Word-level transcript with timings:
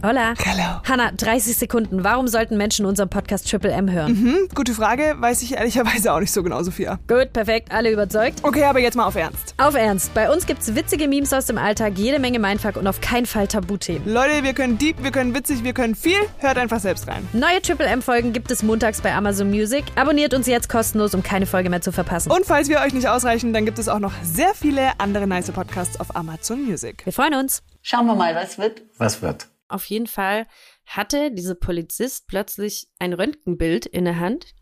Hola. 0.00 0.34
Hallo. 0.46 0.80
Hanna, 0.88 1.10
30 1.10 1.56
Sekunden. 1.56 2.04
Warum 2.04 2.28
sollten 2.28 2.56
Menschen 2.56 2.86
unseren 2.86 3.08
Podcast 3.08 3.50
Triple 3.50 3.72
M 3.72 3.90
hören? 3.90 4.16
Hm, 4.16 4.48
gute 4.54 4.72
Frage, 4.72 5.16
weiß 5.18 5.42
ich 5.42 5.54
ehrlicherweise 5.54 6.12
auch 6.12 6.20
nicht 6.20 6.30
so 6.30 6.44
genau, 6.44 6.62
Sophia. 6.62 7.00
Gut, 7.08 7.32
perfekt, 7.32 7.72
alle 7.72 7.90
überzeugt. 7.90 8.38
Okay, 8.44 8.62
aber 8.62 8.78
jetzt 8.78 8.96
mal 8.96 9.06
auf 9.06 9.16
Ernst. 9.16 9.54
Auf 9.56 9.74
Ernst, 9.74 10.14
bei 10.14 10.30
uns 10.32 10.46
gibt's 10.46 10.72
witzige 10.76 11.08
Memes 11.08 11.32
aus 11.32 11.46
dem 11.46 11.58
Alltag, 11.58 11.94
jede 11.96 12.20
Menge 12.20 12.38
Mindfuck 12.38 12.76
und 12.76 12.86
auf 12.86 13.00
keinen 13.00 13.26
Fall 13.26 13.48
Tabuthemen. 13.48 14.08
Leute, 14.08 14.44
wir 14.44 14.52
können 14.52 14.78
deep, 14.78 15.02
wir 15.02 15.10
können 15.10 15.34
witzig, 15.34 15.64
wir 15.64 15.72
können 15.72 15.96
viel. 15.96 16.18
Hört 16.38 16.58
einfach 16.58 16.78
selbst 16.78 17.08
rein. 17.08 17.26
Neue 17.32 17.60
Triple 17.60 17.86
M-Folgen 17.86 18.32
gibt 18.32 18.52
es 18.52 18.62
montags 18.62 19.00
bei 19.00 19.12
Amazon 19.12 19.50
Music. 19.50 19.84
Abonniert 19.96 20.32
uns 20.32 20.46
jetzt 20.46 20.68
kostenlos, 20.68 21.12
um 21.12 21.24
keine 21.24 21.46
Folge 21.46 21.70
mehr 21.70 21.80
zu 21.80 21.90
verpassen. 21.90 22.30
Und 22.30 22.46
falls 22.46 22.68
wir 22.68 22.78
euch 22.82 22.94
nicht 22.94 23.08
ausreichen, 23.08 23.52
dann 23.52 23.64
gibt 23.64 23.80
es 23.80 23.88
auch 23.88 23.98
noch 23.98 24.12
sehr 24.22 24.54
viele 24.54 24.92
andere 24.98 25.26
nice 25.26 25.50
Podcasts 25.50 25.98
auf 25.98 26.14
Amazon 26.14 26.64
Music. 26.64 27.04
Wir 27.04 27.12
freuen 27.12 27.34
uns. 27.34 27.64
Schauen 27.82 28.06
wir 28.06 28.14
mal, 28.14 28.36
was 28.36 28.58
wird. 28.58 28.82
Was 28.96 29.22
wird? 29.22 29.48
Auf 29.68 29.84
jeden 29.86 30.06
Fall 30.06 30.46
hatte 30.86 31.30
diese 31.30 31.54
Polizist 31.54 32.26
plötzlich 32.26 32.88
ein 32.98 33.12
Röntgenbild 33.12 33.86
in 33.86 34.04
der 34.04 34.18
Hand. 34.18 34.54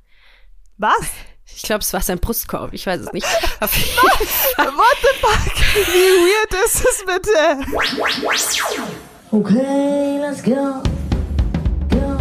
Was? 0.76 1.00
Ich 1.54 1.62
glaube, 1.62 1.82
es 1.82 1.92
war 1.92 2.00
sein 2.00 2.18
Brustkorb, 2.18 2.72
ich 2.72 2.84
weiß 2.88 3.02
es 3.02 3.12
nicht. 3.12 3.24
Auf 3.60 3.70
What 4.56 4.96
the 5.00 5.20
fuck? 5.20 5.54
Wie 5.95 6.10
weird 6.26 6.64
ist 6.64 6.84
es 6.84 7.04
bitte? 7.06 7.30
Okay, 9.30 10.18
let's 10.18 10.42
go. 10.42 10.82
Go. 11.88 12.18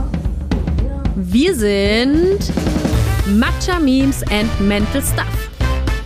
Wir 1.15 1.55
sind 1.55 2.39
Matcha 3.25 3.79
Memes 3.79 4.21
and 4.29 4.61
Mental 4.61 5.01
Stuff. 5.01 5.49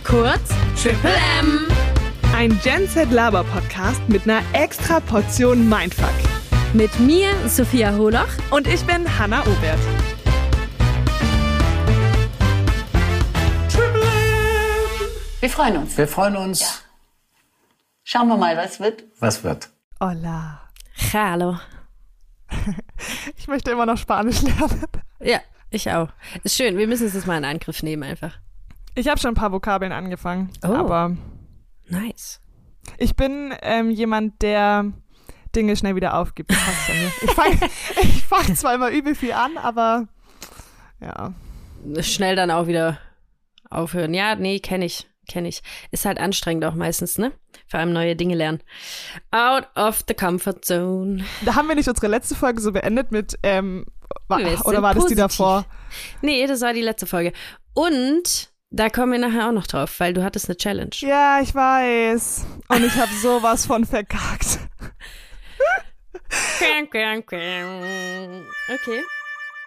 Kurz 0.02 0.48
Triple 0.82 1.14
M. 1.40 1.66
Ein 2.34 2.58
Gen 2.64 2.88
Z 2.88 3.10
Laber 3.10 3.44
Podcast 3.44 4.00
mit 4.08 4.22
einer 4.22 4.40
extra 4.54 4.98
Portion 5.00 5.68
Mindfuck. 5.68 6.39
Mit 6.72 6.98
mir, 7.00 7.30
Sophia 7.48 7.94
Holoch. 7.96 8.28
Und 8.50 8.66
ich 8.66 8.82
bin 8.84 9.04
Hanna 9.18 9.40
Obert. 9.42 9.78
Wir 15.40 15.48
freuen 15.48 15.76
uns. 15.78 15.96
Wir 15.96 16.06
freuen 16.08 16.36
uns. 16.36 16.84
Schauen 18.04 18.28
wir 18.28 18.36
mal, 18.36 18.56
was 18.56 18.80
wird. 18.80 19.04
Was 19.20 19.42
wird? 19.44 19.70
Hola. 20.00 20.60
Hallo. 21.12 21.56
Ich 23.36 23.48
möchte 23.48 23.70
immer 23.70 23.86
noch 23.86 23.96
Spanisch 23.96 24.42
lernen. 24.42 24.84
Ja, 25.20 25.40
ich 25.70 25.90
auch. 25.90 26.08
Ist 26.44 26.56
schön, 26.56 26.76
wir 26.76 26.86
müssen 26.86 27.06
es 27.06 27.14
jetzt 27.14 27.26
mal 27.26 27.38
in 27.38 27.44
Angriff 27.46 27.82
nehmen 27.82 28.02
einfach. 28.02 28.34
Ich 28.94 29.08
habe 29.08 29.18
schon 29.18 29.30
ein 29.30 29.34
paar 29.36 29.52
Vokabeln 29.52 29.92
angefangen, 29.92 30.50
Oh. 30.62 30.68
aber 30.74 31.16
Nice. 31.88 32.40
ich 32.98 33.16
bin 33.16 33.54
ähm, 33.62 33.90
jemand, 33.90 34.42
der 34.42 34.92
Dinge 35.54 35.76
schnell 35.76 35.96
wieder 35.96 36.14
aufgibt. 36.14 36.52
Ich 36.52 37.30
fange 37.32 37.56
fang 38.28 38.54
zwar 38.56 38.74
immer 38.74 38.90
übel 38.90 39.14
viel 39.14 39.32
an, 39.32 39.56
aber 39.56 40.08
ja. 41.00 41.32
Schnell 42.02 42.36
dann 42.36 42.50
auch 42.50 42.66
wieder 42.66 42.98
aufhören. 43.70 44.14
Ja, 44.14 44.34
nee, 44.34 44.60
kenne 44.60 44.84
ich. 44.84 45.08
Kenne 45.28 45.48
ich. 45.48 45.62
Ist 45.92 46.04
halt 46.04 46.18
anstrengend 46.18 46.64
auch 46.64 46.74
meistens, 46.74 47.16
ne? 47.16 47.32
Vor 47.68 47.78
allem 47.78 47.92
neue 47.92 48.16
Dinge 48.16 48.34
lernen. 48.34 48.60
Out 49.30 49.68
of 49.76 50.02
the 50.08 50.14
comfort 50.14 50.62
zone. 50.62 51.24
Da 51.44 51.54
haben 51.54 51.68
wir 51.68 51.76
nicht 51.76 51.88
unsere 51.88 52.08
letzte 52.08 52.34
Folge 52.34 52.60
so 52.60 52.72
beendet 52.72 53.12
mit, 53.12 53.38
ähm, 53.44 53.86
wa 54.26 54.38
Wir 54.38 54.48
sind 54.48 54.66
oder 54.66 54.82
war 54.82 54.94
das 54.94 55.06
die 55.06 55.14
davor? 55.14 55.66
Nee, 56.20 56.46
das 56.48 56.62
war 56.62 56.72
die 56.72 56.82
letzte 56.82 57.06
Folge. 57.06 57.32
Und 57.74 58.50
da 58.70 58.88
kommen 58.88 59.12
wir 59.12 59.18
nachher 59.18 59.48
auch 59.48 59.52
noch 59.52 59.66
drauf, 59.66 60.00
weil 60.00 60.14
du 60.14 60.24
hattest 60.24 60.48
eine 60.48 60.56
Challenge. 60.56 60.90
Ja, 60.98 61.40
ich 61.40 61.54
weiß. 61.54 62.46
Und 62.68 62.84
ich 62.84 62.94
habe 62.96 63.12
sowas 63.22 63.66
von 63.66 63.84
verkackt. 63.84 64.58
Okay. 68.72 69.02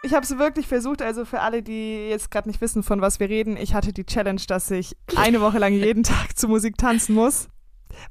Ich 0.03 0.13
habe 0.13 0.25
es 0.25 0.37
wirklich 0.37 0.67
versucht, 0.67 1.01
also 1.01 1.23
für 1.25 1.39
alle, 1.39 1.63
die 1.63 2.09
jetzt 2.09 2.29
gerade 2.29 2.49
nicht 2.49 2.59
wissen, 2.61 2.83
von 2.83 2.99
was 3.01 3.19
wir 3.19 3.29
reden, 3.29 3.55
ich 3.55 3.73
hatte 3.73 3.93
die 3.93 4.05
Challenge, 4.05 4.41
dass 4.47 4.69
ich 4.69 4.97
eine 5.15 5.39
Woche 5.41 5.59
lang 5.59 5.73
jeden 5.73 6.03
Tag 6.03 6.37
zu 6.37 6.47
Musik 6.49 6.77
tanzen 6.77 7.15
muss. 7.15 7.47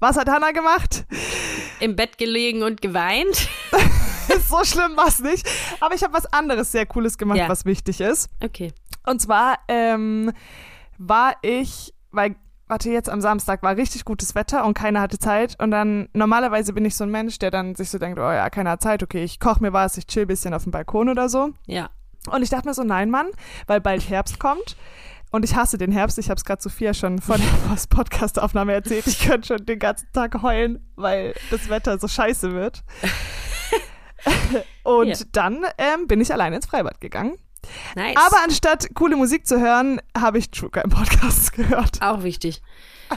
Was 0.00 0.16
hat 0.16 0.28
Hannah 0.28 0.52
gemacht? 0.52 1.04
Im 1.80 1.96
Bett 1.96 2.16
gelegen 2.16 2.62
und 2.62 2.80
geweint. 2.80 3.48
so 4.48 4.64
schlimm 4.64 4.96
war 4.96 5.08
es 5.08 5.18
nicht. 5.20 5.46
Aber 5.80 5.94
ich 5.94 6.02
habe 6.02 6.14
was 6.14 6.26
anderes 6.32 6.72
sehr 6.72 6.86
Cooles 6.86 7.18
gemacht, 7.18 7.38
Ja. 7.38 7.48
was 7.48 7.64
wichtig 7.64 8.00
ist. 8.00 8.30
Okay. 8.42 8.72
Und 9.04 9.20
zwar 9.20 9.58
ähm, 9.68 10.32
war 10.98 11.34
ich, 11.42 11.92
weil, 12.10 12.36
warte, 12.72 12.90
jetzt 12.90 13.10
am 13.10 13.20
Samstag 13.20 13.62
war 13.62 13.76
richtig 13.76 14.06
gutes 14.06 14.34
Wetter 14.34 14.64
und 14.64 14.72
keiner 14.72 15.02
hatte 15.02 15.18
Zeit. 15.18 15.56
Und 15.60 15.70
dann, 15.72 16.08
normalerweise 16.14 16.72
bin 16.72 16.86
ich 16.86 16.96
so 16.96 17.04
ein 17.04 17.10
Mensch, 17.10 17.38
der 17.38 17.50
dann 17.50 17.74
sich 17.74 17.90
so 17.90 17.98
denkt, 17.98 18.18
oh 18.18 18.22
ja, 18.22 18.48
keiner 18.48 18.70
hat 18.70 18.82
Zeit, 18.82 19.02
okay, 19.02 19.22
ich 19.22 19.38
koche 19.40 19.60
mir 19.62 19.74
was, 19.74 19.98
ich 19.98 20.06
chill 20.06 20.22
ein 20.22 20.28
bisschen 20.28 20.54
auf 20.54 20.62
dem 20.62 20.72
Balkon 20.72 21.10
oder 21.10 21.28
so. 21.28 21.50
Ja. 21.66 21.90
Und 22.30 22.42
ich 22.42 22.48
dachte 22.48 22.66
mir 22.66 22.72
so, 22.74 22.82
nein, 22.82 23.10
Mann, 23.10 23.26
weil 23.66 23.80
bald 23.82 24.08
Herbst 24.08 24.38
kommt. 24.38 24.76
Und 25.30 25.44
ich 25.44 25.54
hasse 25.54 25.76
den 25.76 25.92
Herbst. 25.92 26.18
Ich 26.18 26.30
habe 26.30 26.36
es 26.38 26.44
gerade 26.44 26.62
Sophia 26.62 26.94
schon 26.94 27.18
vor 27.20 27.36
der 27.36 27.76
Podcast-Aufnahme 27.90 28.72
erzählt. 28.72 29.06
Ich 29.06 29.20
könnte 29.20 29.48
schon 29.48 29.66
den 29.66 29.78
ganzen 29.78 30.08
Tag 30.12 30.40
heulen, 30.42 30.90
weil 30.96 31.34
das 31.50 31.68
Wetter 31.68 31.98
so 31.98 32.08
scheiße 32.08 32.52
wird. 32.52 32.82
Und 34.84 35.08
Ja. 35.08 35.16
dann 35.32 35.64
ähm, 35.78 36.06
bin 36.06 36.20
ich 36.20 36.32
alleine 36.32 36.56
ins 36.56 36.66
Freibad 36.66 37.00
gegangen. 37.00 37.34
Nice. 37.94 38.16
Aber 38.16 38.42
anstatt 38.42 38.88
coole 38.94 39.16
Musik 39.16 39.46
zu 39.46 39.60
hören, 39.60 40.00
habe 40.16 40.38
ich 40.38 40.50
True 40.50 40.70
Crime 40.70 40.88
Podcasts 40.94 41.52
gehört. 41.52 42.02
Auch 42.02 42.22
wichtig. 42.22 42.62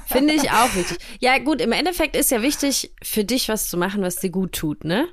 Finde 0.08 0.34
ich 0.34 0.52
auch 0.52 0.76
wichtig. 0.76 0.98
Ja, 1.20 1.38
gut, 1.38 1.62
im 1.62 1.72
Endeffekt 1.72 2.16
ist 2.16 2.30
ja 2.32 2.42
wichtig, 2.42 2.94
für 3.02 3.24
dich 3.24 3.48
was 3.48 3.70
zu 3.70 3.78
machen, 3.78 4.02
was 4.02 4.18
dir 4.18 4.30
gut 4.30 4.52
tut, 4.54 4.84
ne? 4.84 5.08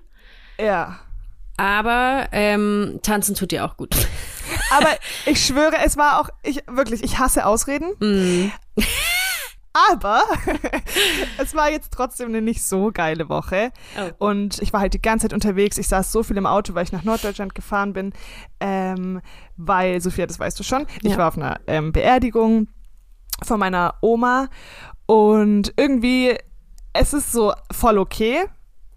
Ja. 0.59 0.99
Aber 1.57 2.29
ähm, 2.33 2.99
tanzen 3.03 3.35
tut 3.35 3.53
dir 3.53 3.65
auch 3.65 3.77
gut. 3.77 3.95
Aber 4.71 4.89
ich 5.27 5.45
schwöre, 5.45 5.77
es 5.85 5.97
war 5.97 6.21
auch, 6.21 6.31
ich 6.43 6.63
wirklich, 6.67 7.03
ich 7.05 7.19
hasse 7.19 7.47
Ausreden. 7.47 7.93
Mm. 8.01 8.51
Aber 9.73 10.23
es 11.39 11.55
war 11.55 11.71
jetzt 11.71 11.93
trotzdem 11.93 12.29
eine 12.29 12.43
nicht 12.43 12.63
so 12.63 12.91
geile 12.93 13.29
Woche. 13.29 13.73
Oh. 14.19 14.27
Und 14.29 14.61
ich 14.61 14.73
war 14.73 14.81
halt 14.81 14.95
die 14.95 15.01
ganze 15.03 15.25
Zeit 15.29 15.33
unterwegs. 15.35 15.79
Ich 15.79 15.89
saß 15.89 16.13
so 16.13 16.23
viel 16.23 16.37
im 16.37 16.47
Auto, 16.47 16.75
weil 16.75 16.85
ich 16.85 16.93
nach 16.93 17.05
Norddeutschland 17.05 17.55
gefahren 17.55 17.93
bin. 17.93 18.13
Ähm, 18.61 19.21
weil, 19.57 20.01
Sophia, 20.01 20.27
das 20.27 20.39
weißt 20.39 20.59
du 20.59 20.63
schon, 20.63 20.87
ich 21.03 21.13
Ja. 21.13 21.19
war 21.19 21.29
auf 21.29 21.37
einer 21.37 21.61
ähm, 21.67 21.93
Beerdigung 21.93 22.69
von 23.43 23.59
meiner 23.59 23.95
Oma. 24.03 24.49
Und 25.07 25.73
irgendwie, 25.77 26.37
es 26.93 27.13
ist 27.15 27.33
so 27.33 27.53
voll 27.71 27.99
okay. 27.99 28.45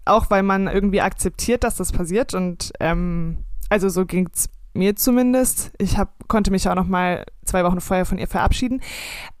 Auch 0.04 0.30
weil 0.30 0.42
man 0.42 0.68
irgendwie 0.68 1.00
akzeptiert, 1.00 1.64
dass 1.64 1.76
das 1.76 1.90
passiert. 1.90 2.34
Und 2.34 2.72
ähm, 2.80 3.44
also 3.70 3.88
so 3.88 4.04
ging's 4.06 4.48
mir 4.76 4.96
zumindest. 4.96 5.72
Ich 5.78 5.96
hab, 5.98 6.28
konnte 6.28 6.50
mich 6.50 6.68
auch 6.68 6.74
noch 6.74 6.86
mal 6.86 7.24
zwei 7.44 7.64
Wochen 7.64 7.80
vorher 7.80 8.06
von 8.06 8.18
ihr 8.18 8.28
verabschieden. 8.28 8.82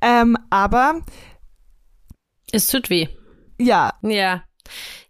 Ähm, 0.00 0.36
aber 0.50 1.00
Es 2.52 2.66
tut 2.68 2.90
weh. 2.90 3.08
ja, 3.58 3.94
Ja. 4.02 4.42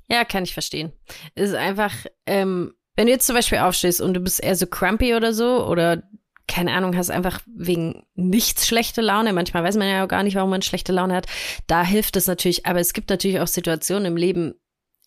Ja, 0.09 0.25
kann 0.25 0.45
ich 0.45 0.53
verstehen. 0.53 0.93
Es 1.35 1.51
ist 1.51 1.57
einfach, 1.57 1.93
ähm, 2.27 2.73
wenn 2.95 3.07
du 3.07 3.13
jetzt 3.13 3.27
zum 3.27 3.35
Beispiel 3.35 3.59
aufstehst 3.59 4.01
und 4.01 4.15
du 4.15 4.21
bist 4.21 4.41
eher 4.43 4.55
so 4.55 4.67
crumpy 4.67 5.15
oder 5.15 5.33
so 5.33 5.67
oder 5.67 6.03
keine 6.47 6.73
Ahnung, 6.75 6.97
hast 6.97 7.11
einfach 7.11 7.41
wegen 7.57 8.05
nichts 8.15 8.69
schlechte 8.69 9.01
Laune. 9.01 9.33
Manchmal 9.33 9.65
weiß 9.65 9.77
man 9.77 9.89
ja 9.89 10.05
auch 10.05 10.09
gar 10.09 10.23
nicht, 10.23 10.37
warum 10.37 10.51
man 10.51 10.63
schlechte 10.63 10.93
Laune 10.93 11.15
hat. 11.15 11.27
Da 11.67 11.83
hilft 11.83 12.15
es 12.17 12.29
natürlich. 12.29 12.67
Aber 12.67 12.79
es 12.79 12.93
gibt 12.93 13.11
natürlich 13.11 13.41
auch 13.41 13.49
Situationen 13.49 14.07
im 14.07 14.17
Leben. 14.17 14.55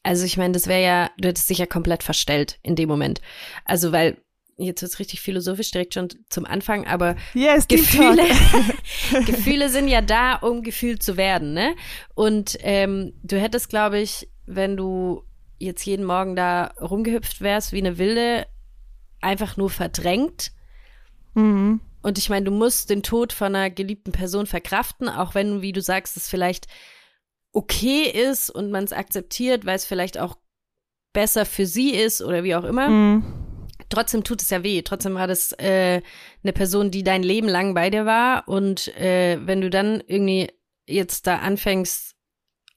Also 0.03 0.25
ich 0.25 0.35
meine, 0.35 0.51
das 0.53 0.67
wäre 0.67 0.83
ja, 0.83 1.11
du 1.17 1.29
hättest 1.29 1.49
dich 1.49 1.59
ja 1.59 1.65
komplett 1.65 2.03
verstellt 2.03 2.59
in 2.61 2.75
dem 2.75 2.89
Moment. 2.89 3.21
Also 3.63 3.93
weil, 3.93 4.17
jetzt 4.65 4.81
wird's 4.81 4.99
richtig 4.99 5.21
philosophisch 5.21 5.71
direkt 5.71 5.93
schon 5.93 6.09
zum 6.29 6.45
Anfang, 6.45 6.85
aber 6.85 7.15
yes, 7.33 7.67
Gefühle. 7.67 8.23
Gefühle 9.25 9.69
sind 9.69 9.87
ja 9.87 10.01
da, 10.01 10.35
um 10.35 10.61
gefühlt 10.61 11.01
zu 11.01 11.17
werden, 11.17 11.53
ne? 11.53 11.75
Und 12.15 12.57
ähm, 12.61 13.13
du 13.23 13.39
hättest, 13.39 13.69
glaube 13.69 13.99
ich, 13.99 14.29
wenn 14.45 14.75
du 14.77 15.23
jetzt 15.59 15.85
jeden 15.85 16.05
Morgen 16.05 16.35
da 16.35 16.71
rumgehüpft 16.81 17.41
wärst 17.41 17.73
wie 17.73 17.79
eine 17.79 17.97
Wilde, 17.97 18.47
einfach 19.21 19.57
nur 19.57 19.69
verdrängt. 19.69 20.51
Mhm. 21.33 21.81
Und 22.01 22.17
ich 22.17 22.29
meine, 22.29 22.45
du 22.45 22.51
musst 22.51 22.89
den 22.89 23.03
Tod 23.03 23.33
von 23.33 23.55
einer 23.55 23.69
geliebten 23.69 24.11
Person 24.11 24.45
verkraften, 24.45 25.09
auch 25.09 25.35
wenn, 25.35 25.61
wie 25.61 25.73
du 25.73 25.81
sagst, 25.81 26.15
es 26.15 26.29
vielleicht 26.29 26.67
okay 27.51 28.03
ist 28.03 28.49
und 28.49 28.71
man 28.71 28.83
es 28.83 28.93
akzeptiert, 28.93 29.65
weil 29.65 29.75
es 29.75 29.85
vielleicht 29.85 30.17
auch 30.17 30.37
besser 31.13 31.45
für 31.45 31.65
sie 31.65 31.91
ist 31.91 32.21
oder 32.21 32.43
wie 32.43 32.55
auch 32.55 32.63
immer 32.63 32.89
Mhm. 32.89 33.38
Trotzdem 33.89 34.23
tut 34.23 34.41
es 34.41 34.49
ja 34.49 34.63
weh. 34.63 34.81
Trotzdem 34.81 35.15
war 35.15 35.27
das 35.27 35.51
äh, 35.53 36.01
eine 36.43 36.53
Person, 36.53 36.91
die 36.91 37.03
dein 37.03 37.23
Leben 37.23 37.47
lang 37.47 37.73
bei 37.73 37.89
dir 37.89 38.05
war. 38.05 38.47
Und 38.47 38.87
äh, 38.97 39.39
wenn 39.41 39.61
du 39.61 39.69
dann 39.69 40.01
irgendwie 40.07 40.51
jetzt 40.87 41.27
da 41.27 41.37
anfängst 41.37 42.15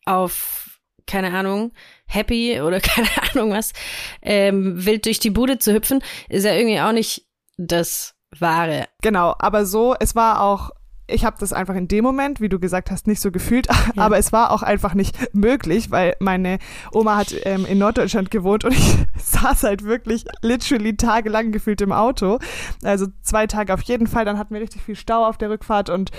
auf, 0.04 0.80
keine 1.06 1.32
Ahnung, 1.32 1.72
happy 2.06 2.60
oder 2.62 2.80
keine 2.80 3.08
Ahnung 3.30 3.52
was, 3.52 3.72
ähm, 4.22 4.84
wild 4.84 5.06
durch 5.06 5.20
die 5.20 5.30
Bude 5.30 5.58
zu 5.58 5.72
hüpfen, 5.72 6.02
ist 6.28 6.44
ja 6.44 6.54
irgendwie 6.54 6.80
auch 6.80 6.92
nicht 6.92 7.26
das 7.56 8.14
Wahre. 8.38 8.88
Genau, 9.02 9.34
aber 9.38 9.66
so, 9.66 9.94
es 9.98 10.14
war 10.14 10.40
auch 10.42 10.70
ich 11.12 11.24
habe 11.24 11.36
das 11.38 11.52
einfach 11.52 11.74
in 11.74 11.88
dem 11.88 12.04
Moment, 12.04 12.40
wie 12.40 12.48
du 12.48 12.58
gesagt 12.58 12.90
hast, 12.90 13.06
nicht 13.06 13.20
so 13.20 13.30
gefühlt, 13.30 13.68
aber 13.96 14.18
es 14.18 14.32
war 14.32 14.50
auch 14.50 14.62
einfach 14.62 14.94
nicht 14.94 15.34
möglich, 15.34 15.90
weil 15.90 16.14
meine 16.20 16.58
Oma 16.92 17.16
hat 17.16 17.34
ähm, 17.44 17.64
in 17.66 17.78
Norddeutschland 17.78 18.30
gewohnt 18.30 18.64
und 18.64 18.72
ich 18.76 18.96
saß 19.18 19.62
halt 19.64 19.84
wirklich 19.84 20.24
literally 20.42 20.96
tagelang 20.96 21.52
gefühlt 21.52 21.80
im 21.80 21.92
Auto. 21.92 22.38
Also 22.82 23.06
zwei 23.22 23.46
Tage 23.46 23.72
auf 23.74 23.82
jeden 23.82 24.06
Fall. 24.06 24.24
Dann 24.24 24.38
hatten 24.38 24.54
wir 24.54 24.60
richtig 24.60 24.82
viel 24.82 24.96
Stau 24.96 25.26
auf 25.26 25.38
der 25.38 25.50
Rückfahrt 25.50 25.90
und 25.90 26.10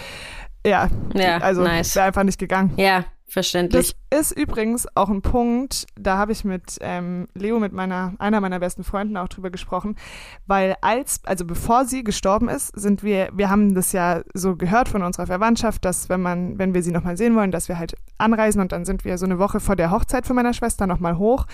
ja, 0.66 0.90
Ja, 1.14 1.38
also 1.40 1.62
nice. 1.64 1.96
wäre 1.96 2.06
einfach 2.06 2.24
nicht 2.24 2.40
gegangen. 2.40 2.72
Ja, 2.78 3.04
verständlich. 3.34 3.96
Das 4.10 4.20
ist 4.20 4.32
übrigens 4.38 4.88
auch 4.96 5.10
ein 5.10 5.22
Punkt, 5.22 5.86
da 5.96 6.18
habe 6.18 6.32
ich 6.32 6.46
mit 6.46 6.78
ähm, 6.82 7.28
Leo, 7.34 7.60
mit 7.60 7.74
meiner, 7.74 8.14
einer 8.20 8.40
meiner 8.40 8.60
besten 8.60 8.84
Freunden 8.84 9.18
auch 9.18 9.28
drüber 9.28 9.50
gesprochen, 9.50 9.98
weil 10.46 10.76
als, 10.82 11.20
also 11.26 11.46
bevor 11.46 11.86
sie 11.86 12.04
gestorben 12.04 12.48
ist, 12.48 12.68
sind 12.80 13.04
wir, 13.04 13.30
wir 13.34 13.50
haben 13.50 13.76
das 13.76 13.92
ja 13.92 14.22
so 14.34 14.56
gehört 14.56 14.88
von 14.88 15.04
unserer 15.04 15.28
Verwandtschaft, 15.28 15.84
dass 15.84 16.10
wenn 16.10 16.22
man, 16.22 16.58
wenn 16.58 16.74
wir 16.74 16.84
sie 16.84 16.92
nochmal 16.92 17.18
sehen 17.18 17.36
wollen, 17.36 17.52
dass 17.52 17.68
wir 17.68 17.78
halt 17.78 17.96
anreisen 18.18 18.62
und 18.62 18.72
dann 18.72 18.86
sind 18.86 19.04
wir 19.04 19.18
so 19.18 19.26
eine 19.26 19.40
Woche 19.40 19.60
vor 19.60 19.76
der 19.76 19.92
Hochzeit 19.92 20.26
von 20.26 20.36
meiner 20.36 20.54
Schwester 20.54 20.88
nochmal 20.88 21.18
hoch 21.18 21.46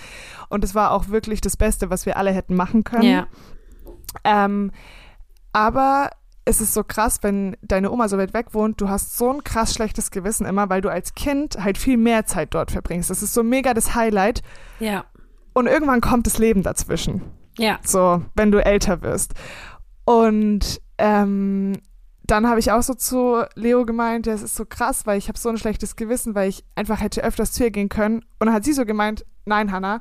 und 0.48 0.62
es 0.62 0.74
war 0.74 0.92
auch 0.92 1.08
wirklich 1.08 1.40
das 1.40 1.56
Beste, 1.56 1.90
was 1.90 2.06
wir 2.06 2.16
alle 2.16 2.30
hätten 2.30 2.54
machen 2.54 2.84
können. 2.84 3.02
ja. 3.04 3.26
Ähm, 4.24 4.72
aber 5.52 6.10
es 6.44 6.60
ist 6.60 6.74
so 6.74 6.82
krass, 6.84 7.18
wenn 7.22 7.56
deine 7.62 7.90
Oma 7.90 8.08
so 8.08 8.18
weit 8.18 8.34
weg 8.34 8.54
wohnt, 8.54 8.80
du 8.80 8.88
hast 8.88 9.16
so 9.16 9.32
ein 9.32 9.44
krass 9.44 9.74
schlechtes 9.74 10.10
Gewissen 10.10 10.46
immer, 10.46 10.68
weil 10.68 10.80
du 10.80 10.90
als 10.90 11.14
Kind 11.14 11.62
halt 11.62 11.78
viel 11.78 11.96
mehr 11.96 12.26
Zeit 12.26 12.54
dort 12.54 12.70
verbringst. 12.70 13.10
Das 13.10 13.22
ist 13.22 13.34
so 13.34 13.42
mega 13.42 13.74
das 13.74 13.94
Highlight. 13.94 14.42
Ja. 14.78 15.04
Und 15.52 15.66
irgendwann 15.66 16.00
kommt 16.00 16.26
das 16.26 16.38
Leben 16.38 16.62
dazwischen. 16.62 17.22
Ja. 17.58 17.78
So, 17.84 18.22
wenn 18.34 18.50
du 18.50 18.64
älter 18.64 19.02
wirst. 19.02 19.34
Und 20.04 20.80
ähm, 20.98 21.78
dann 22.22 22.46
habe 22.48 22.60
ich 22.60 22.72
auch 22.72 22.82
so 22.82 22.94
zu 22.94 23.42
Leo 23.54 23.84
gemeint, 23.84 24.26
ja, 24.26 24.32
es 24.32 24.42
ist 24.42 24.56
so 24.56 24.64
krass, 24.64 25.06
weil 25.06 25.18
ich 25.18 25.28
habe 25.28 25.38
so 25.38 25.48
ein 25.48 25.58
schlechtes 25.58 25.96
Gewissen, 25.96 26.34
weil 26.34 26.48
ich 26.48 26.64
einfach 26.74 27.00
hätte 27.00 27.22
öfters 27.22 27.52
zu 27.52 27.64
ihr 27.64 27.70
gehen 27.70 27.88
können. 27.88 28.20
Und 28.38 28.46
dann 28.46 28.52
hat 28.52 28.64
sie 28.64 28.72
so 28.72 28.84
gemeint, 28.84 29.26
nein, 29.44 29.72
Hannah, 29.72 30.00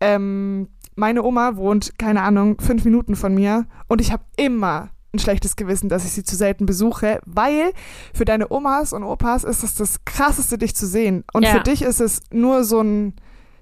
ähm, 0.00 0.68
meine 0.94 1.22
Oma 1.22 1.56
wohnt, 1.56 1.98
keine 1.98 2.22
Ahnung, 2.22 2.60
fünf 2.60 2.84
Minuten 2.84 3.16
von 3.16 3.34
mir 3.34 3.66
und 3.86 4.00
ich 4.00 4.12
habe 4.12 4.24
immer 4.36 4.90
ein 5.14 5.18
schlechtes 5.18 5.56
Gewissen, 5.56 5.88
dass 5.88 6.04
ich 6.04 6.12
sie 6.12 6.22
zu 6.24 6.36
selten 6.36 6.66
besuche, 6.66 7.20
weil 7.24 7.72
für 8.14 8.24
deine 8.24 8.50
Omas 8.52 8.92
und 8.92 9.02
Opas 9.04 9.44
ist 9.44 9.62
es 9.64 9.74
das 9.74 10.04
Krasseste, 10.04 10.58
dich 10.58 10.74
zu 10.76 10.86
sehen. 10.86 11.24
Und 11.32 11.44
Ja. 11.44 11.52
für 11.52 11.60
dich 11.60 11.82
ist 11.82 12.00
es 12.00 12.20
nur 12.30 12.64
so 12.64 12.80
ein 12.82 13.14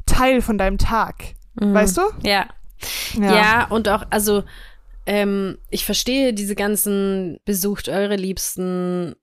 Teil 0.07 0.43
von 0.43 0.59
deinem 0.59 0.79
Tag. 0.79 1.35
Mhm. 1.55 1.73
Weißt 1.75 1.97
du? 1.97 2.03
Ja. 2.25 2.47
Ja, 3.19 3.67
und 3.71 3.89
auch, 3.89 4.05
also, 4.11 4.45
ähm, 5.07 5.57
ich 5.71 5.85
verstehe 5.87 6.35
diese 6.35 6.55
ganzen 6.55 7.39
besucht 7.45 7.89
eure 7.89 8.17
Liebsten, 8.17 9.15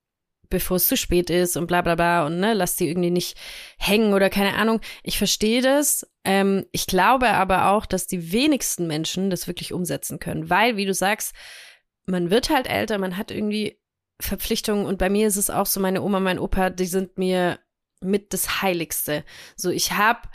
bevor 0.50 0.76
es 0.78 0.86
zu 0.88 0.96
spät 0.96 1.30
ist 1.30 1.56
und 1.56 1.66
bla 1.66 1.82
bla 1.82 1.94
bla 1.94 2.26
und 2.26 2.40
ne, 2.40 2.54
lasst 2.54 2.80
die 2.80 2.88
irgendwie 2.88 3.10
nicht 3.10 3.36
hängen 3.78 4.12
oder 4.14 4.30
keine 4.30 4.54
Ahnung. 4.54 4.80
Ich 5.02 5.18
verstehe 5.18 5.62
das. 5.62 6.06
Ähm, 6.24 6.64
ich 6.72 6.86
glaube 6.86 7.28
aber 7.30 7.70
auch, 7.70 7.86
dass 7.86 8.06
die 8.06 8.32
wenigsten 8.32 8.86
Menschen 8.86 9.30
das 9.30 9.46
wirklich 9.46 9.72
umsetzen 9.72 10.18
können, 10.18 10.48
weil, 10.50 10.76
wie 10.76 10.86
du 10.86 10.94
sagst, 10.94 11.34
man 12.06 12.30
wird 12.30 12.50
halt 12.50 12.66
älter, 12.68 12.98
man 12.98 13.16
hat 13.16 13.30
irgendwie 13.30 13.78
Verpflichtungen 14.20 14.86
und 14.86 14.98
bei 14.98 15.10
mir 15.10 15.26
ist 15.26 15.36
es 15.36 15.50
auch 15.50 15.66
so, 15.66 15.80
meine 15.80 16.02
Oma, 16.02 16.20
mein 16.20 16.38
Opa, 16.38 16.70
die 16.70 16.86
sind 16.86 17.18
mir 17.18 17.58
mit 18.00 18.32
das 18.32 18.62
Heiligste. 18.62 19.24
So, 19.56 19.70
ich 19.70 19.92
habe 19.92 20.28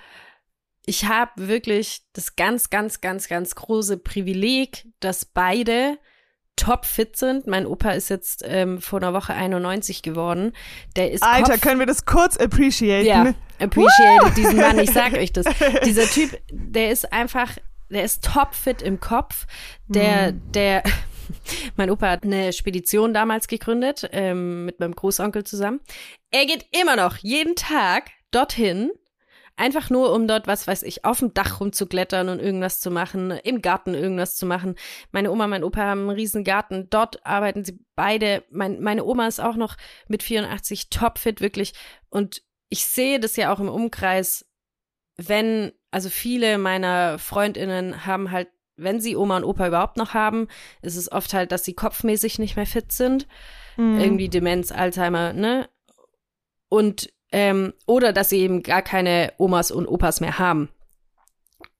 ich 0.85 1.05
habe 1.05 1.31
wirklich 1.35 2.01
das 2.13 2.35
ganz, 2.35 2.71
ganz, 2.71 2.99
ganz, 2.99 3.27
ganz 3.27 3.53
große 3.53 3.97
Privileg, 3.97 4.87
dass 4.99 5.23
beide 5.23 5.99
topfit 6.55 7.15
sind. 7.15 7.45
Mein 7.47 7.65
Opa 7.67 7.91
ist 7.91 8.09
jetzt 8.09 8.43
ähm, 8.45 8.81
vor 8.81 8.99
einer 8.99 9.13
Woche 9.13 9.33
91 9.33 10.01
geworden. 10.01 10.53
Der 10.95 11.11
ist 11.11 11.23
Alter, 11.23 11.53
Kopf 11.53 11.61
können 11.61 11.79
wir 11.79 11.85
das 11.85 12.05
kurz 12.05 12.37
appreciaten? 12.37 13.05
ja, 13.05 13.33
appreciate 13.59 14.33
diesen 14.35 14.57
Mann. 14.57 14.79
Ich 14.79 14.91
sag 14.91 15.13
euch 15.13 15.31
das. 15.31 15.45
Dieser 15.85 16.05
Typ, 16.05 16.37
der 16.51 16.91
ist 16.91 17.13
einfach, 17.13 17.51
der 17.89 18.03
ist 18.03 18.23
topfit 18.23 18.81
im 18.81 18.99
Kopf. 18.99 19.45
Der, 19.87 20.31
der, 20.31 20.83
mein 21.75 21.89
Opa 21.89 22.09
hat 22.09 22.23
eine 22.23 22.53
Spedition 22.53 23.13
damals 23.13 23.47
gegründet, 23.47 24.09
ähm, 24.11 24.65
mit 24.65 24.79
meinem 24.79 24.95
Großonkel 24.95 25.43
zusammen. 25.43 25.79
Er 26.31 26.45
geht 26.45 26.65
immer 26.79 26.95
noch 26.95 27.17
jeden 27.17 27.55
Tag 27.55 28.11
dorthin, 28.31 28.91
einfach 29.59 29.89
nur 29.89 30.13
um 30.13 30.27
dort, 30.27 30.47
was 30.47 30.67
weiß 30.67 30.83
ich, 30.83 31.05
auf 31.05 31.19
dem 31.19 31.33
Dach 31.33 31.59
rumzuklettern 31.59 32.29
und 32.29 32.39
irgendwas 32.39 32.79
zu 32.79 32.89
machen, 32.89 33.31
im 33.31 33.61
Garten 33.61 33.93
irgendwas 33.93 34.35
zu 34.35 34.45
machen. 34.45 34.75
Meine 35.11 35.31
Oma, 35.31 35.47
mein 35.47 35.63
Opa 35.63 35.81
haben 35.81 36.01
einen 36.01 36.09
riesen 36.11 36.43
Garten. 36.43 36.89
Dort 36.89 37.25
arbeiten 37.25 37.65
sie 37.65 37.79
beide. 37.95 38.43
Mein, 38.49 38.81
meine 38.81 39.03
Oma 39.03 39.27
ist 39.27 39.41
auch 39.41 39.55
noch 39.55 39.75
mit 40.07 40.23
84 40.23 40.89
topfit, 40.89 41.41
wirklich. 41.41 41.73
Und 42.09 42.41
ich 42.69 42.85
sehe 42.85 43.19
das 43.19 43.35
ja 43.35 43.53
auch 43.53 43.59
im 43.59 43.69
Umkreis, 43.69 44.45
wenn, 45.17 45.73
also 45.91 46.09
viele 46.09 46.57
meiner 46.57 47.19
Freundinnen 47.19 48.05
haben 48.05 48.31
halt, 48.31 48.47
wenn 48.79 48.99
sie 49.01 49.15
Oma 49.15 49.37
und 49.37 49.43
Opa 49.43 49.67
überhaupt 49.67 49.97
noch 49.97 50.13
haben, 50.13 50.47
ist 50.81 50.95
es 50.95 51.11
oft 51.11 51.33
halt, 51.33 51.51
dass 51.51 51.65
sie 51.65 51.73
kopfmäßig 51.73 52.39
nicht 52.39 52.55
mehr 52.55 52.65
fit 52.65 52.91
sind. 52.91 53.27
Mhm. 53.77 53.99
Irgendwie 53.99 54.29
Demenz, 54.29 54.71
Alzheimer, 54.71 55.33
ne? 55.33 55.69
Und, 56.69 57.11
ähm, 57.31 57.73
oder 57.85 58.13
dass 58.13 58.29
sie 58.29 58.39
eben 58.39 58.63
gar 58.63 58.81
keine 58.81 59.33
Omas 59.37 59.71
und 59.71 59.87
Opas 59.87 60.21
mehr 60.21 60.39
haben. 60.39 60.69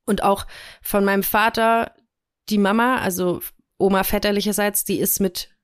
Und 0.06 0.24
auch 0.24 0.48
von 0.82 1.06
meinem 1.06 1.24
Vater, 1.24 1.94
die 2.50 2.58
Mama, 2.58 2.98
also 2.98 3.42
Oma 3.78 4.04
väterlicherseits, 4.04 4.84
die 4.84 5.00
ist 5.00 5.20
mit 5.20 5.56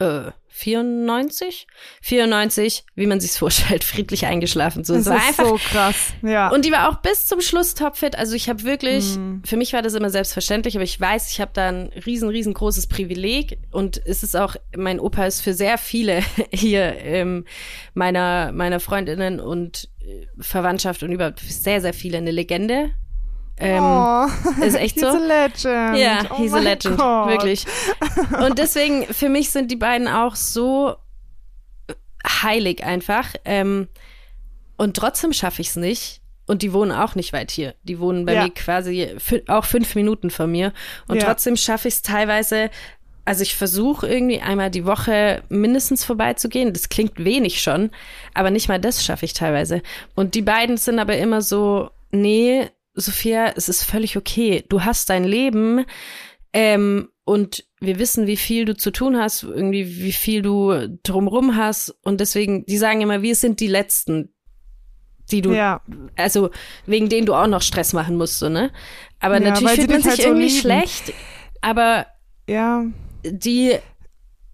äh, 0.00 0.30
94? 0.50 1.66
94, 2.02 2.84
wie 2.96 3.06
man 3.06 3.20
sich's 3.20 3.38
vorstellt, 3.38 3.84
friedlich 3.84 4.26
eingeschlafen. 4.26 4.82
So, 4.84 4.94
Das 4.94 5.02
ist 5.06 5.12
einfach 5.12 5.46
so 5.46 5.54
krass. 5.70 5.96
Ja. 6.22 6.48
und 6.48 6.64
die 6.64 6.72
war 6.72 6.88
auch 6.90 6.96
bis 6.96 7.26
zum 7.26 7.40
Schluss 7.40 7.74
topfit. 7.74 8.16
Also 8.16 8.34
ich 8.34 8.48
habe 8.48 8.64
wirklich, 8.64 9.16
Mhm. 9.16 9.42
für 9.44 9.56
mich 9.56 9.72
war 9.72 9.82
das 9.82 9.94
immer 9.94 10.10
selbstverständlich, 10.10 10.74
aber 10.76 10.84
ich 10.84 11.00
weiß, 11.00 11.30
ich 11.30 11.40
habe 11.40 11.50
da 11.54 11.68
ein 11.68 11.88
riesen, 12.06 12.28
riesengroßes 12.28 12.88
Privileg 12.88 13.58
und 13.70 14.00
es 14.04 14.22
ist 14.22 14.36
auch, 14.36 14.56
mein 14.76 14.98
Opa 15.00 15.26
ist 15.26 15.40
für 15.40 15.54
sehr 15.54 15.78
viele 15.78 16.22
hier 16.52 16.96
ähm, 17.02 17.44
meiner, 17.94 18.50
meiner 18.52 18.80
Freundinnen 18.80 19.38
und 19.40 19.88
äh, 20.00 20.26
Verwandtschaft 20.40 21.02
und 21.02 21.12
überhaupt 21.12 21.40
sehr, 21.40 21.80
sehr 21.80 21.94
viele 21.94 22.18
eine 22.18 22.30
Legende. 22.32 22.90
Ähm, 23.60 23.82
oh, 23.82 24.26
ist 24.62 24.74
echt 24.76 24.94
he's 24.94 25.02
so. 25.02 25.08
a 25.08 25.18
legend. 25.18 25.98
ja, 25.98 26.20
oh 26.30 26.36
he's 26.36 26.52
a 26.52 26.58
legend, 26.58 26.96
Gott. 26.98 27.28
wirklich. 27.28 27.66
Und 28.44 28.58
deswegen, 28.58 29.04
für 29.06 29.28
mich 29.28 29.50
sind 29.50 29.70
die 29.70 29.76
beiden 29.76 30.08
auch 30.08 30.34
so 30.36 30.96
heilig 32.26 32.84
einfach. 32.84 33.34
Ähm, 33.44 33.88
und 34.76 34.96
trotzdem 34.96 35.32
schaffe 35.32 35.62
ich 35.62 35.68
es 35.68 35.76
nicht. 35.76 36.20
Und 36.46 36.62
die 36.62 36.72
wohnen 36.72 36.92
auch 36.92 37.14
nicht 37.14 37.32
weit 37.34 37.50
hier. 37.50 37.74
Die 37.82 37.98
wohnen 38.00 38.24
bei 38.24 38.32
Ja. 38.34 38.44
mir 38.44 38.50
quasi 38.50 39.16
auch 39.48 39.64
fünf 39.66 39.94
Minuten 39.94 40.30
von 40.30 40.50
mir. 40.50 40.72
Und 41.06 41.16
Ja. 41.20 41.24
trotzdem 41.26 41.56
schaffe 41.56 41.88
ich 41.88 41.94
es 41.94 42.02
teilweise. 42.02 42.70
Also 43.26 43.42
ich 43.42 43.54
versuche 43.54 44.08
irgendwie 44.08 44.40
einmal 44.40 44.70
die 44.70 44.86
Woche 44.86 45.42
mindestens 45.50 46.04
vorbeizugehen. 46.04 46.72
Das 46.72 46.88
klingt 46.88 47.22
wenig 47.22 47.60
schon, 47.60 47.90
aber 48.32 48.50
nicht 48.50 48.68
mal 48.68 48.80
das 48.80 49.04
schaffe 49.04 49.26
ich 49.26 49.34
teilweise. 49.34 49.82
Und 50.14 50.34
die 50.34 50.40
beiden 50.40 50.78
sind 50.78 50.98
aber 50.98 51.18
immer 51.18 51.42
so, 51.42 51.90
nee, 52.12 52.70
Sophia, 53.00 53.52
es 53.56 53.68
ist 53.68 53.84
völlig 53.84 54.16
okay. 54.16 54.64
Du 54.68 54.82
hast 54.84 55.08
dein 55.10 55.24
Leben 55.24 55.84
ähm, 56.52 57.08
und 57.24 57.64
wir 57.80 57.98
wissen, 57.98 58.26
wie 58.26 58.36
viel 58.36 58.64
du 58.64 58.76
zu 58.76 58.90
tun 58.90 59.16
hast, 59.16 59.42
irgendwie 59.42 60.02
wie 60.02 60.12
viel 60.12 60.42
du 60.42 60.88
drumrum 61.02 61.56
hast. 61.56 61.94
Und 62.02 62.20
deswegen, 62.20 62.64
die 62.66 62.78
sagen 62.78 63.00
immer, 63.00 63.22
wir 63.22 63.34
sind 63.34 63.60
die 63.60 63.66
Letzten, 63.68 64.34
die 65.30 65.42
du, 65.42 65.52
Ja, 65.52 65.82
also 66.16 66.50
wegen 66.86 67.08
denen 67.08 67.26
du 67.26 67.34
auch 67.34 67.46
noch 67.46 67.62
Stress 67.62 67.92
machen 67.92 68.16
musst, 68.16 68.38
so, 68.38 68.48
ne? 68.48 68.70
Aber 69.20 69.40
Ja, 69.40 69.50
natürlich 69.50 69.72
fühlt 69.72 69.90
man 69.90 70.02
halt 70.02 70.14
sich 70.16 70.24
so 70.24 70.30
irgendwie 70.30 70.46
lieben. 70.48 70.60
schlecht. 70.60 71.12
Aber 71.60 72.06
ja. 72.48 72.84
die, 73.24 73.76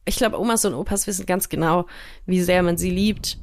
ich 0.05 0.17
glaube, 0.17 0.39
Omas 0.41 0.65
und 0.65 0.75
Opas 0.75 1.07
wissen 1.07 1.27
ganz 1.27 1.49
genau, 1.49 1.87
wie 2.27 2.41
sehr 2.43 2.63
man 2.63 2.77
sie 2.77 2.91
liebt. 2.91 3.39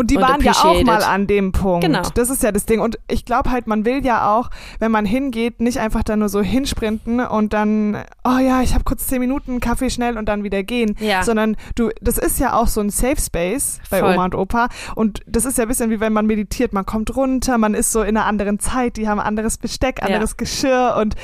Und 0.00 0.10
die 0.10 0.16
Und 0.16 0.22
waren 0.22 0.40
ja 0.40 0.52
auch 0.52 0.82
mal 0.82 1.02
an 1.02 1.26
dem 1.26 1.52
Punkt. 1.52 1.84
Genau. 1.84 2.00
Das 2.14 2.30
ist 2.30 2.42
ja 2.42 2.52
das 2.52 2.64
Ding. 2.64 2.80
Und 2.80 2.98
ich 3.06 3.26
glaube 3.26 3.50
halt, 3.50 3.66
man 3.66 3.84
will 3.84 4.02
ja 4.02 4.34
auch, 4.34 4.48
wenn 4.78 4.90
man 4.90 5.04
hingeht, 5.04 5.60
nicht 5.60 5.78
einfach 5.78 6.02
da 6.02 6.16
nur 6.16 6.30
so 6.30 6.40
hinsprinten 6.40 7.20
und 7.20 7.52
dann, 7.52 8.02
oh 8.24 8.38
ja, 8.38 8.62
ich 8.62 8.72
habe 8.72 8.84
kurz 8.84 9.06
zehn 9.08 9.20
Minuten, 9.20 9.60
Kaffee 9.60 9.90
schnell 9.90 10.16
und 10.16 10.26
dann 10.26 10.42
wieder 10.42 10.62
gehen. 10.62 10.96
Ja. 11.00 11.22
Sondern 11.22 11.54
du, 11.74 11.90
das 12.00 12.16
ist 12.16 12.40
ja 12.40 12.54
auch 12.54 12.66
so 12.66 12.80
ein 12.80 12.88
Safe 12.88 13.20
Space 13.20 13.78
bei 13.90 14.00
Voll. 14.00 14.14
Oma 14.14 14.24
und 14.24 14.34
Opa. 14.34 14.68
Und 14.94 15.20
das 15.26 15.44
ist 15.44 15.58
ja 15.58 15.66
ein 15.66 15.68
bisschen 15.68 15.90
wie 15.90 16.00
wenn 16.00 16.14
man 16.14 16.24
meditiert. 16.24 16.72
Man 16.72 16.86
kommt 16.86 17.14
runter, 17.14 17.58
man 17.58 17.74
ist 17.74 17.92
so 17.92 18.00
in 18.00 18.16
einer 18.16 18.24
anderen 18.24 18.58
Zeit, 18.58 18.96
die 18.96 19.06
haben 19.06 19.20
anderes 19.20 19.58
Besteck, 19.58 20.02
anderes 20.02 20.38
Geschirr 20.38 20.96
und 20.98 21.14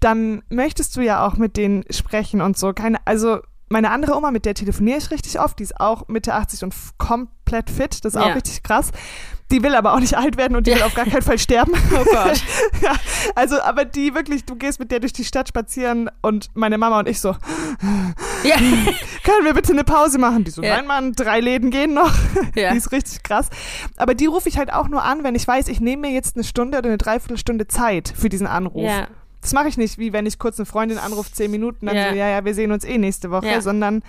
dann 0.00 0.42
möchtest 0.48 0.96
du 0.96 1.02
ja 1.02 1.24
auch 1.24 1.36
mit 1.36 1.56
denen 1.56 1.84
sprechen 1.88 2.40
und 2.40 2.58
so. 2.58 2.72
Keine, 2.72 2.98
also 3.04 3.38
meine 3.74 3.90
andere 3.90 4.16
Oma, 4.16 4.30
mit 4.30 4.46
der 4.46 4.54
telefoniere 4.54 4.98
ich 4.98 5.10
richtig 5.10 5.40
oft, 5.40 5.58
die 5.58 5.64
ist 5.64 5.80
auch 5.80 6.06
Mitte 6.08 6.32
80 6.32 6.62
und 6.62 6.74
komplett 6.96 7.68
fit, 7.70 8.04
das 8.04 8.14
ist 8.14 8.20
auch 8.20 8.28
Ja. 8.28 8.32
richtig 8.34 8.62
krass. 8.62 8.92
Die 9.50 9.62
will 9.62 9.74
aber 9.74 9.92
auch 9.94 10.00
nicht 10.00 10.16
alt 10.16 10.36
werden 10.38 10.56
und 10.56 10.66
die 10.66 10.74
will 10.74 10.82
auf 10.82 10.94
gar 10.94 11.04
keinen 11.04 11.22
Fall 11.22 11.38
sterben. 11.38 11.72
Oh 11.92 12.04
Gott. 12.04 12.40
ja, 12.82 12.92
also, 13.34 13.60
aber 13.60 13.84
die 13.84 14.14
wirklich, 14.14 14.44
du 14.44 14.54
gehst 14.54 14.78
mit 14.78 14.90
der 14.92 15.00
durch 15.00 15.12
die 15.12 15.24
Stadt 15.24 15.48
spazieren 15.48 16.08
und 16.22 16.50
meine 16.54 16.78
Mama 16.78 17.00
und 17.00 17.08
ich 17.08 17.20
so, 17.20 17.36
Ja. 18.44 18.56
können 19.24 19.44
wir 19.44 19.54
bitte 19.54 19.72
eine 19.72 19.84
Pause 19.84 20.18
machen? 20.18 20.44
Die 20.44 20.50
so, 20.52 20.62
Ja. 20.62 20.76
nein, 20.76 20.86
Mann, 20.86 21.12
drei 21.12 21.40
Läden 21.40 21.70
gehen 21.70 21.94
noch. 21.94 22.12
Ja. 22.54 22.70
Die 22.70 22.78
ist 22.78 22.92
richtig 22.92 23.22
krass. 23.24 23.48
Aber 23.96 24.14
die 24.14 24.26
rufe 24.26 24.48
ich 24.48 24.56
halt 24.56 24.72
auch 24.72 24.88
nur 24.88 25.02
an, 25.02 25.24
wenn 25.24 25.34
ich 25.34 25.46
weiß, 25.48 25.66
ich 25.68 25.80
nehme 25.80 26.02
mir 26.08 26.14
jetzt 26.14 26.36
eine 26.36 26.44
Stunde 26.44 26.78
oder 26.78 26.88
eine 26.88 26.98
Dreiviertelstunde 26.98 27.66
Zeit 27.66 28.12
für 28.16 28.28
diesen 28.28 28.46
Anruf. 28.46 28.84
Ja. 28.88 29.08
Das 29.44 29.52
mache 29.52 29.68
ich 29.68 29.76
nicht, 29.76 29.98
wie 29.98 30.12
wenn 30.12 30.24
ich 30.26 30.38
kurz 30.38 30.58
eine 30.58 30.66
Freundin 30.66 30.98
anrufe, 30.98 31.30
zehn 31.30 31.50
Minuten, 31.50 31.86
dann 31.86 31.94
Ja. 31.96 32.08
so, 32.08 32.14
ja, 32.16 32.28
ja, 32.28 32.44
wir 32.44 32.54
sehen 32.54 32.72
uns 32.72 32.82
eh 32.84 32.96
nächste 32.98 33.30
Woche, 33.30 33.46
Ja. 33.46 33.60
sondern 33.60 34.02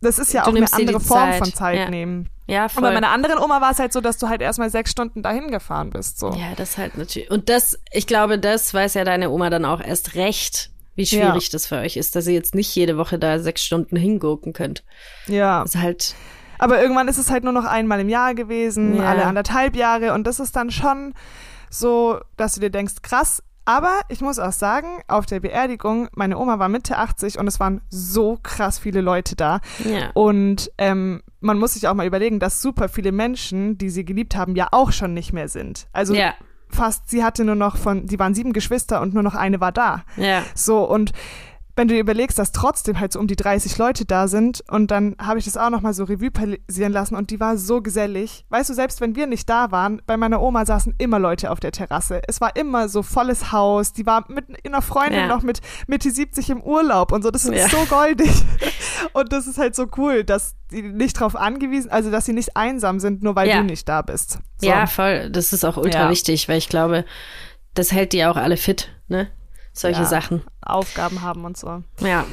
das 0.00 0.18
ist 0.18 0.32
ja 0.32 0.44
Du 0.44 0.50
auch 0.50 0.54
eine 0.56 0.72
andere 0.72 1.00
Form 1.00 1.30
Zeit. 1.30 1.38
von 1.38 1.52
Zeit 1.52 1.78
Ja. 1.78 1.90
nehmen. 1.90 2.28
Ja, 2.46 2.64
Und 2.64 2.70
voll. 2.72 2.82
bei 2.82 2.92
meiner 2.94 3.08
anderen 3.10 3.38
Oma 3.38 3.60
war 3.60 3.72
es 3.72 3.78
halt 3.78 3.92
so, 3.92 4.00
dass 4.00 4.18
du 4.18 4.28
halt 4.28 4.40
erstmal 4.42 4.70
sechs 4.70 4.90
Stunden 4.92 5.22
dahin 5.22 5.50
gefahren 5.50 5.90
bist. 5.90 6.18
So. 6.20 6.30
Ja, 6.34 6.54
das 6.56 6.78
halt 6.78 6.96
natürlich. 6.96 7.30
Und 7.30 7.48
das, 7.48 7.78
ich 7.90 8.06
glaube, 8.06 8.38
das 8.38 8.72
weiß 8.72 8.94
ja 8.94 9.04
deine 9.04 9.30
Oma 9.30 9.50
dann 9.50 9.64
auch 9.64 9.80
erst 9.80 10.14
recht, 10.14 10.70
wie 10.94 11.06
schwierig 11.06 11.48
das 11.50 11.66
für 11.66 11.78
euch 11.78 11.96
ist, 11.96 12.14
dass 12.14 12.26
ihr 12.28 12.34
jetzt 12.34 12.54
nicht 12.54 12.72
jede 12.76 12.96
Woche 12.96 13.18
da 13.18 13.40
sechs 13.40 13.64
Stunden 13.64 13.96
hingurken 13.96 14.52
könnt. 14.52 14.84
ja. 15.26 15.62
Das 15.62 15.74
ist 15.74 15.80
halt, 15.82 16.14
Aber 16.58 16.80
irgendwann 16.80 17.08
ist 17.08 17.18
es 17.18 17.30
halt 17.30 17.42
nur 17.42 17.52
noch 17.52 17.64
einmal 17.64 17.98
im 17.98 18.08
Jahr 18.08 18.34
gewesen, 18.34 18.98
Ja. 18.98 19.04
alle 19.10 19.24
anderthalb 19.24 19.74
Jahre. 19.74 20.12
Und 20.14 20.24
das 20.26 20.38
ist 20.38 20.54
dann 20.54 20.70
schon 20.70 21.12
so, 21.70 22.20
dass 22.36 22.54
du 22.54 22.60
dir 22.60 22.70
denkst, 22.70 22.94
krass. 23.02 23.42
Aber 23.64 24.00
ich 24.08 24.20
muss 24.20 24.38
auch 24.38 24.52
sagen, 24.52 24.88
auf 25.08 25.26
der 25.26 25.40
Beerdigung, 25.40 26.08
meine 26.14 26.38
Oma 26.38 26.58
war 26.58 26.68
Mitte 26.68 26.98
80 26.98 27.38
und 27.38 27.46
es 27.46 27.60
waren 27.60 27.80
so 27.88 28.38
krass 28.42 28.78
viele 28.78 29.00
Leute 29.00 29.36
da. 29.36 29.60
ja. 29.84 30.10
Und 30.14 30.70
ähm, 30.78 31.22
man 31.40 31.58
muss 31.58 31.74
sich 31.74 31.88
auch 31.88 31.94
mal 31.94 32.06
überlegen, 32.06 32.40
dass 32.40 32.60
super 32.60 32.88
viele 32.88 33.12
Menschen, 33.12 33.78
die 33.78 33.90
sie 33.90 34.04
geliebt 34.04 34.36
haben, 34.36 34.54
ja 34.56 34.68
auch 34.72 34.92
schon 34.92 35.14
nicht 35.14 35.32
mehr 35.32 35.48
sind. 35.48 35.88
Also 35.92 36.14
Ja, 36.14 36.34
fast, 36.70 37.08
sie 37.08 37.24
hatte 37.24 37.44
nur 37.44 37.54
noch 37.54 37.76
von, 37.76 38.06
die 38.06 38.18
waren 38.18 38.34
sieben 38.34 38.52
Geschwister 38.52 39.00
und 39.00 39.14
nur 39.14 39.22
noch 39.22 39.34
eine 39.34 39.60
war 39.60 39.72
da. 39.72 40.04
ja. 40.16 40.42
So, 40.54 40.88
und 40.88 41.12
wenn 41.76 41.88
du 41.88 41.94
dir 41.94 42.00
überlegst, 42.00 42.38
dass 42.38 42.52
trotzdem 42.52 43.00
halt 43.00 43.12
so 43.12 43.18
um 43.18 43.26
die 43.26 43.36
30 43.36 43.76
Leute 43.78 44.04
da 44.04 44.28
sind 44.28 44.62
und 44.70 44.90
dann 44.90 45.16
habe 45.20 45.38
ich 45.38 45.44
das 45.44 45.56
auch 45.56 45.70
nochmal 45.70 45.92
so 45.94 46.04
Revue 46.04 46.30
passieren 46.30 46.92
lassen 46.92 47.16
und 47.16 47.30
die 47.30 47.40
war 47.40 47.56
so 47.58 47.80
gesellig. 47.82 48.44
Weißt 48.50 48.70
du, 48.70 48.74
selbst 48.74 49.00
wenn 49.00 49.16
wir 49.16 49.26
nicht 49.26 49.48
da 49.50 49.70
waren, 49.72 50.00
bei 50.06 50.16
meiner 50.16 50.40
Oma 50.40 50.64
saßen 50.66 50.94
immer 50.98 51.18
Leute 51.18 51.50
auf 51.50 51.58
der 51.60 51.72
Terrasse. 51.72 52.22
Es 52.28 52.40
war 52.40 52.54
immer 52.56 52.88
so 52.88 53.02
volles 53.02 53.50
Haus. 53.52 53.92
Die 53.92 54.06
war 54.06 54.24
mit 54.28 54.44
einer 54.64 54.82
Freundin 54.82 55.20
Ja. 55.20 55.26
noch 55.26 55.42
mit 55.42 55.60
Mitte 55.86 56.10
70 56.10 56.50
im 56.50 56.62
Urlaub 56.62 57.10
und 57.12 57.22
so. 57.22 57.30
Das 57.30 57.44
ist 57.44 57.54
Ja. 57.54 57.68
so 57.68 57.84
goldig. 57.88 58.30
Und 59.12 59.32
das 59.32 59.46
ist 59.46 59.58
halt 59.58 59.74
so 59.76 59.86
cool, 59.96 60.24
dass 60.24 60.54
die 60.72 60.82
nicht 60.82 61.20
drauf 61.20 61.36
angewiesen, 61.36 61.90
also 61.90 62.10
dass 62.10 62.24
sie 62.24 62.32
nicht 62.32 62.56
einsam 62.56 62.98
sind, 63.00 63.22
nur 63.22 63.36
weil 63.36 63.48
Ja. 63.48 63.58
du 63.58 63.64
nicht 63.64 63.88
da 63.88 64.02
bist. 64.02 64.38
So. 64.58 64.66
Ja, 64.66 64.86
voll. 64.86 65.30
Das 65.30 65.52
ist 65.52 65.64
auch 65.64 65.76
ultra 65.76 66.08
wichtig, 66.10 66.48
weil 66.48 66.58
ich 66.58 66.68
glaube, 66.68 67.04
das 67.74 67.92
hält 67.92 68.12
die 68.12 68.24
auch 68.24 68.36
alle 68.36 68.56
fit, 68.56 68.88
ne? 69.08 69.28
Solche 69.74 70.00
Ja. 70.02 70.06
Sachen. 70.06 70.42
Aufgaben 70.62 71.20
haben 71.22 71.44
und 71.44 71.56
so. 71.58 71.82
Ja. 72.00 72.24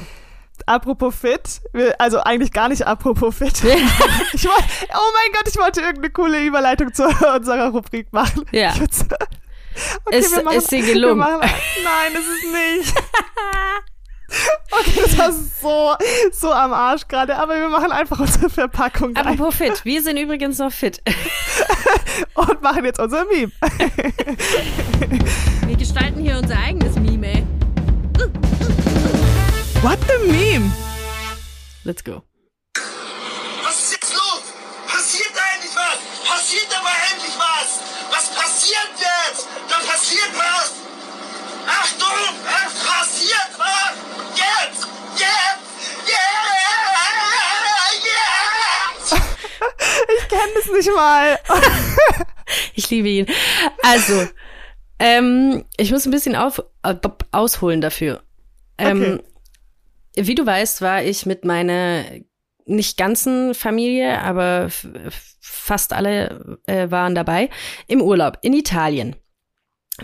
Apropos 0.68 1.16
fit, 1.16 1.60
also 1.98 2.20
eigentlich 2.22 2.52
gar 2.54 2.70
nicht 2.70 2.86
apropos 2.86 3.36
fit. 3.36 3.64
Ich 4.34 4.46
wollte, 4.46 4.64
oh 4.94 5.12
mein 5.14 5.34
Gott, 5.34 5.48
ich 5.48 5.58
wollte 5.58 5.82
irgendeine 5.82 6.12
coole 6.12 6.46
Überleitung 6.46 6.94
zu 6.94 7.04
unserer 7.36 7.70
Rubrik 7.70 8.14
machen. 8.14 8.46
Ja. 8.52 8.74
Okay, 10.06 10.18
Ist- 10.20 10.44
machen, 10.44 10.58
ist 10.58 10.70
dir 10.70 10.82
gelungen? 10.82 11.18
Machen, 11.20 11.40
nein, 11.42 12.12
ist 12.14 12.28
es 12.28 12.44
nicht. 12.84 12.94
Okay, 14.70 15.02
das 15.02 15.18
war 15.18 15.32
so, 15.32 15.96
so 16.34 16.52
am 16.54 16.74
Arsch 16.74 17.08
gerade, 17.08 17.38
aber 17.38 17.56
wir 17.58 17.70
machen 17.70 17.92
einfach 17.94 18.20
unsere 18.20 18.50
Verpackung 18.50 19.16
rein 19.16 19.28
Apropos 19.28 19.56
fit. 19.56 19.84
Wir 19.86 20.04
sind 20.04 20.18
übrigens 20.18 20.58
noch 20.60 20.72
fit. 20.74 21.02
und 22.36 22.62
machen 22.62 22.84
jetzt 22.84 23.00
unser 23.00 23.24
Meme. 23.26 23.52
Wir 25.68 25.78
gestalten 25.78 26.20
hier 26.22 26.38
unser 26.38 26.58
eigenes 26.58 26.96
Meme. 26.96 27.01
What 29.82 30.00
the 30.02 30.32
Meme? 30.32 30.72
Let's 31.86 32.04
go. 32.04 32.22
Was 33.64 33.80
ist 33.82 33.94
jetzt 33.94 34.14
los? 34.14 34.44
Passiert 34.88 35.32
da 35.34 35.42
endlich 35.56 35.76
was? 35.76 35.98
Passiert 36.30 36.68
aber 36.70 36.94
endlich 37.12 37.36
was? 37.36 37.80
Was 38.12 38.30
passiert 38.30 38.92
jetzt? 39.00 39.48
Da 39.68 39.78
passiert 39.80 40.30
was! 40.38 40.74
Achtung! 41.66 42.36
Es 42.46 42.74
passiert 42.86 43.52
was! 43.58 43.94
Jetzt! 44.36 44.88
Jetzt! 45.18 45.66
Jetzt! 46.06 47.02
Jetzt! 49.10 49.24
Ich 50.22 50.28
kenne 50.30 50.52
das 50.54 50.68
nicht 50.72 50.92
mal. 50.96 51.40
Ich 52.76 52.90
liebe 52.92 53.08
ihn. 53.08 53.26
Also, 53.82 54.28
ähm, 55.00 55.66
ich 55.78 55.92
muss 55.92 56.06
ein 56.06 56.12
bisschen 56.12 56.36
auf, 56.36 56.62
äh, 56.84 56.96
ausholen 57.32 57.82
dafür. 57.82 58.22
Ähm, 58.78 59.22
Wie 60.16 60.36
du 60.36 60.46
weißt, 60.46 60.82
war 60.82 61.04
ich 61.04 61.26
mit 61.26 61.46
meiner 61.46 62.04
nicht 62.66 62.98
ganzen 62.98 63.54
Familie, 63.54 64.20
aber 64.22 64.70
fast 65.40 65.94
alle 65.94 66.60
äh, 66.68 66.90
waren 66.92 67.16
dabei 67.16 67.50
im 67.88 68.02
Urlaub 68.02 68.38
in 68.42 68.54
Italien. 68.54 69.16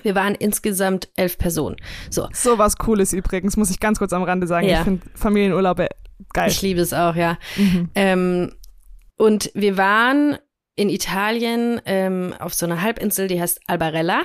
Wir 0.04 0.16
waren 0.16 0.36
insgesamt 0.36 1.10
elf 1.16 1.38
Personen. 1.38 1.78
So, 2.10 2.28
So 2.32 2.58
was 2.58 2.78
Cooles 2.78 3.14
übrigens, 3.14 3.58
muss 3.58 3.70
ich 3.70 3.80
ganz 3.80 4.00
kurz 4.00 4.14
am 4.14 4.24
Rande 4.24 4.48
sagen. 4.48 4.68
Ja. 4.68 4.80
Ich 4.80 4.84
finde 4.84 5.06
Familienurlaube 5.16 5.88
geil. 6.34 6.50
ich 6.50 6.62
liebe 6.62 6.82
es 6.82 6.94
auch, 6.94 7.16
ja. 7.16 7.38
Mhm. 7.56 7.90
Ähm, 7.96 8.54
und 9.18 9.52
wir 9.56 9.78
waren 9.78 10.38
in 10.76 10.90
Italien 10.90 11.82
ähm, 11.86 12.36
auf 12.40 12.54
so 12.54 12.66
einer 12.66 12.82
Halbinsel, 12.82 13.28
die 13.28 13.42
heißt 13.42 13.62
Albarella. 13.66 14.22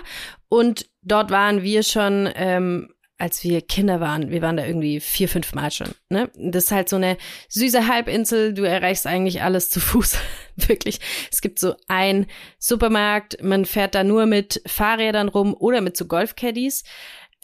Und 0.49 0.87
dort 1.01 1.31
waren 1.31 1.63
wir 1.63 1.83
schon, 1.83 2.29
ähm, 2.35 2.91
als 3.23 3.45
wir 3.45 3.63
Kinder 3.63 4.01
waren, 4.01 4.31
wir 4.31 4.43
waren 4.43 4.57
da 4.57 4.67
irgendwie 4.67 4.99
vier, 4.99 5.29
fünf 5.29 5.55
Mal 5.55 5.71
schon. 5.71 5.95
Ne? 6.09 6.29
Das 6.35 6.65
ist 6.65 6.71
halt 6.73 6.89
so 6.89 6.97
eine 6.97 7.17
süße 7.51 7.87
Halbinsel. 7.87 8.53
Du 8.53 8.65
erreichst 8.65 9.07
eigentlich 9.07 9.43
alles 9.43 9.71
zu 9.71 9.79
Fuß. 9.79 10.19
Wirklich. 10.57 10.99
Es 11.31 11.41
gibt 11.41 11.61
so 11.61 11.77
ein 11.87 12.27
Supermarkt. 12.59 13.41
Man 13.41 13.65
fährt 13.65 13.95
da 13.95 14.03
nur 14.03 14.27
mit 14.27 14.61
Fahrrädern 14.67 15.29
rum 15.29 15.55
oder 15.55 15.81
mit 15.83 15.97
so 15.97 16.07
Golfcaddies. 16.07 16.83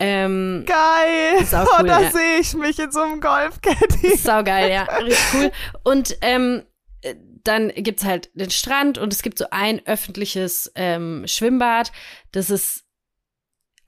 Ähm, 0.00 0.64
Geil. 0.66 1.42
Ist 1.42 1.54
auch 1.54 1.68
oh, 1.68 1.76
cool, 1.78 1.86
da 1.86 2.00
ja. 2.00 2.10
sehe 2.10 2.40
ich 2.40 2.54
mich 2.54 2.76
in 2.80 2.90
so 2.90 3.00
einem 3.00 3.20
Golfcaddy. 3.20 4.16
Saugeil, 4.16 4.72
ja, 4.72 4.82
richtig 4.98 5.24
cool. 5.32 5.52
Und 5.84 6.18
ähm, 6.22 6.64
äh, 7.02 7.14
dann 7.44 7.68
gibt's 7.68 8.04
halt 8.04 8.30
den 8.34 8.50
Strand 8.50 8.98
und 8.98 9.12
es 9.12 9.22
gibt 9.22 9.38
so 9.38 9.44
ein 9.52 9.80
öffentliches 9.86 10.72
ähm, 10.74 11.22
Schwimmbad. 11.28 11.92
Das 12.32 12.50
ist 12.50 12.84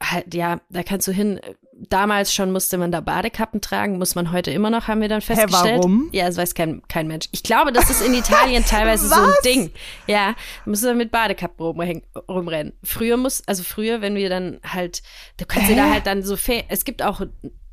halt, 0.00 0.34
ja, 0.34 0.60
da 0.70 0.84
kannst 0.84 1.08
du 1.08 1.12
hin. 1.12 1.40
Damals 1.88 2.34
schon 2.34 2.52
musste 2.52 2.76
man 2.76 2.92
da 2.92 3.00
Badekappen 3.00 3.60
tragen, 3.60 3.96
muss 3.96 4.14
man 4.14 4.32
heute 4.32 4.50
immer 4.50 4.68
noch, 4.68 4.86
haben 4.86 5.00
wir 5.00 5.08
dann 5.08 5.22
festgestellt. 5.22 5.78
warum? 5.78 6.10
Ja, 6.12 6.26
das 6.26 6.36
weiß 6.36 6.54
kein, 6.54 6.82
kein 6.88 7.08
Mensch. 7.08 7.28
Ich 7.32 7.42
glaube, 7.42 7.72
das 7.72 7.88
ist 7.88 8.02
in 8.02 8.12
Italien 8.12 8.64
teilweise 8.66 9.08
so 9.08 9.14
ein? 9.14 9.32
Ding. 9.44 9.70
Ja, 10.06 10.34
da 10.64 10.70
musst 10.70 10.84
du 10.84 10.94
mit 10.94 11.10
Badekappen 11.10 11.64
rumhängen, 11.64 12.02
rumrennen. 12.28 12.74
Früher 12.82 13.16
muss, 13.16 13.42
also 13.46 13.62
früher, 13.62 14.02
wenn 14.02 14.14
wir 14.14 14.28
dann 14.28 14.60
halt, 14.62 15.02
du 15.38 15.46
kannst 15.46 15.70
dir 15.70 15.76
da 15.76 15.86
Hä? 15.86 15.92
halt 15.92 16.06
dann 16.06 16.22
so, 16.22 16.36
es 16.68 16.84
gibt 16.84 17.02
auch 17.02 17.22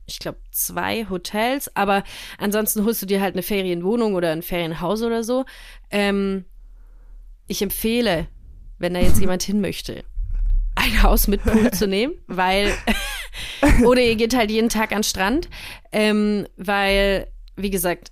ich 0.07 0.19
glaube, 0.19 0.39
zwei 0.51 1.05
Hotels, 1.09 1.69
aber 1.75 2.03
ansonsten 2.37 2.85
holst 2.85 3.01
du 3.01 3.05
dir 3.05 3.21
halt 3.21 3.35
eine 3.35 3.43
Ferienwohnung 3.43 4.15
oder 4.15 4.31
ein 4.31 4.41
Ferienhaus 4.41 5.03
oder 5.03 5.23
so. 5.23 5.45
Ähm, 5.91 6.45
ich 7.45 7.61
empfehle, 7.61 8.27
wenn 8.79 8.93
da 8.93 9.01
jetzt 9.01 9.19
jemand 9.19 9.43
hin 9.43 9.61
möchte, 9.61 10.03
ein 10.75 11.03
Haus 11.03 11.27
mit 11.27 11.43
Pool 11.43 11.71
zu 11.71 11.87
nehmen, 11.87 12.13
weil 12.27 12.73
oder 13.85 14.01
ihr 14.01 14.15
geht 14.15 14.35
halt 14.35 14.51
jeden 14.51 14.69
Tag 14.69 14.91
an 14.91 14.99
den 14.99 15.03
Strand, 15.03 15.49
ähm, 15.91 16.47
weil, 16.57 17.27
wie 17.55 17.69
gesagt, 17.69 18.11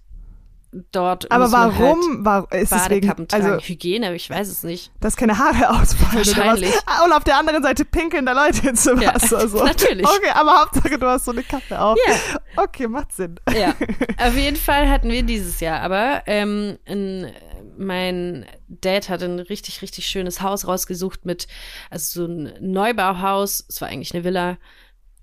dort 0.91 1.31
Aber 1.31 1.47
man 1.47 1.71
warum 1.79 2.25
war, 2.25 2.51
ist 2.51 2.71
halt 2.71 2.89
Badekappen 2.89 3.27
tragen. 3.27 3.45
also, 3.45 3.65
Hygiene, 3.65 4.13
ich 4.13 4.29
weiß 4.29 4.49
es 4.49 4.63
nicht. 4.63 4.91
dass 4.99 5.15
keine 5.15 5.37
Haare 5.37 5.69
ausfallen 5.69 6.17
Wahrscheinlich. 6.25 6.73
Ah, 6.85 7.05
und 7.05 7.13
auf 7.13 7.23
der 7.23 7.37
anderen 7.37 7.63
Seite 7.63 7.85
pinkeln 7.85 8.25
da 8.25 8.33
Leute 8.33 8.67
ins 8.69 8.83
Ja, 8.83 9.13
Wasser. 9.15 9.47
so. 9.47 9.63
natürlich. 9.63 10.05
Okay, 10.05 10.31
aber 10.33 10.59
Hauptsache 10.59 10.97
du 10.99 11.07
hast 11.07 11.25
so 11.25 11.31
eine 11.31 11.43
Kappe 11.43 11.79
auf. 11.79 11.97
Ja. 12.05 12.63
Okay, 12.63 12.87
macht 12.87 13.13
Sinn. 13.13 13.39
Ja, 13.57 13.73
auf 14.17 14.35
jeden 14.35 14.57
Fall 14.57 14.89
hatten 14.89 15.09
wir 15.09 15.23
dieses 15.23 15.59
Jahr 15.61 15.79
aber 15.79 16.23
ähm, 16.25 16.77
ein, 16.85 17.31
mein 17.77 18.45
Dad 18.67 19.07
hat 19.09 19.23
ein 19.23 19.39
richtig, 19.39 19.81
richtig 19.81 20.07
schönes 20.07 20.41
Haus 20.41 20.67
rausgesucht 20.67 21.25
mit, 21.25 21.47
also 21.89 22.25
so 22.25 22.31
ein 22.31 22.51
Neubauhaus, 22.59 23.63
es 23.69 23.79
war 23.79 23.87
eigentlich 23.87 24.13
eine 24.13 24.23
Villa, 24.23 24.57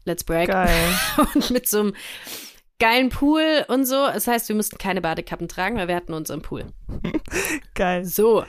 let's 0.04 0.24
break, 0.24 0.48
Geil. 0.48 0.98
und 1.34 1.50
mit 1.50 1.68
so 1.68 1.80
einem 1.80 1.94
geilen 2.78 3.10
Pool 3.10 3.64
und 3.68 3.86
so. 3.86 4.06
Das 4.06 4.26
heißt, 4.26 4.48
wir 4.48 4.56
mussten 4.56 4.78
keine 4.78 5.00
Badekappen 5.00 5.48
tragen, 5.48 5.76
weil 5.76 5.88
wir 5.88 5.96
hatten 5.96 6.14
unseren 6.14 6.42
Pool. 6.42 6.66
Geil. 7.74 8.04
So, 8.04 8.44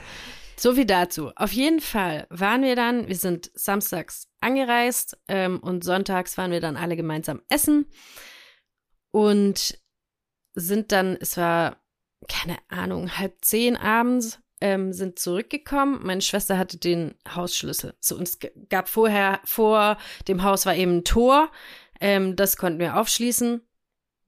so 0.57 0.73
viel 0.73 0.85
dazu. 0.85 1.31
Auf 1.35 1.51
jeden 1.51 1.79
Fall 1.79 2.25
waren 2.29 2.63
wir 2.63 2.75
dann, 2.75 3.07
wir 3.07 3.15
sind 3.15 3.51
samstags 3.53 4.27
angereist 4.41 5.17
ähm, 5.27 5.59
und 5.59 5.83
sonntags 5.83 6.37
waren 6.37 6.51
wir 6.51 6.61
dann 6.61 6.77
alle 6.77 6.95
gemeinsam 6.95 7.41
essen. 7.49 7.85
Und 9.11 9.77
sind 10.55 10.91
dann, 10.91 11.17
es 11.19 11.37
war, 11.37 11.77
keine 12.27 12.57
Ahnung, 12.69 13.17
halb 13.17 13.37
zehn 13.41 13.75
abends, 13.75 14.39
ähm, 14.63 14.93
sind 14.93 15.19
zurückgekommen. 15.19 15.99
Meine 16.03 16.21
Schwester 16.21 16.57
hatte 16.57 16.77
den 16.77 17.15
Hausschlüssel. 17.35 17.93
So, 17.99 18.15
und 18.15 18.23
es 18.23 18.39
gab 18.69 18.87
vorher, 18.87 19.41
vor 19.43 19.97
dem 20.29 20.43
Haus 20.43 20.65
war 20.65 20.73
eben 20.75 20.99
ein 20.99 21.03
Tor. 21.03 21.51
Ähm, 21.99 22.37
das 22.37 22.55
konnten 22.55 22.79
wir 22.79 22.95
aufschließen, 22.97 23.61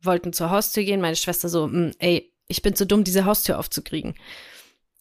wollten 0.01 0.33
zur 0.33 0.49
Haustür 0.49 0.83
gehen. 0.83 0.99
Meine 0.99 1.15
Schwester 1.15 1.47
so, 1.47 1.67
"Mm, 1.67 1.91
ey, 1.99 2.33
ich 2.47 2.61
bin 2.61 2.75
zu 2.75 2.85
dumm, 2.85 3.05
diese 3.05 3.23
Haustür 3.23 3.57
aufzukriegen. 3.57 4.15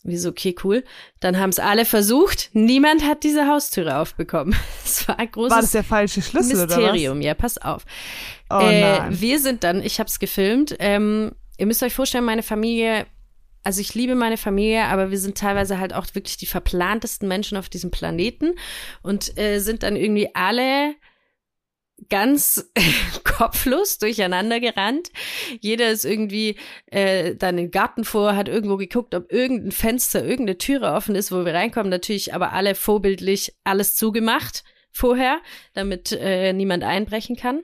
Wir 0.05 0.21
so, 0.21 0.29
okay, 0.29 0.55
cool. 0.63 0.85
Dann 1.19 1.39
haben 1.39 1.51
es 1.51 1.59
alle 1.59 1.85
versucht. 1.85 2.51
Niemand 2.53 3.05
hat 3.05 3.25
diese 3.25 3.49
Haustüre 3.49 3.99
aufbekommen. 3.99 4.55
Es 4.85 5.09
war 5.09 5.19
ein 5.19 5.31
großes 5.33 5.51
War 5.51 5.63
das 5.63 5.73
der 5.73 5.83
falsche 5.83 6.23
Schlüssel 6.23 6.59
Mysterium. 6.67 7.21
Ja, 7.23 7.35
pass 7.35 7.59
auf. 7.59 7.85
oder 8.51 8.61
was? 8.61 9.11
Oh 9.11 9.15
äh, 9.15 9.21
wir 9.21 9.41
sind 9.41 9.65
dann, 9.65 9.83
ich 9.83 9.99
habe 9.99 10.09
es 10.09 10.19
gefilmt. 10.21 10.77
Ähm, 10.79 11.33
ihr 11.59 11.67
müsst 11.67 11.83
euch 11.83 11.95
vorstellen, 11.95 12.25
meine 12.25 12.43
Familie, 12.43 13.07
also 13.65 13.81
ich 13.81 13.95
liebe 13.95 14.15
meine 14.15 14.37
Familie, 14.37 14.85
aber 14.85 15.11
wir 15.11 15.19
sind 15.19 15.39
teilweise 15.39 15.79
halt 15.79 15.95
auch 15.95 16.07
wirklich 16.13 16.37
die 16.37 16.47
verplantesten 16.47 17.27
Menschen 17.27 17.57
auf 17.57 17.69
diesem 17.69 17.91
Planeten 17.91 18.55
und 19.03 19.37
äh, 19.39 19.59
sind 19.59 19.83
dann 19.83 19.97
irgendwie 19.97 20.35
alle 20.35 20.95
ganz 22.09 22.71
kopflos 23.25 23.99
durcheinander 23.99 24.61
gerannt. 24.61 25.11
Jeder 25.61 25.91
ist 25.91 26.05
irgendwie 26.05 26.57
äh, 26.87 27.35
dann 27.37 27.57
den 27.57 27.71
Garten 27.71 28.05
vor, 28.05 28.37
hat 28.37 28.49
irgendwo 28.49 28.77
geguckt, 28.77 29.15
ob 29.15 29.33
irgendein 29.33 29.73
Fenster, 29.73 30.23
irgendeine 30.23 30.59
Türe 30.59 30.93
offen 30.93 31.15
ist, 31.15 31.33
wo 31.33 31.45
wir 31.45 31.55
reinkommen. 31.55 31.91
Natürlich 31.91 32.35
aber 32.35 32.53
alle 32.53 32.75
vorbildlich 32.75 33.55
alles 33.65 33.95
zugemacht 33.95 34.65
vorher, 34.91 35.41
damit 35.73 36.13
äh, 36.13 36.53
niemand 36.53 36.85
einbrechen 36.85 37.37
kann. 37.37 37.63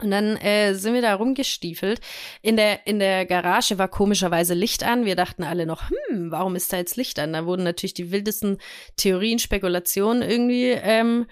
Und 0.00 0.10
dann 0.10 0.36
äh, 0.36 0.74
sind 0.74 0.94
wir 0.94 1.02
da 1.02 1.14
rumgestiefelt. 1.14 2.00
In 2.42 2.56
der, 2.56 2.86
in 2.86 2.98
der 2.98 3.26
Garage 3.26 3.78
war 3.78 3.88
komischerweise 3.88 4.54
Licht 4.54 4.84
an. 4.84 5.04
Wir 5.04 5.16
dachten 5.16 5.42
alle 5.42 5.66
noch, 5.66 5.90
hm, 5.90 6.30
warum 6.30 6.54
ist 6.56 6.72
da 6.72 6.76
jetzt 6.76 6.96
Licht 6.96 7.18
an? 7.18 7.32
Da 7.32 7.44
wurden 7.44 7.64
natürlich 7.64 7.94
die 7.94 8.12
wildesten 8.12 8.58
Theorien, 8.96 9.38
Spekulationen 9.38 10.22
irgendwie 10.22 10.70
ähm, 10.70 11.26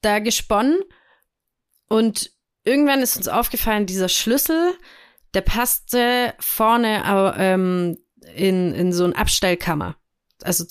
da 0.00 0.20
gesponnen. 0.20 0.78
Und 1.88 2.30
irgendwann 2.64 3.00
ist 3.00 3.16
uns 3.16 3.28
aufgefallen, 3.28 3.86
dieser 3.86 4.08
Schlüssel, 4.08 4.74
der 5.34 5.42
passte 5.42 6.34
vorne 6.38 7.34
ähm, 7.36 7.98
in, 8.34 8.74
in 8.74 8.92
so 8.92 9.04
eine 9.04 9.16
Abstellkammer. 9.16 9.96
Also 10.42 10.64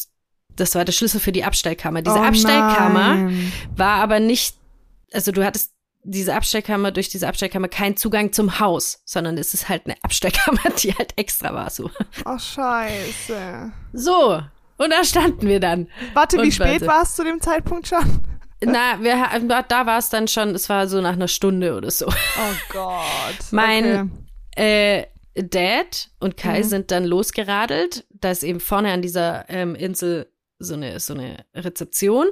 das 0.56 0.74
war 0.76 0.86
der 0.86 0.94
Schlüssel 0.94 1.20
für 1.20 1.32
die 1.32 1.44
Abstellkammer. 1.44 2.02
Diese 2.02 2.18
oh 2.18 2.24
Abstellkammer 2.24 3.30
war 3.76 3.98
aber 4.02 4.20
nicht, 4.20 4.58
also 5.12 5.32
du 5.32 5.46
hattest 5.46 5.77
diese 6.10 6.34
Abstellkammer, 6.36 6.92
durch 6.92 7.10
diese 7.10 7.28
Abstellkammer 7.28 7.68
keinen 7.68 7.98
Zugang 7.98 8.32
zum 8.34 8.60
Haus, 8.60 9.02
sondern 9.06 9.38
es 9.38 9.54
ist 9.54 9.70
halt 9.70 9.86
eine 9.86 9.96
Abstellkammer, 10.04 10.62
die 10.82 10.94
halt 10.94 11.14
extra 11.18 11.54
war 11.54 11.70
so. 11.70 11.90
Oh, 12.26 12.38
scheiße. 12.38 13.72
So, 13.94 14.42
und 14.78 14.90
da 14.92 15.04
standen 15.04 15.48
wir 15.48 15.60
dann. 15.60 15.88
Warte, 16.14 16.38
wie 16.38 16.42
Und 16.44 16.52
spät 16.54 16.82
warte. 16.82 16.88
war 16.88 17.02
es 17.04 17.16
zu 17.16 17.24
dem 17.24 17.42
Zeitpunkt 17.42 17.88
schon? 17.88 18.22
Na, 18.64 19.02
wir, 19.02 19.64
da 19.68 19.86
war 19.86 20.00
es 20.00 20.10
dann 20.10 20.28
schon, 20.28 20.50
es 20.56 20.68
war 20.70 20.88
so 20.88 21.00
nach 21.02 21.14
einer 21.14 21.28
Stunde 21.28 21.76
oder 21.76 21.92
so. 21.92 22.08
Oh 22.08 22.56
Gott. 22.74 23.52
Mein- 23.52 24.12
Okay. 24.56 25.04
Äh, 25.36 25.44
Dad 25.44 26.10
und 26.20 26.36
Kai 26.36 26.60
Mhm. 26.60 26.64
sind 26.64 26.90
dann 26.92 27.06
losgeradelt. 27.06 28.06
Da 28.10 28.32
ist 28.32 28.42
eben 28.42 28.60
vorne 28.60 28.92
an 28.92 29.04
dieser 29.04 29.48
ähm, 29.50 29.76
Insel 29.76 30.32
so 30.60 30.74
eine, 30.74 31.00
so 31.00 31.14
eine 31.14 31.38
Rezeption, 31.56 32.28